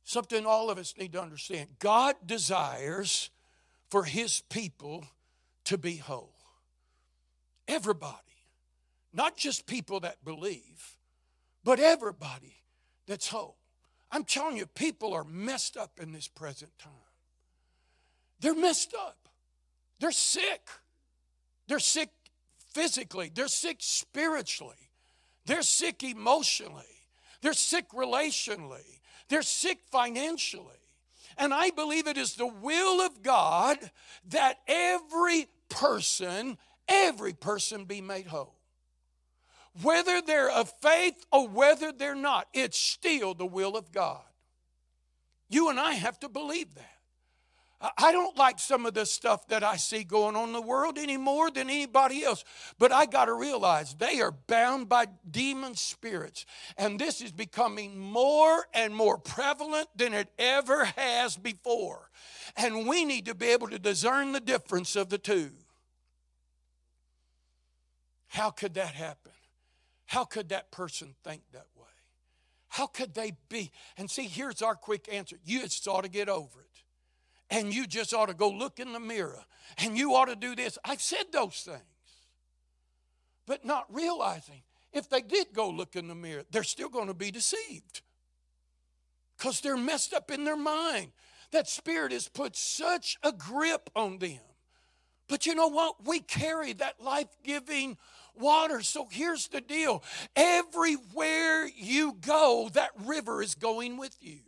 Something 0.04 0.46
all 0.46 0.70
of 0.70 0.78
us 0.78 0.96
need 0.98 1.14
to 1.14 1.22
understand 1.22 1.68
God 1.80 2.16
desires 2.26 3.30
for 3.90 4.04
His 4.04 4.42
people 4.50 5.06
to 5.66 5.78
be 5.78 5.98
whole. 5.98 6.34
Everybody, 7.68 8.16
not 9.14 9.36
just 9.36 9.68
people 9.68 10.00
that 10.00 10.24
believe, 10.24 10.96
but 11.64 11.80
everybody 11.80 12.56
that's 13.06 13.28
whole. 13.28 13.57
I'm 14.12 14.24
telling 14.24 14.58
you, 14.58 14.66
people 14.66 15.14
are 15.14 15.24
messed 15.24 15.78
up 15.78 16.00
in 16.02 16.12
this 16.12 16.28
present 16.28 16.72
time. 16.80 16.92
They're 18.40 18.56
messed 18.56 18.94
up. 18.94 19.18
They're 20.00 20.12
sick. 20.12 20.70
They're 21.68 21.80
sick 21.80 22.10
physically, 22.78 23.32
they're 23.34 23.48
sick 23.48 23.78
spiritually, 23.80 24.92
they're 25.46 25.64
sick 25.64 26.04
emotionally, 26.04 26.84
they're 27.42 27.54
sick 27.54 27.90
relationally, 27.90 29.00
they're 29.30 29.42
sick 29.42 29.80
financially. 29.92 30.64
And 31.40 31.54
I 31.54 31.72
believe 31.72 32.08
it 32.08 32.18
is 32.18 32.36
the 32.36 32.48
will 32.48 33.02
of 33.02 33.22
God 33.22 33.78
that 34.30 34.60
every 34.68 35.48
person, 35.70 36.58
every 36.88 37.34
person 37.34 37.86
be 37.86 38.02
made 38.02 38.28
whole 38.28 38.57
whether 39.82 40.22
they're 40.22 40.50
of 40.50 40.72
faith 40.82 41.26
or 41.32 41.48
whether 41.48 41.92
they're 41.92 42.16
not, 42.16 42.48
it's 42.54 42.78
still 42.78 43.34
the 43.34 43.46
will 43.46 43.76
of 43.76 43.92
God. 43.92 44.22
You 45.50 45.70
and 45.70 45.80
I 45.80 45.94
have 45.94 46.20
to 46.20 46.30
believe 46.30 46.76
that. 46.76 46.98
I 47.96 48.12
don't 48.12 48.36
like 48.36 48.58
some 48.58 48.88
of 48.88 48.96
the 48.96 49.06
stuff 49.06 49.48
that 49.50 49.64
I 49.64 49.76
see 49.76 50.04
going 50.04 50.36
on 50.36 50.48
in 50.48 50.54
the 50.54 50.62
world 50.62 50.98
any 50.98 51.16
more 51.16 51.52
than 51.52 51.70
anybody 51.70 52.24
else. 52.24 52.44
But 52.80 52.92
I 52.92 53.06
got 53.06 53.26
to 53.26 53.34
realize 53.34 53.94
they 53.94 54.20
are 54.20 54.32
bound 54.32 54.90
by 54.90 55.06
demon 55.30 55.76
spirits. 55.76 56.48
And 56.76 57.00
this 57.00 57.22
is 57.22 57.32
becoming 57.32 58.00
more 58.00 58.66
and 58.74 58.96
more 58.96 59.20
prevalent 59.20 59.90
than 59.96 60.16
it 60.16 60.30
ever 60.40 60.86
has 60.86 61.38
before. 61.38 62.10
And 62.56 62.88
we 62.88 63.06
need 63.06 63.28
to 63.28 63.36
be 63.36 63.48
able 63.50 63.68
to 63.68 63.78
discern 63.78 64.32
the 64.32 64.40
difference 64.40 64.96
of 64.96 65.10
the 65.10 65.20
two. 65.20 65.52
How 68.30 68.50
could 68.50 68.74
that 68.74 68.96
happen? 68.96 69.34
How 70.08 70.24
could 70.24 70.50
that 70.50 70.72
person 70.72 71.14
think 71.24 71.44
that 71.54 71.68
way? 71.76 71.84
How 72.70 72.88
could 72.88 73.14
they 73.14 73.34
be? 73.50 73.72
And 73.98 74.10
see, 74.10 74.24
here's 74.24 74.62
our 74.62 74.76
quick 74.76 75.08
answer 75.12 75.38
you 75.46 75.62
just 75.62 75.88
ought 75.88 76.04
to 76.04 76.10
get 76.10 76.30
over 76.30 76.62
it. 76.62 76.84
And 77.50 77.74
you 77.74 77.88
just 77.88 78.14
ought 78.14 78.26
to 78.28 78.34
go 78.34 78.50
look 78.50 78.80
in 78.80 78.92
the 78.92 79.00
mirror. 79.00 79.44
And 79.78 79.98
you 79.98 80.16
ought 80.16 80.26
to 80.26 80.36
do 80.36 80.56
this. 80.56 80.78
I've 80.84 81.02
said 81.02 81.26
those 81.32 81.62
things. 81.62 81.82
But 83.46 83.64
not 83.64 83.86
realizing 83.90 84.64
if 84.92 85.10
they 85.10 85.22
did 85.22 85.54
go 85.54 85.70
look 85.70 85.96
in 85.96 86.08
the 86.08 86.16
mirror, 86.16 86.44
they're 86.52 86.64
still 86.64 86.90
going 86.90 87.08
to 87.08 87.14
be 87.14 87.32
deceived 87.32 88.02
because 89.38 89.62
they're 89.62 89.78
messed 89.78 90.14
up 90.14 90.32
in 90.32 90.44
their 90.44 90.58
mind. 90.58 91.12
That 91.52 91.70
spirit 91.70 92.12
has 92.12 92.28
put 92.28 92.56
such 92.56 93.18
a 93.24 93.32
grip 93.32 93.90
on 93.96 94.20
them. 94.20 94.40
But 95.28 95.46
you 95.46 95.56
know 95.56 95.68
what? 95.68 96.06
We 96.06 96.20
carry 96.20 96.74
that 96.74 97.02
life 97.02 97.28
giving 97.44 97.98
water. 98.36 98.82
So 98.82 99.08
here's 99.10 99.48
the 99.48 99.62
deal 99.62 100.04
everywhere 100.36 101.68
you 101.76 102.18
go, 102.22 102.70
that 102.74 102.92
river 103.06 103.42
is 103.42 103.56
going 103.56 103.98
with 103.98 104.16
you. 104.22 104.40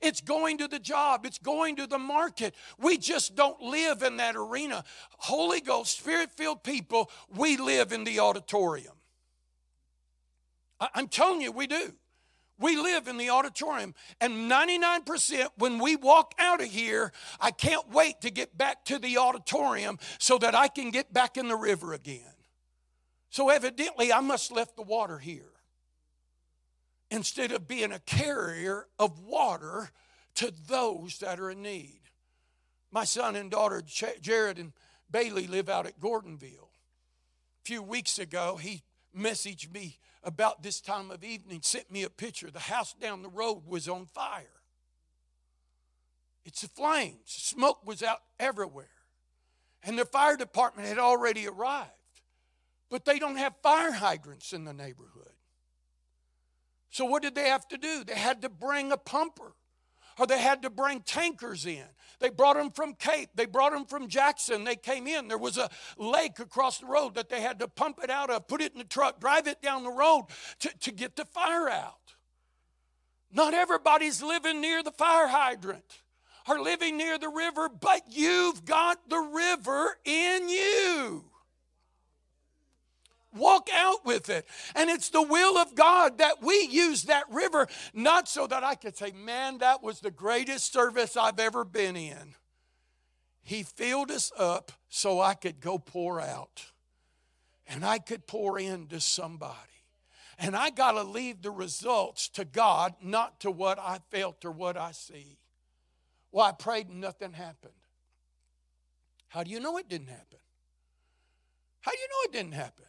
It's 0.00 0.20
going 0.20 0.58
to 0.58 0.68
the 0.68 0.78
job. 0.78 1.26
It's 1.26 1.38
going 1.38 1.76
to 1.76 1.86
the 1.86 1.98
market. 1.98 2.54
We 2.78 2.98
just 2.98 3.34
don't 3.34 3.60
live 3.60 4.02
in 4.02 4.18
that 4.18 4.36
arena. 4.36 4.84
Holy 5.18 5.60
Ghost, 5.60 5.98
Spirit 5.98 6.30
filled 6.30 6.62
people, 6.62 7.10
we 7.34 7.56
live 7.56 7.92
in 7.92 8.04
the 8.04 8.20
auditorium. 8.20 8.94
I'm 10.94 11.08
telling 11.08 11.40
you, 11.40 11.52
we 11.52 11.66
do. 11.66 11.94
We 12.62 12.76
live 12.76 13.08
in 13.08 13.16
the 13.16 13.30
auditorium, 13.30 13.94
and 14.20 14.50
99% 14.50 15.48
when 15.58 15.80
we 15.80 15.96
walk 15.96 16.32
out 16.38 16.62
of 16.62 16.68
here, 16.68 17.12
I 17.40 17.50
can't 17.50 17.90
wait 17.90 18.20
to 18.20 18.30
get 18.30 18.56
back 18.56 18.84
to 18.84 19.00
the 19.00 19.18
auditorium 19.18 19.98
so 20.18 20.38
that 20.38 20.54
I 20.54 20.68
can 20.68 20.92
get 20.92 21.12
back 21.12 21.36
in 21.36 21.48
the 21.48 21.56
river 21.56 21.92
again. 21.92 22.22
So, 23.30 23.48
evidently, 23.48 24.12
I 24.12 24.20
must 24.20 24.52
left 24.52 24.76
the 24.76 24.82
water 24.82 25.18
here 25.18 25.50
instead 27.10 27.50
of 27.50 27.66
being 27.66 27.90
a 27.90 27.98
carrier 27.98 28.86
of 28.98 29.18
water 29.18 29.90
to 30.36 30.52
those 30.68 31.18
that 31.18 31.40
are 31.40 31.50
in 31.50 31.62
need. 31.62 32.00
My 32.92 33.04
son 33.04 33.34
and 33.34 33.50
daughter, 33.50 33.82
Jared 34.20 34.58
and 34.58 34.72
Bailey, 35.10 35.46
live 35.46 35.68
out 35.68 35.86
at 35.86 35.98
Gordonville. 35.98 36.68
A 36.68 37.64
few 37.64 37.82
weeks 37.82 38.18
ago, 38.18 38.56
he 38.56 38.82
messaged 39.16 39.72
me 39.72 39.98
about 40.24 40.62
this 40.62 40.80
time 40.80 41.10
of 41.10 41.24
evening, 41.24 41.60
sent 41.62 41.90
me 41.90 42.04
a 42.04 42.10
picture. 42.10 42.50
The 42.50 42.60
house 42.60 42.94
down 42.94 43.22
the 43.22 43.28
road 43.28 43.62
was 43.66 43.88
on 43.88 44.06
fire. 44.06 44.46
It's 46.44 46.62
the 46.62 46.68
flames. 46.68 47.18
Smoke 47.26 47.86
was 47.86 48.02
out 48.02 48.18
everywhere. 48.38 48.88
And 49.84 49.98
the 49.98 50.04
fire 50.04 50.36
department 50.36 50.88
had 50.88 50.98
already 50.98 51.46
arrived. 51.46 51.90
But 52.90 53.04
they 53.04 53.18
don't 53.18 53.36
have 53.36 53.54
fire 53.62 53.92
hydrants 53.92 54.52
in 54.52 54.64
the 54.64 54.72
neighborhood. 54.72 55.32
So 56.90 57.06
what 57.06 57.22
did 57.22 57.34
they 57.34 57.48
have 57.48 57.66
to 57.68 57.78
do? 57.78 58.04
They 58.04 58.14
had 58.14 58.42
to 58.42 58.48
bring 58.48 58.92
a 58.92 58.96
pumper 58.96 59.54
or 60.18 60.26
they 60.26 60.38
had 60.38 60.62
to 60.62 60.70
bring 60.70 61.00
tankers 61.00 61.64
in. 61.64 61.86
They 62.22 62.30
brought 62.30 62.56
them 62.56 62.70
from 62.70 62.94
Cape, 62.94 63.30
they 63.34 63.46
brought 63.46 63.72
them 63.72 63.84
from 63.84 64.08
Jackson. 64.08 64.62
They 64.64 64.76
came 64.76 65.06
in. 65.06 65.28
There 65.28 65.36
was 65.36 65.58
a 65.58 65.68
lake 65.98 66.38
across 66.38 66.78
the 66.78 66.86
road 66.86 67.16
that 67.16 67.28
they 67.28 67.40
had 67.40 67.58
to 67.58 67.68
pump 67.68 67.98
it 68.02 68.10
out 68.10 68.30
of, 68.30 68.46
put 68.46 68.62
it 68.62 68.72
in 68.72 68.78
the 68.78 68.84
truck, 68.84 69.20
drive 69.20 69.48
it 69.48 69.60
down 69.60 69.82
the 69.82 69.90
road 69.90 70.26
to, 70.60 70.70
to 70.80 70.92
get 70.92 71.16
the 71.16 71.24
fire 71.24 71.68
out. 71.68 72.14
Not 73.32 73.54
everybody's 73.54 74.22
living 74.22 74.60
near 74.60 74.82
the 74.82 74.92
fire 74.92 75.26
hydrant 75.26 76.00
or 76.48 76.60
living 76.60 76.96
near 76.96 77.18
the 77.18 77.28
river, 77.28 77.68
but 77.68 78.02
you've 78.08 78.64
got 78.64 79.08
the 79.08 79.18
river 79.18 79.98
in 80.04 80.48
you 80.48 81.31
walk 83.34 83.68
out 83.74 84.04
with 84.04 84.28
it. 84.28 84.46
And 84.74 84.90
it's 84.90 85.10
the 85.10 85.22
will 85.22 85.58
of 85.58 85.74
God 85.74 86.18
that 86.18 86.42
we 86.42 86.68
use 86.70 87.04
that 87.04 87.24
river, 87.30 87.66
not 87.94 88.28
so 88.28 88.46
that 88.46 88.64
I 88.64 88.74
could 88.74 88.96
say, 88.96 89.12
man, 89.12 89.58
that 89.58 89.82
was 89.82 90.00
the 90.00 90.10
greatest 90.10 90.72
service 90.72 91.16
I've 91.16 91.40
ever 91.40 91.64
been 91.64 91.96
in. 91.96 92.34
He 93.42 93.62
filled 93.62 94.10
us 94.10 94.30
up 94.38 94.72
so 94.88 95.20
I 95.20 95.34
could 95.34 95.60
go 95.60 95.78
pour 95.78 96.20
out. 96.20 96.66
And 97.66 97.84
I 97.84 97.98
could 97.98 98.26
pour 98.26 98.58
into 98.58 99.00
somebody. 99.00 99.56
And 100.38 100.56
I 100.56 100.70
got 100.70 100.92
to 100.92 101.02
leave 101.02 101.42
the 101.42 101.50
results 101.50 102.28
to 102.30 102.44
God, 102.44 102.94
not 103.02 103.40
to 103.40 103.50
what 103.50 103.78
I 103.78 103.98
felt 104.10 104.44
or 104.44 104.50
what 104.50 104.76
I 104.76 104.92
see. 104.92 105.38
Well, 106.32 106.46
I 106.46 106.52
prayed 106.52 106.88
and 106.88 107.00
nothing 107.00 107.32
happened. 107.32 107.72
How 109.28 109.42
do 109.42 109.50
you 109.50 109.60
know 109.60 109.76
it 109.78 109.88
didn't 109.88 110.08
happen? 110.08 110.38
How 111.80 111.92
do 111.92 111.98
you 111.98 112.08
know 112.08 112.28
it 112.28 112.32
didn't 112.32 112.54
happen? 112.54 112.84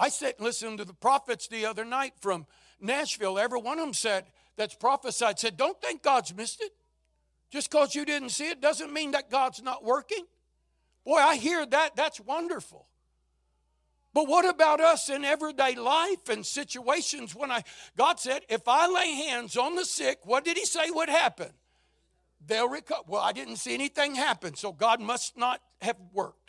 I 0.00 0.08
sat 0.08 0.38
and 0.38 0.46
listened 0.46 0.78
to 0.78 0.86
the 0.86 0.94
prophets 0.94 1.46
the 1.46 1.66
other 1.66 1.84
night 1.84 2.14
from 2.20 2.46
Nashville. 2.80 3.38
Every 3.38 3.60
one 3.60 3.78
of 3.78 3.84
them 3.84 3.92
said, 3.94 4.24
that's 4.56 4.74
prophesied, 4.74 5.38
said, 5.38 5.58
don't 5.58 5.80
think 5.80 6.02
God's 6.02 6.34
missed 6.34 6.62
it. 6.62 6.72
Just 7.50 7.70
because 7.70 7.94
you 7.94 8.06
didn't 8.06 8.30
see 8.30 8.48
it 8.48 8.62
doesn't 8.62 8.92
mean 8.92 9.10
that 9.10 9.30
God's 9.30 9.62
not 9.62 9.84
working. 9.84 10.24
Boy, 11.04 11.18
I 11.18 11.36
hear 11.36 11.66
that. 11.66 11.96
That's 11.96 12.18
wonderful. 12.18 12.86
But 14.14 14.26
what 14.26 14.48
about 14.48 14.80
us 14.80 15.10
in 15.10 15.24
everyday 15.24 15.74
life 15.74 16.28
and 16.30 16.44
situations 16.46 17.34
when 17.34 17.50
I 17.50 17.62
God 17.96 18.18
said, 18.18 18.42
if 18.48 18.62
I 18.66 18.88
lay 18.88 19.12
hands 19.28 19.56
on 19.56 19.76
the 19.76 19.84
sick, 19.84 20.20
what 20.24 20.44
did 20.44 20.56
he 20.56 20.64
say 20.64 20.90
would 20.90 21.08
happen? 21.08 21.50
They'll 22.44 22.68
recover. 22.68 23.02
Well, 23.06 23.20
I 23.20 23.32
didn't 23.32 23.56
see 23.56 23.74
anything 23.74 24.14
happen, 24.14 24.54
so 24.54 24.72
God 24.72 25.00
must 25.00 25.36
not 25.36 25.60
have 25.82 25.96
worked. 26.12 26.39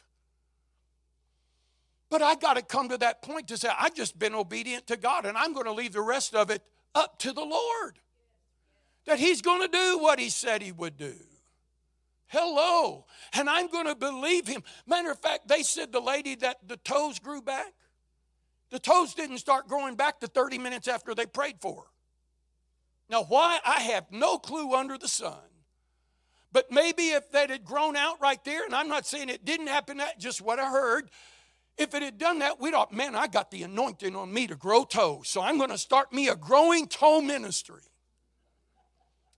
But 2.11 2.21
I 2.21 2.35
got 2.35 2.57
to 2.57 2.61
come 2.61 2.89
to 2.89 2.97
that 2.97 3.21
point 3.21 3.47
to 3.47 3.57
say, 3.57 3.69
I've 3.79 3.95
just 3.95 4.19
been 4.19 4.35
obedient 4.35 4.85
to 4.87 4.97
God 4.97 5.25
and 5.25 5.37
I'm 5.37 5.53
going 5.53 5.65
to 5.65 5.71
leave 5.71 5.93
the 5.93 6.01
rest 6.01 6.35
of 6.35 6.51
it 6.51 6.61
up 6.93 7.17
to 7.19 7.31
the 7.31 7.41
Lord. 7.41 7.99
That 9.05 9.17
He's 9.17 9.41
going 9.41 9.61
to 9.61 9.69
do 9.69 9.97
what 9.97 10.19
He 10.19 10.29
said 10.29 10.61
He 10.61 10.73
would 10.73 10.97
do. 10.97 11.15
Hello. 12.27 13.05
And 13.33 13.49
I'm 13.49 13.67
going 13.67 13.87
to 13.87 13.95
believe 13.95 14.45
Him. 14.45 14.61
Matter 14.85 15.09
of 15.09 15.19
fact, 15.19 15.47
they 15.47 15.63
said 15.63 15.93
the 15.93 16.01
lady 16.01 16.35
that 16.35 16.57
the 16.67 16.75
toes 16.75 17.17
grew 17.17 17.41
back, 17.41 17.71
the 18.71 18.79
toes 18.79 19.13
didn't 19.13 19.37
start 19.37 19.69
growing 19.69 19.95
back 19.95 20.19
to 20.19 20.27
30 20.27 20.57
minutes 20.57 20.89
after 20.89 21.15
they 21.15 21.25
prayed 21.25 21.61
for 21.61 21.75
her. 21.75 21.87
Now, 23.09 23.23
why? 23.23 23.59
I 23.65 23.79
have 23.79 24.11
no 24.11 24.37
clue 24.37 24.73
under 24.73 24.97
the 24.97 25.07
sun. 25.07 25.39
But 26.51 26.71
maybe 26.71 27.09
if 27.11 27.31
that 27.31 27.49
had 27.49 27.63
grown 27.63 27.95
out 27.95 28.21
right 28.21 28.43
there, 28.43 28.65
and 28.65 28.75
I'm 28.75 28.89
not 28.89 29.05
saying 29.05 29.29
it 29.29 29.45
didn't 29.45 29.67
happen, 29.67 29.97
that 29.97 30.19
just 30.19 30.41
what 30.41 30.59
I 30.59 30.69
heard, 30.69 31.09
if 31.77 31.93
it 31.93 32.03
had 32.03 32.17
done 32.17 32.39
that, 32.39 32.59
we'd 32.59 32.71
thought, 32.71 32.93
man, 32.93 33.15
I 33.15 33.27
got 33.27 33.51
the 33.51 33.63
anointing 33.63 34.15
on 34.15 34.33
me 34.33 34.47
to 34.47 34.55
grow 34.55 34.83
toes, 34.83 35.27
so 35.27 35.41
I'm 35.41 35.57
going 35.57 35.69
to 35.69 35.77
start 35.77 36.13
me 36.13 36.27
a 36.27 36.35
growing 36.35 36.87
toe 36.87 37.21
ministry. 37.21 37.81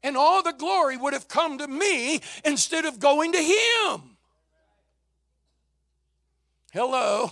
And 0.04 0.18
all 0.18 0.44
the 0.44 0.52
glory 0.52 0.98
would 0.98 1.14
have 1.14 1.30
come 1.30 1.58
to 1.60 1.68
me 1.68 2.20
instead 2.44 2.86
of 2.86 3.00
going 3.00 3.32
to 3.32 3.38
him. 3.38 4.18
Hello. 6.74 7.32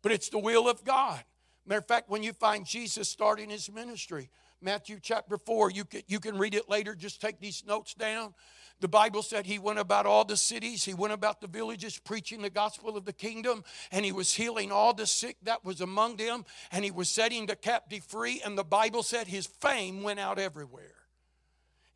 But 0.00 0.12
it's 0.12 0.30
the 0.30 0.38
will 0.38 0.68
of 0.68 0.84
God. 0.84 1.22
Matter 1.66 1.78
of 1.78 1.86
fact, 1.86 2.08
when 2.08 2.22
you 2.22 2.32
find 2.32 2.64
Jesus 2.64 3.08
starting 3.08 3.50
his 3.50 3.70
ministry, 3.70 4.30
Matthew 4.60 4.98
chapter 5.00 5.36
4, 5.36 5.70
you 5.70 5.84
can, 5.84 6.02
you 6.06 6.18
can 6.18 6.38
read 6.38 6.54
it 6.54 6.68
later, 6.68 6.94
just 6.94 7.20
take 7.20 7.40
these 7.40 7.64
notes 7.66 7.94
down. 7.94 8.34
The 8.82 8.88
Bible 8.88 9.22
said 9.22 9.46
he 9.46 9.60
went 9.60 9.78
about 9.78 10.06
all 10.06 10.24
the 10.24 10.36
cities, 10.36 10.84
he 10.84 10.92
went 10.92 11.12
about 11.12 11.40
the 11.40 11.46
villages 11.46 12.00
preaching 12.00 12.42
the 12.42 12.50
gospel 12.50 12.96
of 12.96 13.04
the 13.04 13.12
kingdom, 13.12 13.62
and 13.92 14.04
he 14.04 14.10
was 14.10 14.34
healing 14.34 14.72
all 14.72 14.92
the 14.92 15.06
sick 15.06 15.36
that 15.44 15.64
was 15.64 15.80
among 15.80 16.16
them, 16.16 16.44
and 16.72 16.84
he 16.84 16.90
was 16.90 17.08
setting 17.08 17.46
the 17.46 17.54
captive 17.54 18.02
free. 18.02 18.42
And 18.44 18.58
the 18.58 18.64
Bible 18.64 19.04
said 19.04 19.28
his 19.28 19.46
fame 19.46 20.02
went 20.02 20.18
out 20.18 20.40
everywhere 20.40 21.01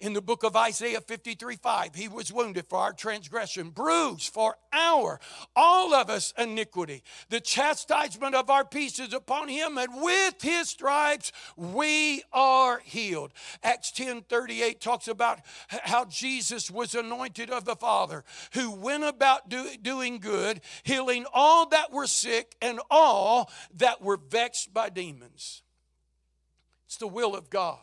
in 0.01 0.13
the 0.13 0.21
book 0.21 0.45
of 0.45 0.57
Isaiah 0.57 1.01
53 1.01 1.57
5. 1.57 1.95
He 1.95 2.09
was 2.09 2.33
wounded 2.33 2.67
for 2.69 2.79
our 2.79 2.93
transgression, 2.93 3.71
bruised 3.71 4.33
for 4.33 4.57
our, 4.73 5.19
all 5.55 5.95
of 5.95 6.11
us, 6.11 6.35
iniquity. 6.37 7.03
The 7.31 7.41
chastisement 7.41 8.35
of 8.35 8.51
our 8.51 8.65
peace 8.65 8.99
is 8.99 9.15
upon 9.15 9.49
him, 9.49 9.79
and 9.79 10.03
with 10.03 10.43
his 10.43 10.69
stripes 10.69 11.33
we 11.57 12.23
are 12.33 12.81
healed. 12.81 13.33
Acts 13.63 13.91
10 13.93 14.23
38 14.23 14.81
talks 14.81 15.09
about 15.09 15.41
how 15.69 16.05
Jesus 16.05 16.71
was 16.71 16.95
anointed 16.95 17.51
of 17.51 17.65
the 17.65 17.77
Father, 17.77 18.25
who 18.53 18.71
went 18.71 19.05
about 19.05 19.49
do, 19.49 19.67
doing 19.81 20.19
good, 20.19 20.61
healing 20.83 21.25
all 21.33 21.67
that 21.71 21.93
were 21.93 22.07
sick 22.07 22.55
and 22.61 22.81
all 22.91 23.51
that 23.75 24.03
were 24.03 24.19
vexed 24.19 24.75
by 24.75 24.91
demons. 24.91 25.63
It's 26.87 26.99
the 26.99 27.09
will 27.09 27.35
of 27.35 27.51
God. 27.51 27.79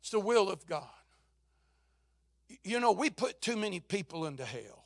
It's 0.00 0.10
the 0.10 0.20
will 0.20 0.50
of 0.50 0.66
God. 0.66 0.88
You 2.64 2.80
know, 2.80 2.92
we 2.92 3.10
put 3.10 3.40
too 3.40 3.56
many 3.56 3.78
people 3.78 4.26
into 4.26 4.44
hell. 4.44 4.84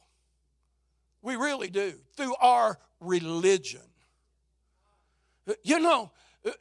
We 1.23 1.37
really 1.37 1.69
do, 1.69 1.95
through 2.17 2.35
our 2.37 2.79
religion. 3.01 3.81
You 5.63 5.81
know, 5.81 6.11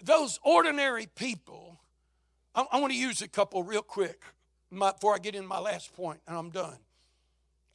those 0.01 0.39
ordinary 0.43 1.07
people, 1.07 1.80
I, 2.55 2.65
I 2.72 2.80
want 2.80 2.93
to 2.93 2.99
use 2.99 3.22
a 3.22 3.28
couple 3.28 3.63
real 3.63 3.82
quick 3.82 4.22
my, 4.72 4.91
before 4.91 5.15
I 5.15 5.20
get 5.20 5.36
in 5.36 5.45
my 5.45 5.59
last 5.59 5.95
point, 5.95 6.20
and 6.28 6.38
I'm 6.38 6.49
done. 6.49 6.78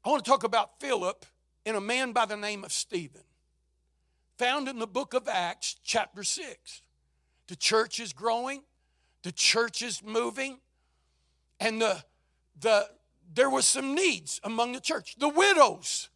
I 0.04 0.10
want 0.10 0.24
to 0.24 0.30
talk 0.30 0.44
about 0.44 0.80
Philip 0.80 1.24
and 1.64 1.76
a 1.76 1.80
man 1.80 2.12
by 2.12 2.26
the 2.26 2.36
name 2.36 2.64
of 2.64 2.72
Stephen, 2.72 3.22
found 4.36 4.68
in 4.68 4.78
the 4.78 4.86
book 4.86 5.14
of 5.14 5.28
Acts, 5.28 5.76
chapter 5.84 6.24
6. 6.24 6.82
The 7.46 7.56
church 7.56 8.00
is 8.00 8.12
growing, 8.12 8.62
the 9.22 9.32
church 9.32 9.82
is 9.82 10.02
moving, 10.02 10.58
and 11.60 11.80
the, 11.80 12.02
the, 12.58 12.88
there 13.34 13.50
was 13.50 13.64
some 13.64 13.94
needs 13.94 14.40
among 14.44 14.72
the 14.72 14.80
church. 14.80 15.16
The 15.18 15.28
widows 15.28 16.08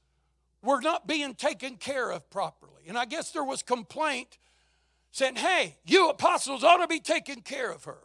were 0.63 0.81
not 0.81 1.07
being 1.07 1.35
taken 1.35 1.77
care 1.77 2.11
of 2.11 2.29
properly. 2.31 2.83
And 2.89 2.99
I 2.99 3.05
guess 3.05 3.31
there 3.31 3.45
was 3.45 3.63
complaint 3.63 4.39
saying, 5.13 5.37
hey, 5.37 5.77
you 5.85 6.09
apostles 6.09 6.65
ought 6.65 6.79
to 6.79 6.87
be 6.87 7.01
taking 7.01 7.41
care 7.41 7.71
of 7.71 7.85
her. 7.85 7.99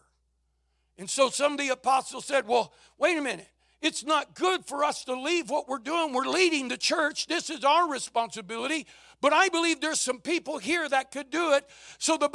And 0.97 1.09
so 1.09 1.30
some 1.30 1.53
of 1.53 1.57
the 1.57 1.70
apostles 1.70 2.26
said, 2.26 2.47
well, 2.47 2.74
wait 2.97 3.18
a 3.18 3.22
minute. 3.22 3.47
It's 3.82 4.05
not 4.05 4.36
good 4.36 4.66
for 4.66 4.84
us 4.84 5.03
to 5.05 5.20
leave 5.20 5.49
what 5.49 5.68
we're 5.68 5.80
doing. 5.80 6.14
We're 6.14 6.28
leading 6.28 6.68
the 6.68 6.78
church. 6.78 7.26
This 7.26 7.49
is 7.49 7.64
our 7.64 7.89
responsibility. 7.89 8.86
But 9.22 9.34
I 9.34 9.49
believe 9.49 9.82
there's 9.82 9.99
some 9.99 10.20
people 10.20 10.59
here 10.59 10.88
that 10.88 11.12
could 11.12 11.32
do 11.32 11.53
it. 11.53 11.68
So 11.97 12.16
the 12.18 12.30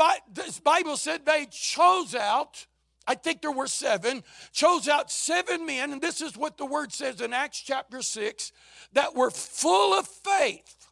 Bible 0.64 0.96
said 0.96 1.24
they 1.24 1.46
chose 1.50 2.16
out 2.16 2.66
I 3.06 3.14
think 3.14 3.40
there 3.40 3.52
were 3.52 3.68
seven, 3.68 4.24
chose 4.52 4.88
out 4.88 5.10
seven 5.10 5.64
men, 5.64 5.92
and 5.92 6.02
this 6.02 6.20
is 6.20 6.36
what 6.36 6.58
the 6.58 6.66
word 6.66 6.92
says 6.92 7.20
in 7.20 7.32
Acts 7.32 7.60
chapter 7.60 8.02
6 8.02 8.52
that 8.94 9.14
were 9.14 9.30
full 9.30 9.96
of 9.96 10.08
faith, 10.08 10.88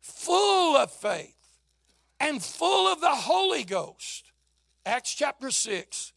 full 0.00 0.76
of 0.76 0.90
faith, 0.92 1.34
and 2.20 2.42
full 2.42 2.90
of 2.92 3.00
the 3.00 3.08
Holy 3.08 3.64
Ghost, 3.64 4.32
Acts 4.84 5.14
chapter 5.14 5.50
6. 5.50 6.12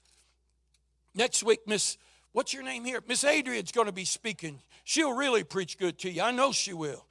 Next 1.16 1.44
week, 1.44 1.62
Miss, 1.66 1.98
what's 2.32 2.54
your 2.54 2.64
name 2.64 2.86
here? 2.86 3.02
Miss 3.08 3.24
Adrian's 3.24 3.72
going 3.72 3.88
to 3.88 3.94
be 3.94 4.06
speaking. 4.06 4.62
She'll 4.84 5.14
really 5.14 5.44
preach 5.44 5.78
good 5.78 5.98
to 6.00 6.10
you. 6.10 6.22
I 6.22 6.32
know 6.32 6.52
she 6.52 6.74
will. 6.74 7.06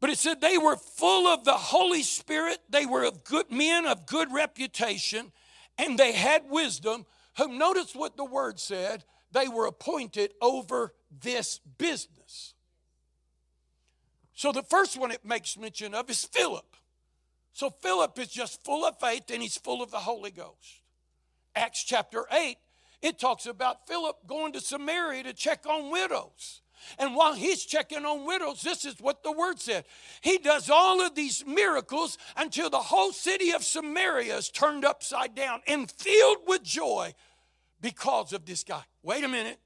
But 0.00 0.10
it 0.10 0.18
said 0.18 0.40
they 0.40 0.58
were 0.58 0.76
full 0.76 1.26
of 1.26 1.44
the 1.44 1.54
Holy 1.54 2.02
Spirit. 2.02 2.58
They 2.68 2.84
were 2.84 3.04
of 3.04 3.24
good 3.24 3.50
men 3.50 3.86
of 3.86 4.06
good 4.06 4.32
reputation, 4.32 5.32
and 5.78 5.98
they 5.98 6.12
had 6.12 6.48
wisdom. 6.48 7.06
Whom 7.38 7.58
notice 7.58 7.94
what 7.94 8.16
the 8.16 8.24
word 8.24 8.58
said 8.58 9.04
they 9.32 9.48
were 9.48 9.66
appointed 9.66 10.32
over 10.40 10.94
this 11.20 11.60
business. 11.78 12.54
So 14.34 14.52
the 14.52 14.62
first 14.62 14.98
one 14.98 15.10
it 15.10 15.24
makes 15.24 15.58
mention 15.58 15.94
of 15.94 16.08
is 16.08 16.24
Philip. 16.24 16.76
So 17.52 17.70
Philip 17.70 18.18
is 18.18 18.28
just 18.28 18.64
full 18.64 18.84
of 18.84 18.98
faith 19.00 19.24
and 19.30 19.42
he's 19.42 19.56
full 19.56 19.82
of 19.82 19.90
the 19.90 19.98
Holy 19.98 20.30
Ghost. 20.30 20.82
Acts 21.54 21.82
chapter 21.84 22.26
8, 22.30 22.56
it 23.02 23.18
talks 23.18 23.46
about 23.46 23.86
Philip 23.86 24.26
going 24.26 24.52
to 24.52 24.60
Samaria 24.60 25.22
to 25.24 25.32
check 25.32 25.66
on 25.66 25.90
widows. 25.90 26.60
And 26.98 27.14
while 27.14 27.34
he's 27.34 27.64
checking 27.64 28.04
on 28.04 28.26
widows, 28.26 28.62
this 28.62 28.84
is 28.84 28.96
what 29.00 29.22
the 29.22 29.32
word 29.32 29.60
said. 29.60 29.84
He 30.20 30.38
does 30.38 30.70
all 30.70 31.04
of 31.04 31.14
these 31.14 31.44
miracles 31.46 32.18
until 32.36 32.70
the 32.70 32.78
whole 32.78 33.12
city 33.12 33.52
of 33.52 33.64
Samaria 33.64 34.36
is 34.36 34.48
turned 34.48 34.84
upside 34.84 35.34
down 35.34 35.60
and 35.66 35.90
filled 35.90 36.38
with 36.46 36.62
joy 36.62 37.14
because 37.80 38.32
of 38.32 38.44
this 38.44 38.64
guy. 38.64 38.82
Wait 39.02 39.24
a 39.24 39.28
minute. 39.28 39.58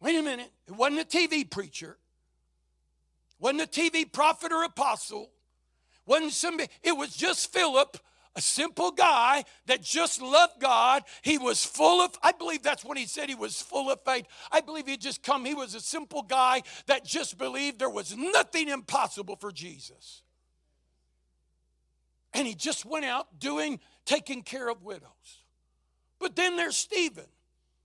Wait 0.00 0.16
a 0.16 0.22
minute. 0.22 0.50
It 0.66 0.72
wasn't 0.72 1.00
a 1.00 1.04
TV 1.04 1.48
preacher, 1.48 1.96
wasn't 3.38 3.62
a 3.62 3.66
TV 3.66 4.10
prophet 4.10 4.52
or 4.52 4.64
apostle, 4.64 5.30
wasn't 6.06 6.32
somebody, 6.32 6.70
it 6.82 6.92
was 6.92 7.14
just 7.16 7.52
Philip 7.52 7.96
a 8.36 8.40
simple 8.40 8.90
guy 8.90 9.44
that 9.66 9.82
just 9.82 10.20
loved 10.20 10.60
God. 10.60 11.02
He 11.22 11.38
was 11.38 11.64
full 11.64 12.00
of, 12.00 12.16
I 12.22 12.32
believe 12.32 12.62
that's 12.62 12.84
when 12.84 12.96
he 12.96 13.06
said 13.06 13.28
he 13.28 13.34
was 13.34 13.62
full 13.62 13.90
of 13.90 14.00
faith. 14.04 14.26
I 14.50 14.60
believe 14.60 14.86
he 14.86 14.96
just 14.96 15.22
come, 15.22 15.44
he 15.44 15.54
was 15.54 15.74
a 15.74 15.80
simple 15.80 16.22
guy 16.22 16.62
that 16.86 17.04
just 17.04 17.38
believed 17.38 17.78
there 17.78 17.90
was 17.90 18.16
nothing 18.16 18.68
impossible 18.68 19.36
for 19.36 19.52
Jesus. 19.52 20.22
And 22.32 22.46
he 22.46 22.54
just 22.54 22.84
went 22.84 23.04
out 23.04 23.38
doing, 23.38 23.78
taking 24.04 24.42
care 24.42 24.68
of 24.68 24.82
widows. 24.82 25.44
But 26.18 26.34
then 26.34 26.56
there's 26.56 26.76
Stephen. 26.76 27.26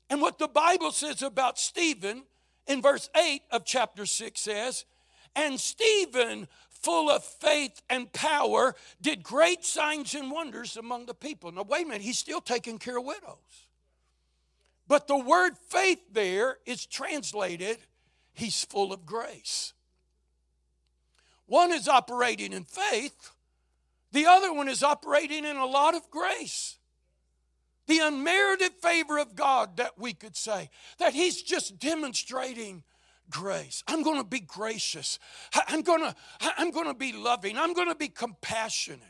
And 0.10 0.22
what 0.22 0.39
the 0.39 0.47
Bible 0.47 0.91
says 0.91 1.22
about 1.22 1.60
Stephen 1.60 2.24
in 2.66 2.82
verse 2.82 3.10
8 3.16 3.41
of 3.52 3.64
chapter 3.66 4.08
6 4.08 4.39
says, 4.39 4.86
and 5.36 5.60
Stephen 5.60 6.47
full 6.82 7.09
of 7.09 7.23
faith 7.23 7.82
and 7.89 8.11
power, 8.13 8.75
did 9.01 9.23
great 9.23 9.65
signs 9.65 10.15
and 10.15 10.32
wonders 10.32 10.77
among 10.77 11.05
the 11.05 11.13
people. 11.13 11.51
Now, 11.51 11.63
wait 11.63 11.86
a 11.86 11.88
minute, 11.88 12.01
he's 12.01 12.19
still 12.19 12.41
taking 12.41 12.77
care 12.77 12.97
of 12.97 13.05
widows. 13.05 13.67
But 14.88 15.07
the 15.07 15.17
word 15.17 15.53
faith 15.69 15.99
there 16.11 16.57
is 16.65 16.86
translated, 16.86 17.77
he's 18.34 18.63
full 18.65 18.91
of 18.91 19.05
grace. 19.05 19.73
One 21.45 21.71
is 21.71 21.88
operating 21.88 22.53
in 22.53 22.63
faith, 22.63 23.32
the 24.11 24.25
other 24.25 24.53
one 24.53 24.69
is 24.69 24.82
operating 24.82 25.45
in 25.45 25.57
a 25.57 25.65
lot 25.65 25.95
of 25.95 26.09
grace. 26.09 26.77
The 27.88 27.99
unmerited 27.99 28.73
favor 28.73 29.17
of 29.17 29.36
God, 29.36 29.77
that 29.77 29.97
we 29.97 30.13
could 30.13 30.38
say, 30.38 30.69
that 30.99 31.13
he's 31.13 31.41
just 31.41 31.80
demonstrating 31.80 32.84
grace. 33.30 33.84
I'm 33.88 34.03
going 34.03 34.17
to 34.17 34.27
be 34.27 34.39
gracious. 34.39 35.19
I'm 35.67 35.82
going 35.82 36.01
to 36.01 36.15
I'm 36.41 36.71
going 36.71 36.88
to 36.88 36.93
be 36.93 37.13
loving. 37.13 37.57
I'm 37.57 37.73
going 37.73 37.89
to 37.89 37.95
be 37.95 38.09
compassionate. 38.09 39.01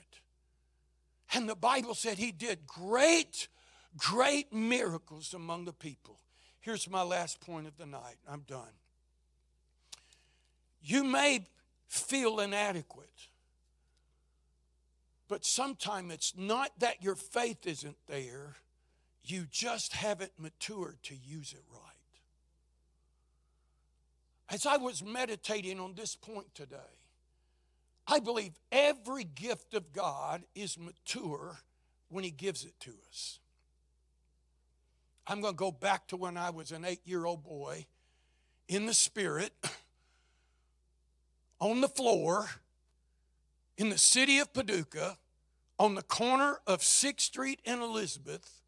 And 1.33 1.47
the 1.47 1.55
Bible 1.55 1.93
said 1.93 2.17
he 2.17 2.31
did 2.31 2.65
great 2.67 3.47
great 3.97 4.53
miracles 4.53 5.33
among 5.33 5.65
the 5.65 5.73
people. 5.73 6.19
Here's 6.59 6.89
my 6.89 7.01
last 7.01 7.39
point 7.41 7.67
of 7.67 7.77
the 7.77 7.85
night. 7.85 8.17
I'm 8.27 8.41
done. 8.41 8.73
You 10.81 11.03
may 11.03 11.47
feel 11.87 12.39
inadequate. 12.39 13.09
But 15.27 15.45
sometimes 15.45 16.13
it's 16.13 16.33
not 16.35 16.71
that 16.79 17.03
your 17.03 17.15
faith 17.15 17.67
isn't 17.67 17.97
there, 18.07 18.55
you 19.23 19.45
just 19.49 19.93
haven't 19.93 20.31
matured 20.39 20.97
to 21.03 21.15
use 21.15 21.53
it 21.53 21.63
right. 21.71 21.88
As 24.51 24.65
I 24.65 24.77
was 24.77 25.03
meditating 25.03 25.79
on 25.79 25.93
this 25.93 26.15
point 26.15 26.53
today, 26.55 26.77
I 28.07 28.19
believe 28.19 28.53
every 28.71 29.23
gift 29.23 29.75
of 29.75 29.93
God 29.93 30.43
is 30.55 30.77
mature 30.77 31.59
when 32.09 32.23
He 32.23 32.31
gives 32.31 32.65
it 32.65 32.73
to 32.81 32.91
us. 33.09 33.39
I'm 35.27 35.41
going 35.41 35.53
to 35.53 35.57
go 35.57 35.71
back 35.71 36.07
to 36.07 36.17
when 36.17 36.37
I 36.37 36.49
was 36.49 36.71
an 36.71 36.83
eight 36.83 37.01
year 37.05 37.25
old 37.25 37.43
boy 37.43 37.85
in 38.67 38.87
the 38.87 38.93
Spirit 38.95 39.53
on 41.59 41.81
the 41.81 41.87
floor 41.87 42.49
in 43.77 43.89
the 43.89 43.97
city 43.97 44.39
of 44.39 44.51
Paducah 44.51 45.17
on 45.77 45.93
the 45.93 46.01
corner 46.01 46.59
of 46.65 46.79
6th 46.79 47.21
Street 47.21 47.61
and 47.65 47.81
Elizabeth 47.81 48.61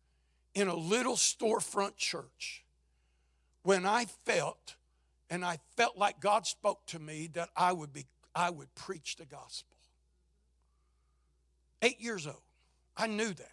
in 0.53 0.67
a 0.67 0.75
little 0.75 1.15
storefront 1.15 1.97
church 1.97 2.63
when 3.63 3.85
I 3.85 4.05
felt 4.25 4.75
and 5.31 5.45
I 5.45 5.57
felt 5.77 5.97
like 5.97 6.19
God 6.19 6.45
spoke 6.45 6.85
to 6.87 6.99
me 6.99 7.29
that 7.33 7.49
I 7.55 7.71
would 7.71 7.93
be 7.93 8.05
I 8.35 8.49
would 8.49 8.73
preach 8.75 9.15
the 9.15 9.25
gospel. 9.25 9.75
8 11.81 11.99
years 11.99 12.27
old. 12.27 12.43
I 12.95 13.07
knew 13.07 13.33
that. 13.33 13.51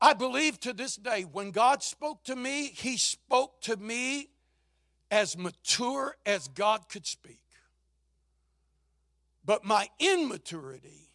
I 0.00 0.14
believe 0.14 0.60
to 0.60 0.72
this 0.72 0.96
day 0.96 1.22
when 1.22 1.50
God 1.50 1.82
spoke 1.82 2.22
to 2.24 2.36
me, 2.36 2.66
he 2.66 2.96
spoke 2.96 3.60
to 3.62 3.76
me 3.76 4.28
as 5.10 5.36
mature 5.36 6.16
as 6.24 6.48
God 6.48 6.88
could 6.88 7.06
speak. 7.06 7.42
But 9.44 9.64
my 9.64 9.88
immaturity 9.98 11.10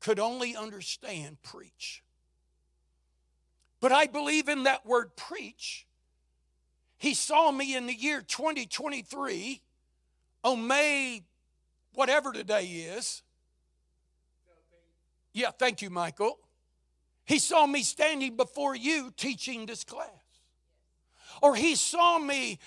could 0.00 0.18
only 0.18 0.54
understand 0.56 1.42
preach. 1.42 2.02
But 3.80 3.92
I 3.92 4.06
believe 4.06 4.48
in 4.48 4.62
that 4.62 4.86
word 4.86 5.16
preach 5.16 5.86
he 6.98 7.14
saw 7.14 7.50
me 7.50 7.76
in 7.76 7.86
the 7.86 7.94
year 7.94 8.20
2023 8.22 9.60
on 10.42 10.66
May, 10.66 11.22
whatever 11.92 12.32
today 12.32 12.64
is. 12.64 13.22
Yeah, 15.32 15.50
thank 15.50 15.82
you, 15.82 15.90
Michael. 15.90 16.38
He 17.24 17.38
saw 17.38 17.66
me 17.66 17.82
standing 17.82 18.36
before 18.36 18.76
you 18.76 19.12
teaching 19.16 19.66
this 19.66 19.82
class. 19.82 20.08
Or 21.42 21.56
he 21.56 21.74
saw 21.74 22.18
me 22.18 22.58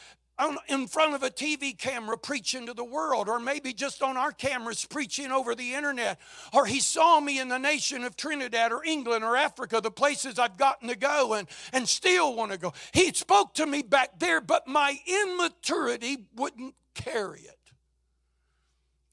in 0.69 0.87
front 0.87 1.15
of 1.15 1.23
a 1.23 1.29
TV 1.29 1.77
camera 1.77 2.17
preaching 2.17 2.67
to 2.67 2.73
the 2.73 2.83
world, 2.83 3.27
or 3.27 3.39
maybe 3.39 3.73
just 3.73 4.03
on 4.03 4.17
our 4.17 4.31
cameras 4.31 4.85
preaching 4.85 5.31
over 5.31 5.55
the 5.55 5.73
internet, 5.73 6.19
or 6.53 6.65
he 6.65 6.79
saw 6.79 7.19
me 7.19 7.39
in 7.39 7.49
the 7.49 7.57
nation 7.57 8.03
of 8.03 8.15
Trinidad 8.15 8.71
or 8.71 8.83
England 8.85 9.23
or 9.23 9.35
Africa, 9.35 9.81
the 9.81 9.89
places 9.89 10.37
I've 10.37 10.57
gotten 10.57 10.89
to 10.89 10.95
go 10.95 11.33
and, 11.33 11.47
and 11.73 11.89
still 11.89 12.35
want 12.35 12.51
to 12.51 12.57
go. 12.57 12.73
He 12.93 13.11
spoke 13.13 13.55
to 13.55 13.65
me 13.65 13.81
back 13.81 14.19
there, 14.19 14.41
but 14.41 14.67
my 14.67 14.97
immaturity 15.07 16.25
wouldn't 16.35 16.75
carry 16.93 17.41
it. 17.41 17.57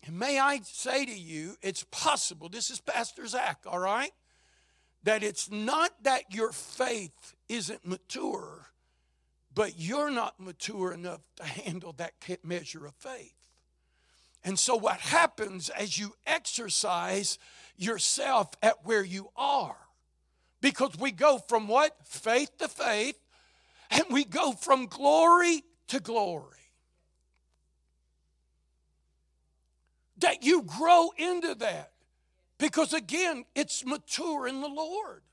And 0.07 0.19
may 0.19 0.39
I 0.39 0.61
say 0.63 1.07
to 1.07 1.19
you, 1.19 1.57
it's 1.63 1.85
possible, 1.91 2.51
this 2.51 2.69
is 2.69 2.81
Pastor 2.81 3.27
Zack, 3.27 3.61
all 3.67 3.79
right? 3.79 4.13
That 5.05 5.23
it's 5.23 5.51
not 5.51 5.91
that 6.03 6.35
your 6.35 6.53
faith 6.53 7.35
isn't 7.49 7.87
mature 7.87 8.74
but 9.55 9.79
you're 9.79 10.11
not 10.11 10.41
mature 10.41 10.93
enough 10.93 11.21
to 11.37 11.45
handle 11.45 11.93
that 11.99 12.15
measure 12.45 12.87
of 12.87 12.95
faith. 12.95 13.35
And 14.45 14.59
so, 14.59 14.77
what 14.77 15.01
happens 15.01 15.71
as 15.71 15.99
you 15.99 16.15
exercise 16.27 17.39
yourself 17.77 18.51
at 18.63 18.85
where 18.85 19.05
you 19.05 19.31
are? 19.37 19.77
Because 20.61 20.97
we 20.99 21.13
go 21.13 21.39
from 21.39 21.67
what? 21.67 21.97
Faith 22.05 22.59
to 22.59 22.69
faith, 22.69 23.19
and 23.91 24.05
we 24.11 24.25
go 24.25 24.53
from 24.53 24.87
glory 24.87 25.63
to 25.89 26.01
glory. 26.01 26.51
That 30.19 30.43
you 30.43 30.63
grow 30.63 31.11
into 31.17 31.55
that. 31.57 31.93
Because 32.59 32.93
again, 32.93 33.45
it's 33.55 33.85
mature 33.85 34.47
in 34.47 34.61
the 34.61 34.69
Lord. 34.69 35.24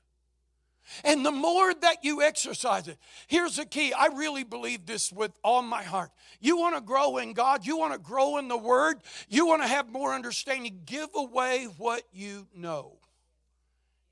And 1.04 1.24
the 1.24 1.32
more 1.32 1.72
that 1.72 2.04
you 2.04 2.22
exercise 2.22 2.88
it, 2.88 2.98
here's 3.26 3.56
the 3.56 3.64
key. 3.64 3.92
I 3.92 4.06
really 4.06 4.44
believe 4.44 4.86
this 4.86 5.12
with 5.12 5.32
all 5.42 5.62
my 5.62 5.82
heart. 5.82 6.10
You 6.40 6.56
want 6.58 6.74
to 6.74 6.80
grow 6.80 7.18
in 7.18 7.32
God, 7.32 7.66
you 7.66 7.76
want 7.76 7.92
to 7.92 7.98
grow 7.98 8.38
in 8.38 8.48
the 8.48 8.56
Word, 8.56 8.98
you 9.28 9.46
want 9.46 9.62
to 9.62 9.68
have 9.68 9.88
more 9.88 10.12
understanding, 10.12 10.82
give 10.84 11.08
away 11.14 11.66
what 11.78 12.02
you 12.12 12.46
know. 12.54 12.98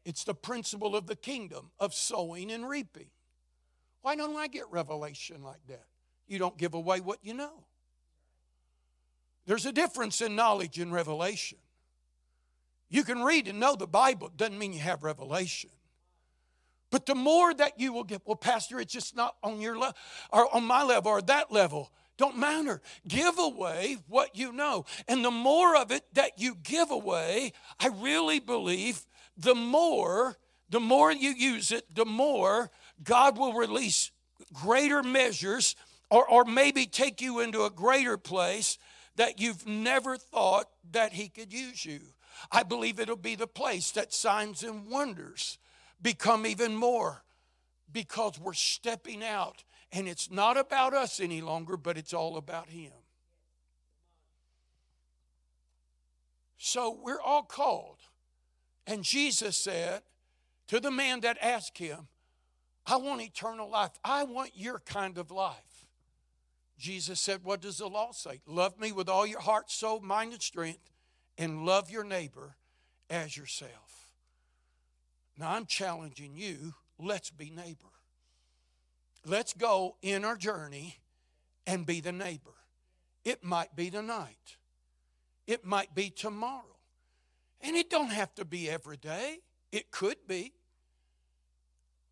It's 0.05 0.25
the 0.25 0.35
principle 0.35 0.97
of 0.97 1.07
the 1.07 1.17
kingdom 1.17 1.71
of 1.79 1.95
sowing 1.95 2.51
and 2.51 2.69
reaping. 2.69 3.11
Why 4.03 4.17
don't 4.17 4.37
I 4.37 4.47
get 4.47 4.65
revelation 4.71 5.43
like 5.43 5.67
that? 5.69 5.85
You 6.27 6.39
don't 6.39 6.57
give 6.57 6.75
away 6.75 7.01
what 7.01 7.19
you 7.23 7.35
know. 7.35 7.65
There's 9.47 9.67
a 9.67 9.73
difference 9.73 10.21
in 10.21 10.37
knowledge 10.37 10.79
and 10.79 10.93
revelation. 10.93 11.59
You 12.89 13.05
can 13.05 13.23
read 13.23 13.49
and 13.49 13.61
know 13.61 13.77
the 13.77 13.87
Bible, 13.87 14.31
doesn't 14.37 14.59
mean 14.59 14.73
you 14.73 14.81
have 14.81 15.03
revelation. 15.03 15.71
But 16.91 17.07
the 17.07 17.15
more 17.15 17.55
that 17.55 17.79
you 17.79 17.93
will 17.93 18.05
get, 18.05 18.23
well, 18.27 18.37
Pastor, 18.37 18.81
it's 18.81 18.93
just 18.93 19.17
not 19.17 19.37
on 19.43 19.61
your 19.61 19.79
level 19.79 19.97
or 20.33 20.55
on 20.55 20.65
my 20.65 20.83
level 20.83 21.13
or 21.13 21.23
that 21.23 21.53
level. 21.53 21.93
Don't 22.17 22.37
matter. 22.37 22.83
Give 23.09 23.39
away 23.39 23.97
what 24.09 24.37
you 24.37 24.53
know. 24.53 24.85
And 25.09 25.25
the 25.25 25.31
more 25.31 25.77
of 25.77 25.91
it 25.91 26.05
that 26.13 26.39
you 26.39 26.57
give 26.63 26.91
away, 26.91 27.53
I 27.79 27.89
really 27.89 28.41
believe 28.41 29.07
the 29.37 29.55
more, 29.55 30.37
the 30.69 30.81
more 30.81 31.11
you 31.11 31.31
use 31.31 31.73
it, 31.73 31.95
the 31.95 32.05
more 32.05 32.71
God 33.03 33.39
will 33.39 33.55
release 33.55 34.11
greater 34.53 35.03
measures 35.03 35.77
or, 36.11 36.29
or 36.29 36.45
maybe 36.45 36.87
take 36.87 37.23
you 37.23 37.41
into 37.41 37.65
a 37.65 37.71
greater 37.71 38.19
place 38.19 38.77
that 39.17 39.41
you've 39.41 39.67
never 39.67 40.17
thought 40.17 40.67
that 40.91 41.13
He 41.13 41.29
could 41.29 41.53
use 41.53 41.85
you. 41.85 42.01
I 42.51 42.65
believe 42.65 42.99
it'll 42.99 43.17
be 43.17 43.35
the 43.35 43.47
place 43.47 43.93
that 43.93 44.13
signs 44.13 44.63
and 44.63 44.89
wonders 44.89 45.59
become 46.03 46.47
even 46.47 46.75
more 46.75 47.23
because 47.93 48.39
we're 48.39 48.53
stepping 48.53 49.25
out 49.25 49.65
and 49.93 50.07
it's 50.07 50.31
not 50.31 50.57
about 50.57 50.95
us 50.95 51.21
any 51.21 51.41
longer, 51.41 51.77
but 51.77 51.99
it's 51.99 52.15
all 52.15 52.37
about 52.37 52.69
Him. 52.69 52.93
So 56.63 56.99
we're 57.03 57.21
all 57.21 57.43
called. 57.43 57.97
And 58.87 59.03
Jesus 59.03 59.57
said 59.57 60.03
to 60.67 60.79
the 60.79 60.91
man 60.91 61.21
that 61.21 61.39
asked 61.41 61.79
him, 61.79 62.09
I 62.87 62.97
want 62.97 63.23
eternal 63.23 63.71
life. 63.71 63.93
I 64.05 64.25
want 64.25 64.51
your 64.55 64.81
kind 64.81 65.17
of 65.17 65.31
life. 65.31 65.89
Jesus 66.79 67.19
said, 67.19 67.45
What 67.45 67.61
does 67.61 67.79
the 67.79 67.89
law 67.89 68.13
say? 68.13 68.41
Love 68.47 68.79
me 68.79 68.93
with 68.93 69.09
all 69.09 69.27
your 69.27 69.41
heart, 69.41 69.71
soul, 69.71 70.01
mind, 70.01 70.33
and 70.33 70.43
strength, 70.43 70.91
and 71.39 71.65
love 71.65 71.91
your 71.91 72.05
neighbor 72.05 72.57
as 73.09 73.37
yourself. 73.37 73.90
Now 75.41 75.53
I'm 75.53 75.65
challenging 75.65 76.37
you, 76.37 76.75
let's 76.99 77.31
be 77.31 77.49
neighbor. 77.49 77.89
Let's 79.25 79.55
go 79.55 79.97
in 80.03 80.23
our 80.23 80.37
journey 80.37 80.99
and 81.67 81.87
be 81.87 82.03
the 82.03 82.13
neighbor. 82.13 82.51
It 83.25 83.43
might 83.43 83.75
be 83.75 83.91
tonight. 83.91 84.59
It 85.47 85.65
might 85.65 85.95
be 85.95 86.11
tomorrow. 86.11 86.77
And 87.63 87.75
it 87.75 87.89
don't 87.89 88.11
have 88.11 88.35
to 88.35 88.45
be 88.45 88.69
every 88.69 88.99
day. 88.99 89.39
It 89.73 89.91
could 89.91 90.17
be. 90.29 90.53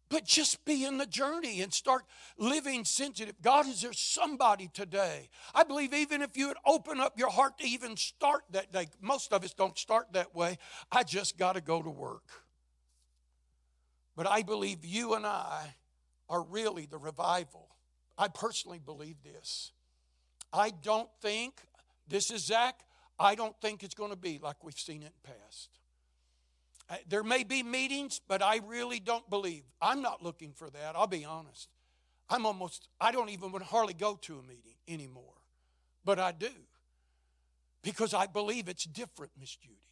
But 0.09 0.25
just 0.25 0.65
be 0.65 0.87
in 0.87 0.97
the 0.97 1.05
journey 1.05 1.61
and 1.61 1.73
start 1.73 2.05
living 2.39 2.87
sensitive. 2.87 3.35
God, 3.43 3.67
is 3.67 3.83
there 3.83 3.93
somebody 3.93 4.71
today? 4.73 5.29
I 5.55 5.65
believe 5.65 5.93
even 5.93 6.23
if 6.23 6.35
you 6.35 6.49
would 6.49 6.57
open 6.65 6.99
up 6.99 7.19
your 7.19 7.31
heart 7.31 7.59
to 7.59 7.67
even 7.67 7.99
start 7.99 8.45
that 8.53 8.73
day, 8.73 8.87
most 9.03 9.35
of 9.35 9.45
us 9.45 9.53
don't 9.53 9.77
start 9.77 10.15
that 10.15 10.35
way. 10.35 10.57
I 10.91 11.03
just 11.03 11.37
got 11.37 11.57
to 11.57 11.61
go 11.61 11.83
to 11.83 11.91
work. 11.91 12.48
But 14.19 14.27
I 14.27 14.43
believe 14.43 14.85
you 14.85 15.15
and 15.15 15.25
I 15.25 15.77
are 16.29 16.43
really 16.43 16.87
the 16.87 16.99
revival. 16.99 17.69
I 18.19 18.27
personally 18.27 18.81
believe 18.85 19.15
this. 19.23 19.71
I 20.53 20.71
don't 20.71 21.09
think, 21.23 21.61
this 22.09 22.33
is 22.33 22.45
Zack, 22.45 22.81
I 23.17 23.37
don't 23.37 23.55
think 23.61 23.85
it's 23.85 23.95
going 23.95 24.11
to 24.11 24.17
be 24.17 24.41
like 24.43 24.65
we've 24.65 24.77
seen 24.77 25.03
it 25.03 25.13
in 25.25 25.33
past. 25.33 25.69
Uh, 26.91 26.97
there 27.09 27.23
may 27.23 27.45
be 27.45 27.63
meetings, 27.63 28.21
but 28.27 28.43
I 28.43 28.59
really 28.67 28.99
don't 28.99 29.31
believe. 29.31 29.63
I'm 29.81 30.03
not 30.03 30.21
looking 30.21 30.53
for 30.53 30.69
that, 30.69 30.97
I'll 30.97 31.07
be 31.07 31.25
honest. 31.25 31.69
I'm 32.29 32.45
almost, 32.45 32.89
I 33.01 33.13
don't 33.13 33.31
even 33.31 33.53
hardly 33.61 33.95
go 33.95 34.19
to 34.23 34.41
a 34.41 34.43
meeting 34.43 34.75
anymore, 34.89 35.37
but 36.05 36.19
I 36.19 36.33
do 36.33 36.51
because 37.85 38.15
I 38.15 38.27
believe 38.27 38.69
it's 38.69 38.83
different, 38.83 39.31
Miss 39.39 39.55
Judy. 39.55 39.88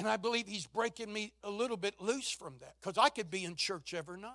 And 0.00 0.08
I 0.08 0.16
believe 0.16 0.48
he's 0.48 0.66
breaking 0.66 1.12
me 1.12 1.34
a 1.44 1.50
little 1.50 1.76
bit 1.76 2.00
loose 2.00 2.30
from 2.30 2.54
that 2.60 2.72
because 2.80 2.96
I 2.96 3.10
could 3.10 3.30
be 3.30 3.44
in 3.44 3.54
church 3.54 3.92
every 3.92 4.18
night. 4.18 4.32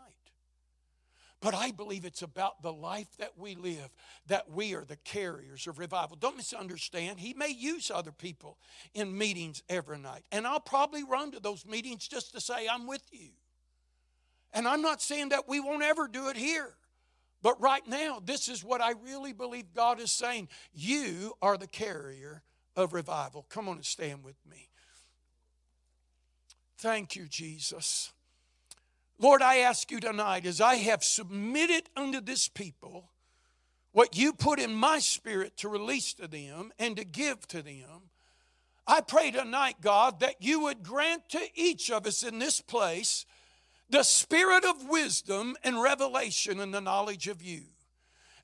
But 1.41 1.55
I 1.55 1.71
believe 1.71 2.05
it's 2.05 2.21
about 2.21 2.61
the 2.61 2.71
life 2.71 3.07
that 3.17 3.31
we 3.35 3.55
live, 3.55 3.89
that 4.27 4.51
we 4.51 4.75
are 4.75 4.85
the 4.85 4.97
carriers 4.97 5.65
of 5.65 5.79
revival. 5.79 6.17
Don't 6.17 6.37
misunderstand. 6.37 7.19
He 7.19 7.33
may 7.33 7.49
use 7.49 7.89
other 7.89 8.11
people 8.11 8.59
in 8.93 9.17
meetings 9.17 9.63
every 9.67 9.97
night. 9.97 10.23
And 10.31 10.45
I'll 10.45 10.59
probably 10.59 11.03
run 11.03 11.31
to 11.31 11.39
those 11.39 11.65
meetings 11.65 12.07
just 12.07 12.35
to 12.35 12.39
say, 12.39 12.67
I'm 12.71 12.85
with 12.85 13.01
you. 13.11 13.29
And 14.53 14.67
I'm 14.67 14.83
not 14.83 15.01
saying 15.01 15.29
that 15.29 15.49
we 15.49 15.59
won't 15.59 15.81
ever 15.81 16.07
do 16.07 16.29
it 16.29 16.37
here. 16.37 16.75
But 17.41 17.59
right 17.59 17.87
now, 17.87 18.21
this 18.23 18.49
is 18.49 18.63
what 18.63 18.81
I 18.81 18.91
really 19.03 19.33
believe 19.33 19.73
God 19.73 19.99
is 19.99 20.11
saying. 20.11 20.47
You 20.75 21.33
are 21.41 21.57
the 21.57 21.65
carrier 21.65 22.43
of 22.75 22.93
revival. 22.93 23.47
Come 23.49 23.67
on 23.67 23.77
and 23.77 23.85
stand 23.85 24.23
with 24.23 24.37
me. 24.47 24.69
Thank 26.85 27.15
you, 27.15 27.27
Jesus. 27.27 28.13
Lord, 29.17 29.41
I 29.41 29.55
ask 29.57 29.89
you 29.89 29.99
tonight, 29.99 30.45
as 30.45 30.61
I 30.61 30.75
have 30.75 31.03
submitted 31.03 31.89
unto 31.97 32.21
this 32.21 32.47
people 32.47 33.09
what 33.91 34.15
you 34.15 34.33
put 34.33 34.59
in 34.59 34.75
my 34.75 34.99
spirit 34.99 35.57
to 35.57 35.67
release 35.67 36.13
to 36.13 36.27
them 36.27 36.71
and 36.77 36.95
to 36.97 37.03
give 37.03 37.47
to 37.47 37.63
them, 37.63 38.11
I 38.85 39.01
pray 39.01 39.31
tonight, 39.31 39.77
God, 39.81 40.19
that 40.19 40.35
you 40.41 40.59
would 40.59 40.83
grant 40.83 41.27
to 41.29 41.41
each 41.55 41.89
of 41.89 42.05
us 42.05 42.21
in 42.21 42.37
this 42.37 42.61
place 42.61 43.25
the 43.89 44.03
spirit 44.03 44.63
of 44.63 44.87
wisdom 44.87 45.55
and 45.63 45.81
revelation 45.81 46.59
and 46.59 46.71
the 46.71 46.81
knowledge 46.81 47.27
of 47.27 47.41
you. 47.41 47.63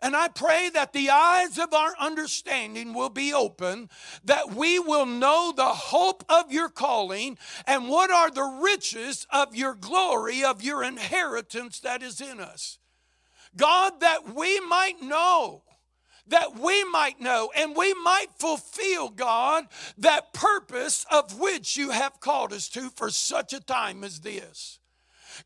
And 0.01 0.15
I 0.15 0.29
pray 0.29 0.69
that 0.73 0.93
the 0.93 1.11
eyes 1.11 1.59
of 1.59 1.73
our 1.73 1.93
understanding 1.99 2.93
will 2.93 3.09
be 3.09 3.33
open, 3.33 3.89
that 4.23 4.53
we 4.53 4.79
will 4.79 5.05
know 5.05 5.53
the 5.55 5.65
hope 5.65 6.23
of 6.27 6.51
your 6.51 6.69
calling 6.69 7.37
and 7.67 7.87
what 7.87 8.09
are 8.09 8.31
the 8.31 8.59
riches 8.63 9.27
of 9.29 9.55
your 9.55 9.75
glory, 9.75 10.43
of 10.43 10.63
your 10.63 10.83
inheritance 10.83 11.79
that 11.81 12.01
is 12.01 12.19
in 12.19 12.39
us. 12.39 12.79
God, 13.55 13.99
that 13.99 14.33
we 14.33 14.59
might 14.61 15.01
know 15.01 15.63
that 16.27 16.57
we 16.57 16.83
might 16.85 17.19
know 17.19 17.51
and 17.55 17.75
we 17.75 17.93
might 17.93 18.27
fulfill, 18.37 19.09
God, 19.09 19.65
that 19.97 20.33
purpose 20.33 21.05
of 21.11 21.39
which 21.39 21.77
you 21.77 21.91
have 21.91 22.19
called 22.19 22.53
us 22.53 22.69
to 22.69 22.89
for 22.89 23.09
such 23.09 23.53
a 23.53 23.59
time 23.59 24.03
as 24.03 24.21
this. 24.21 24.79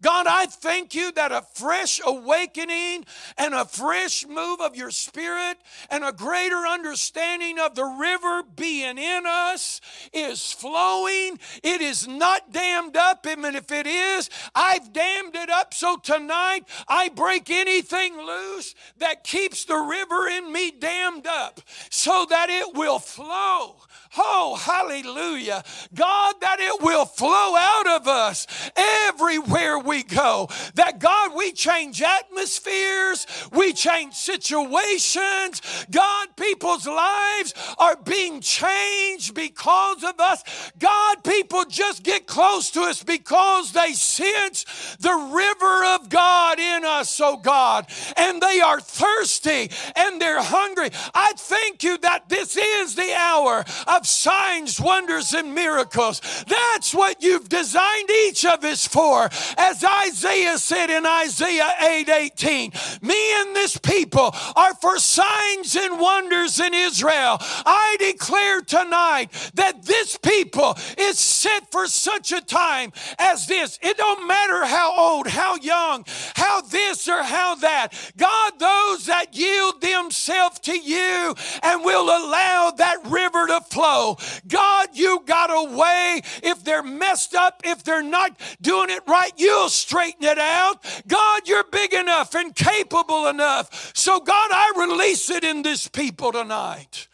God, 0.01 0.27
I 0.27 0.45
thank 0.45 0.93
you 0.93 1.11
that 1.13 1.31
a 1.31 1.43
fresh 1.53 2.01
awakening 2.05 3.05
and 3.37 3.53
a 3.53 3.65
fresh 3.65 4.25
move 4.27 4.61
of 4.61 4.75
your 4.75 4.91
spirit 4.91 5.57
and 5.89 6.03
a 6.03 6.11
greater 6.11 6.65
understanding 6.67 7.59
of 7.59 7.75
the 7.75 7.85
river 7.85 8.43
being 8.43 8.97
in 8.97 9.23
us 9.25 9.81
is 10.13 10.51
flowing. 10.51 11.39
It 11.63 11.81
is 11.81 12.07
not 12.07 12.51
dammed 12.51 12.97
up. 12.97 13.25
And 13.25 13.45
if 13.55 13.71
it 13.71 13.87
is, 13.87 14.29
I've 14.53 14.91
dammed 14.93 15.35
it 15.35 15.49
up. 15.49 15.73
So 15.73 15.97
tonight, 15.97 16.63
I 16.87 17.09
break 17.09 17.49
anything 17.49 18.17
loose 18.17 18.75
that 18.97 19.23
keeps 19.23 19.65
the 19.65 19.77
river 19.77 20.27
in 20.27 20.51
me 20.51 20.71
dammed 20.71 21.27
up 21.27 21.61
so 21.89 22.25
that 22.29 22.49
it 22.49 22.75
will 22.75 22.99
flow 22.99 23.77
Oh, 24.17 24.55
hallelujah. 24.55 25.63
God, 25.93 26.35
that 26.41 26.59
it 26.59 26.81
will 26.81 27.05
flow 27.05 27.55
out 27.55 27.87
of 27.87 28.07
us 28.07 28.47
everywhere 28.75 29.79
we 29.79 30.03
go. 30.03 30.49
That 30.75 30.99
God, 30.99 31.35
we 31.35 31.51
change 31.51 32.01
atmospheres, 32.01 33.27
we 33.51 33.73
change 33.73 34.13
situations. 34.13 35.61
God, 35.91 36.27
people's 36.37 36.87
lives 36.87 37.53
are 37.77 37.97
being 37.97 38.41
changed 38.41 39.33
because 39.33 40.03
of 40.03 40.19
us. 40.19 40.43
God, 40.79 41.23
people 41.23 41.65
just 41.65 42.03
get 42.03 42.27
close 42.27 42.71
to 42.71 42.81
us 42.81 43.03
because 43.03 43.71
they 43.71 43.93
sense 43.93 44.65
the 44.99 45.13
river 45.13 45.85
of 45.95 46.09
God 46.09 46.59
in 46.59 46.85
us, 46.85 47.19
oh 47.21 47.37
God. 47.37 47.87
And 48.17 48.41
they 48.41 48.61
are 48.61 48.79
thirsty 48.79 49.71
and 49.95 50.21
they're 50.21 50.41
hungry. 50.41 50.89
I 51.13 51.33
thank 51.35 51.83
you 51.83 51.97
that 51.99 52.29
this 52.29 52.55
is 52.55 52.95
the 52.95 53.13
hour 53.15 53.63
of 53.87 54.04
signs, 54.05 54.79
wonders, 54.79 55.33
and 55.33 55.53
miracles. 55.53 56.21
That's 56.47 56.93
what 56.93 57.21
you've 57.21 57.49
designed 57.49 58.09
each 58.27 58.45
of 58.45 58.63
us 58.63 58.87
for. 58.87 59.29
As 59.57 59.83
Isaiah 59.83 60.57
said 60.57 60.89
in 60.89 61.05
Isaiah 61.05 61.73
8 61.81 62.09
18, 62.09 62.71
me 63.01 63.41
and 63.41 63.55
this 63.55 63.77
people 63.77 64.35
are 64.55 64.73
for 64.75 64.97
signs 64.99 65.75
and 65.75 65.99
wonders 65.99 66.59
in 66.59 66.73
Israel. 66.73 67.37
I 67.65 67.97
declare 67.99 68.61
tonight 68.61 69.31
that 69.55 69.83
this 69.83 70.17
people 70.17 70.77
is 70.97 71.17
set 71.19 71.71
for 71.71 71.87
such 71.87 72.31
a 72.31 72.41
time 72.41 72.91
as 73.17 73.47
this. 73.47 73.79
It 73.81 73.97
don't 73.97 74.27
matter 74.27 74.65
how 74.65 74.95
old, 74.97 75.27
how 75.27 75.55
young, 75.57 76.05
how 76.35 76.61
this 76.61 77.07
or 77.07 77.23
how 77.23 77.55
that. 77.55 77.93
God, 78.17 78.59
those 78.59 79.05
that 79.05 79.35
yield 79.35 79.81
themselves 79.81 80.59
to 80.59 80.77
you 80.77 81.35
and 81.63 81.83
will 81.83 82.05
allow 82.05 82.71
that 82.77 83.05
river 83.05 83.47
to 83.47 83.61
flow 83.61 83.94
flow. 83.95 84.17
God, 84.47 84.89
you 84.93 85.21
got 85.25 85.49
a 85.49 85.75
way. 85.75 86.21
If 86.43 86.63
they're 86.63 86.83
messed 86.83 87.35
up, 87.35 87.61
if 87.63 87.83
they're 87.83 88.03
not 88.03 88.39
doing 88.61 88.89
it 88.89 89.03
right, 89.07 89.31
you'll 89.37 89.69
straighten 89.69 90.23
it 90.23 90.37
out. 90.37 90.83
God, 91.07 91.47
you're 91.47 91.63
big 91.63 91.93
enough 91.93 92.35
and 92.35 92.55
capable 92.55 93.27
enough. 93.27 93.91
So, 93.95 94.19
God, 94.19 94.49
I 94.51 94.73
release 94.77 95.29
it 95.29 95.43
in 95.43 95.61
this 95.61 95.87
people 95.87 96.31
tonight. 96.31 97.07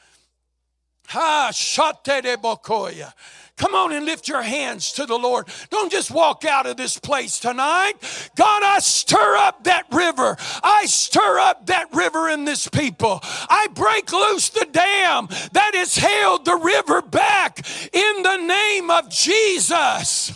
Ha, 1.07 1.51
shate 1.51 2.23
de 2.23 2.37
bokoya. 2.37 3.13
Come 3.61 3.75
on 3.75 3.91
and 3.91 4.07
lift 4.07 4.27
your 4.27 4.41
hands 4.41 4.91
to 4.93 5.05
the 5.05 5.19
Lord. 5.19 5.47
Don't 5.69 5.91
just 5.91 6.09
walk 6.09 6.45
out 6.45 6.65
of 6.65 6.77
this 6.77 6.97
place 6.97 7.37
tonight. 7.37 7.93
God, 8.35 8.63
I 8.63 8.79
stir 8.79 9.35
up 9.35 9.65
that 9.65 9.85
river. 9.91 10.35
I 10.63 10.87
stir 10.87 11.37
up 11.37 11.67
that 11.67 11.93
river 11.93 12.27
in 12.27 12.45
this 12.45 12.67
people. 12.67 13.19
I 13.21 13.67
break 13.75 14.11
loose 14.11 14.49
the 14.49 14.65
dam 14.65 15.27
that 15.51 15.75
has 15.75 15.95
held 15.95 16.43
the 16.43 16.55
river 16.55 17.03
back 17.03 17.63
in 17.93 18.23
the 18.23 18.37
name 18.37 18.89
of 18.89 19.11
Jesus. 19.11 20.35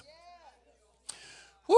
Woo! 1.68 1.76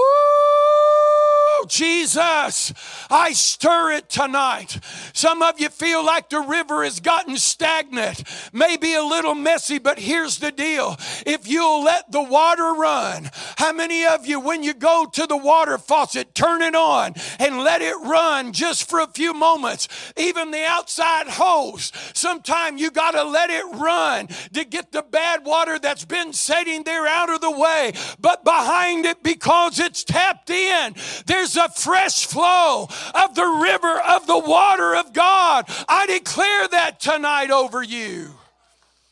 Oh, 1.50 1.64
Jesus, 1.66 2.72
I 3.10 3.32
stir 3.32 3.92
it 3.92 4.08
tonight. 4.08 4.78
Some 5.12 5.42
of 5.42 5.58
you 5.58 5.68
feel 5.70 6.04
like 6.04 6.28
the 6.28 6.40
river 6.40 6.84
has 6.84 7.00
gotten 7.00 7.36
stagnant, 7.36 8.22
maybe 8.52 8.94
a 8.94 9.02
little 9.02 9.34
messy, 9.34 9.78
but 9.78 9.98
here's 9.98 10.38
the 10.38 10.52
deal. 10.52 10.96
If 11.26 11.48
you'll 11.48 11.82
let 11.82 12.12
the 12.12 12.22
water 12.22 12.74
run, 12.74 13.30
how 13.56 13.72
many 13.72 14.04
of 14.04 14.26
you, 14.26 14.38
when 14.38 14.62
you 14.62 14.74
go 14.74 15.06
to 15.12 15.26
the 15.26 15.36
water 15.36 15.78
faucet, 15.78 16.34
turn 16.34 16.62
it 16.62 16.74
on 16.76 17.14
and 17.40 17.58
let 17.58 17.82
it 17.82 17.96
run 18.04 18.52
just 18.52 18.88
for 18.88 19.00
a 19.00 19.08
few 19.08 19.34
moments? 19.34 19.88
Even 20.16 20.52
the 20.52 20.64
outside 20.64 21.26
hose, 21.28 21.92
sometimes 22.14 22.80
you 22.80 22.90
got 22.90 23.12
to 23.12 23.24
let 23.24 23.50
it 23.50 23.64
run 23.78 24.28
to 24.52 24.64
get 24.64 24.92
the 24.92 25.02
bad 25.02 25.44
water 25.44 25.78
that's 25.78 26.04
been 26.04 26.32
sitting 26.32 26.84
there 26.84 27.06
out 27.06 27.30
of 27.30 27.40
the 27.40 27.50
way. 27.50 27.92
But 28.20 28.44
behind 28.44 29.06
it, 29.06 29.22
because 29.22 29.80
it's 29.80 30.04
tapped 30.04 30.50
in, 30.50 30.94
there's 31.38 31.56
a 31.56 31.68
fresh 31.68 32.26
flow 32.26 32.88
of 33.14 33.34
the 33.36 33.46
river 33.46 34.00
of 34.00 34.26
the 34.26 34.38
water 34.38 34.96
of 34.96 35.12
God. 35.12 35.66
I 35.88 36.06
declare 36.06 36.66
that 36.68 36.98
tonight 36.98 37.52
over 37.52 37.80
you. 37.80 38.30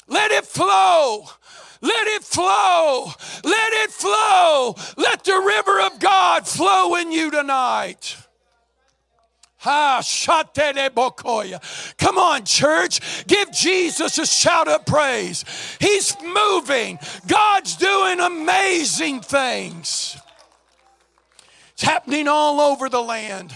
Let 0.09 0.33
it 0.33 0.45
flow. 0.45 1.29
Let 1.81 2.07
it 2.09 2.25
flow. 2.25 3.13
Let 3.45 3.73
it 3.75 3.91
flow. 3.93 4.75
Let 4.97 5.23
the 5.23 5.41
river 5.41 5.81
of 5.83 6.01
God 6.01 6.49
flow 6.49 6.97
in 6.97 7.13
you 7.13 7.31
tonight. 7.31 8.17
Ah, 9.65 10.03
Come 11.99 12.19
on, 12.19 12.45
church. 12.45 13.27
Give 13.29 13.53
Jesus 13.53 14.19
a 14.19 14.27
shout 14.27 14.67
of 14.67 14.85
praise. 14.85 15.45
He's 15.81 16.17
moving. 16.23 16.99
God's 17.29 17.77
doing 17.77 18.19
amazing 18.19 19.21
things. 19.21 20.19
It's 21.77 21.83
happening 21.83 22.27
all 22.27 22.59
over 22.59 22.89
the 22.89 23.03
land. 23.03 23.55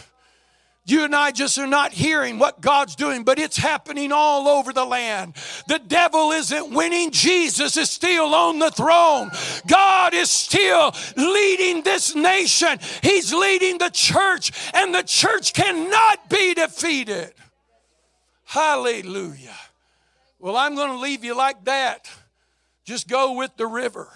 You 0.84 1.04
and 1.04 1.14
I 1.14 1.30
just 1.30 1.58
are 1.58 1.66
not 1.66 1.92
hearing 1.92 2.38
what 2.38 2.60
God's 2.60 2.94
doing, 2.94 3.24
but 3.24 3.38
it's 3.38 3.56
happening 3.56 4.12
all 4.12 4.46
over 4.46 4.74
the 4.74 4.84
land. 4.84 5.36
The 5.68 5.78
devil 5.78 6.30
isn't 6.32 6.70
winning, 6.70 7.12
Jesus 7.12 7.78
is 7.78 7.88
still 7.88 8.34
on 8.34 8.58
the 8.58 8.70
throne. 8.70 9.30
God 9.66 10.12
is 10.12 10.30
still 10.30 10.94
leading 11.16 11.82
this 11.82 12.14
nation, 12.14 12.78
He's 13.02 13.32
leading 13.32 13.78
the 13.78 13.88
church, 13.88 14.52
and 14.74 14.94
the 14.94 15.02
church 15.02 15.54
cannot 15.54 16.28
be 16.28 16.52
defeated. 16.52 17.32
Hallelujah. 18.44 19.56
Well, 20.38 20.58
I'm 20.58 20.74
going 20.74 20.92
to 20.92 20.98
leave 20.98 21.24
you 21.24 21.34
like 21.34 21.64
that. 21.64 22.10
Just 22.84 23.08
go 23.08 23.32
with 23.32 23.56
the 23.56 23.66
river. 23.66 24.10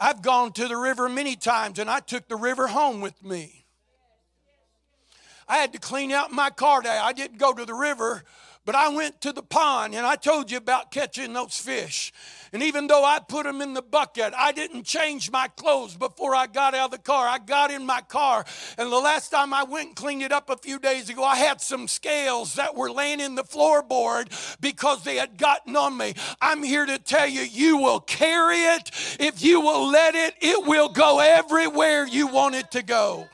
I've 0.00 0.22
gone 0.22 0.52
to 0.52 0.68
the 0.68 0.76
river 0.76 1.08
many 1.08 1.34
times 1.34 1.78
and 1.78 1.90
I 1.90 2.00
took 2.00 2.28
the 2.28 2.36
river 2.36 2.68
home 2.68 3.00
with 3.00 3.24
me. 3.24 3.64
I 5.48 5.56
had 5.56 5.72
to 5.72 5.78
clean 5.78 6.12
out 6.12 6.30
my 6.30 6.50
car 6.50 6.82
day. 6.82 6.98
I 6.98 7.12
didn't 7.12 7.38
go 7.38 7.52
to 7.52 7.64
the 7.64 7.74
river, 7.74 8.22
but 8.64 8.74
I 8.74 8.90
went 8.90 9.20
to 9.22 9.32
the 9.32 9.42
pond 9.42 9.94
and 9.94 10.06
I 10.06 10.16
told 10.16 10.50
you 10.50 10.58
about 10.58 10.90
catching 10.90 11.32
those 11.32 11.58
fish. 11.58 12.12
And 12.52 12.62
even 12.62 12.86
though 12.86 13.04
I 13.04 13.18
put 13.20 13.44
them 13.44 13.60
in 13.60 13.74
the 13.74 13.82
bucket, 13.82 14.32
I 14.36 14.52
didn't 14.52 14.84
change 14.84 15.30
my 15.30 15.48
clothes 15.48 15.96
before 15.96 16.34
I 16.34 16.46
got 16.46 16.74
out 16.74 16.86
of 16.86 16.90
the 16.92 16.98
car. 16.98 17.26
I 17.26 17.38
got 17.38 17.70
in 17.70 17.84
my 17.84 18.00
car, 18.02 18.44
and 18.76 18.90
the 18.90 18.96
last 18.96 19.30
time 19.30 19.52
I 19.52 19.64
went 19.64 19.88
and 19.88 19.96
cleaned 19.96 20.22
it 20.22 20.32
up 20.32 20.50
a 20.50 20.56
few 20.56 20.78
days 20.78 21.10
ago, 21.10 21.24
I 21.24 21.36
had 21.36 21.60
some 21.60 21.88
scales 21.88 22.54
that 22.54 22.74
were 22.74 22.90
laying 22.90 23.20
in 23.20 23.34
the 23.34 23.44
floorboard 23.44 24.58
because 24.60 25.04
they 25.04 25.16
had 25.16 25.36
gotten 25.36 25.76
on 25.76 25.96
me. 25.96 26.14
I'm 26.40 26.62
here 26.62 26.86
to 26.86 26.98
tell 26.98 27.26
you, 27.26 27.42
you 27.42 27.78
will 27.78 28.00
carry 28.00 28.58
it. 28.58 28.90
If 29.20 29.42
you 29.42 29.60
will 29.60 29.88
let 29.88 30.14
it, 30.14 30.34
it 30.40 30.66
will 30.66 30.88
go 30.88 31.20
everywhere 31.20 32.06
you 32.06 32.26
want 32.28 32.54
it 32.54 32.70
to 32.72 32.82
go. 32.82 33.28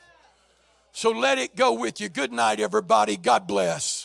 So 0.91 1.11
let 1.11 1.37
it 1.37 1.55
go 1.55 1.73
with 1.73 1.99
you. 1.99 2.07
Good 2.07 2.31
night, 2.31 2.59
everybody. 2.59 3.17
God 3.17 3.47
bless. 3.47 4.04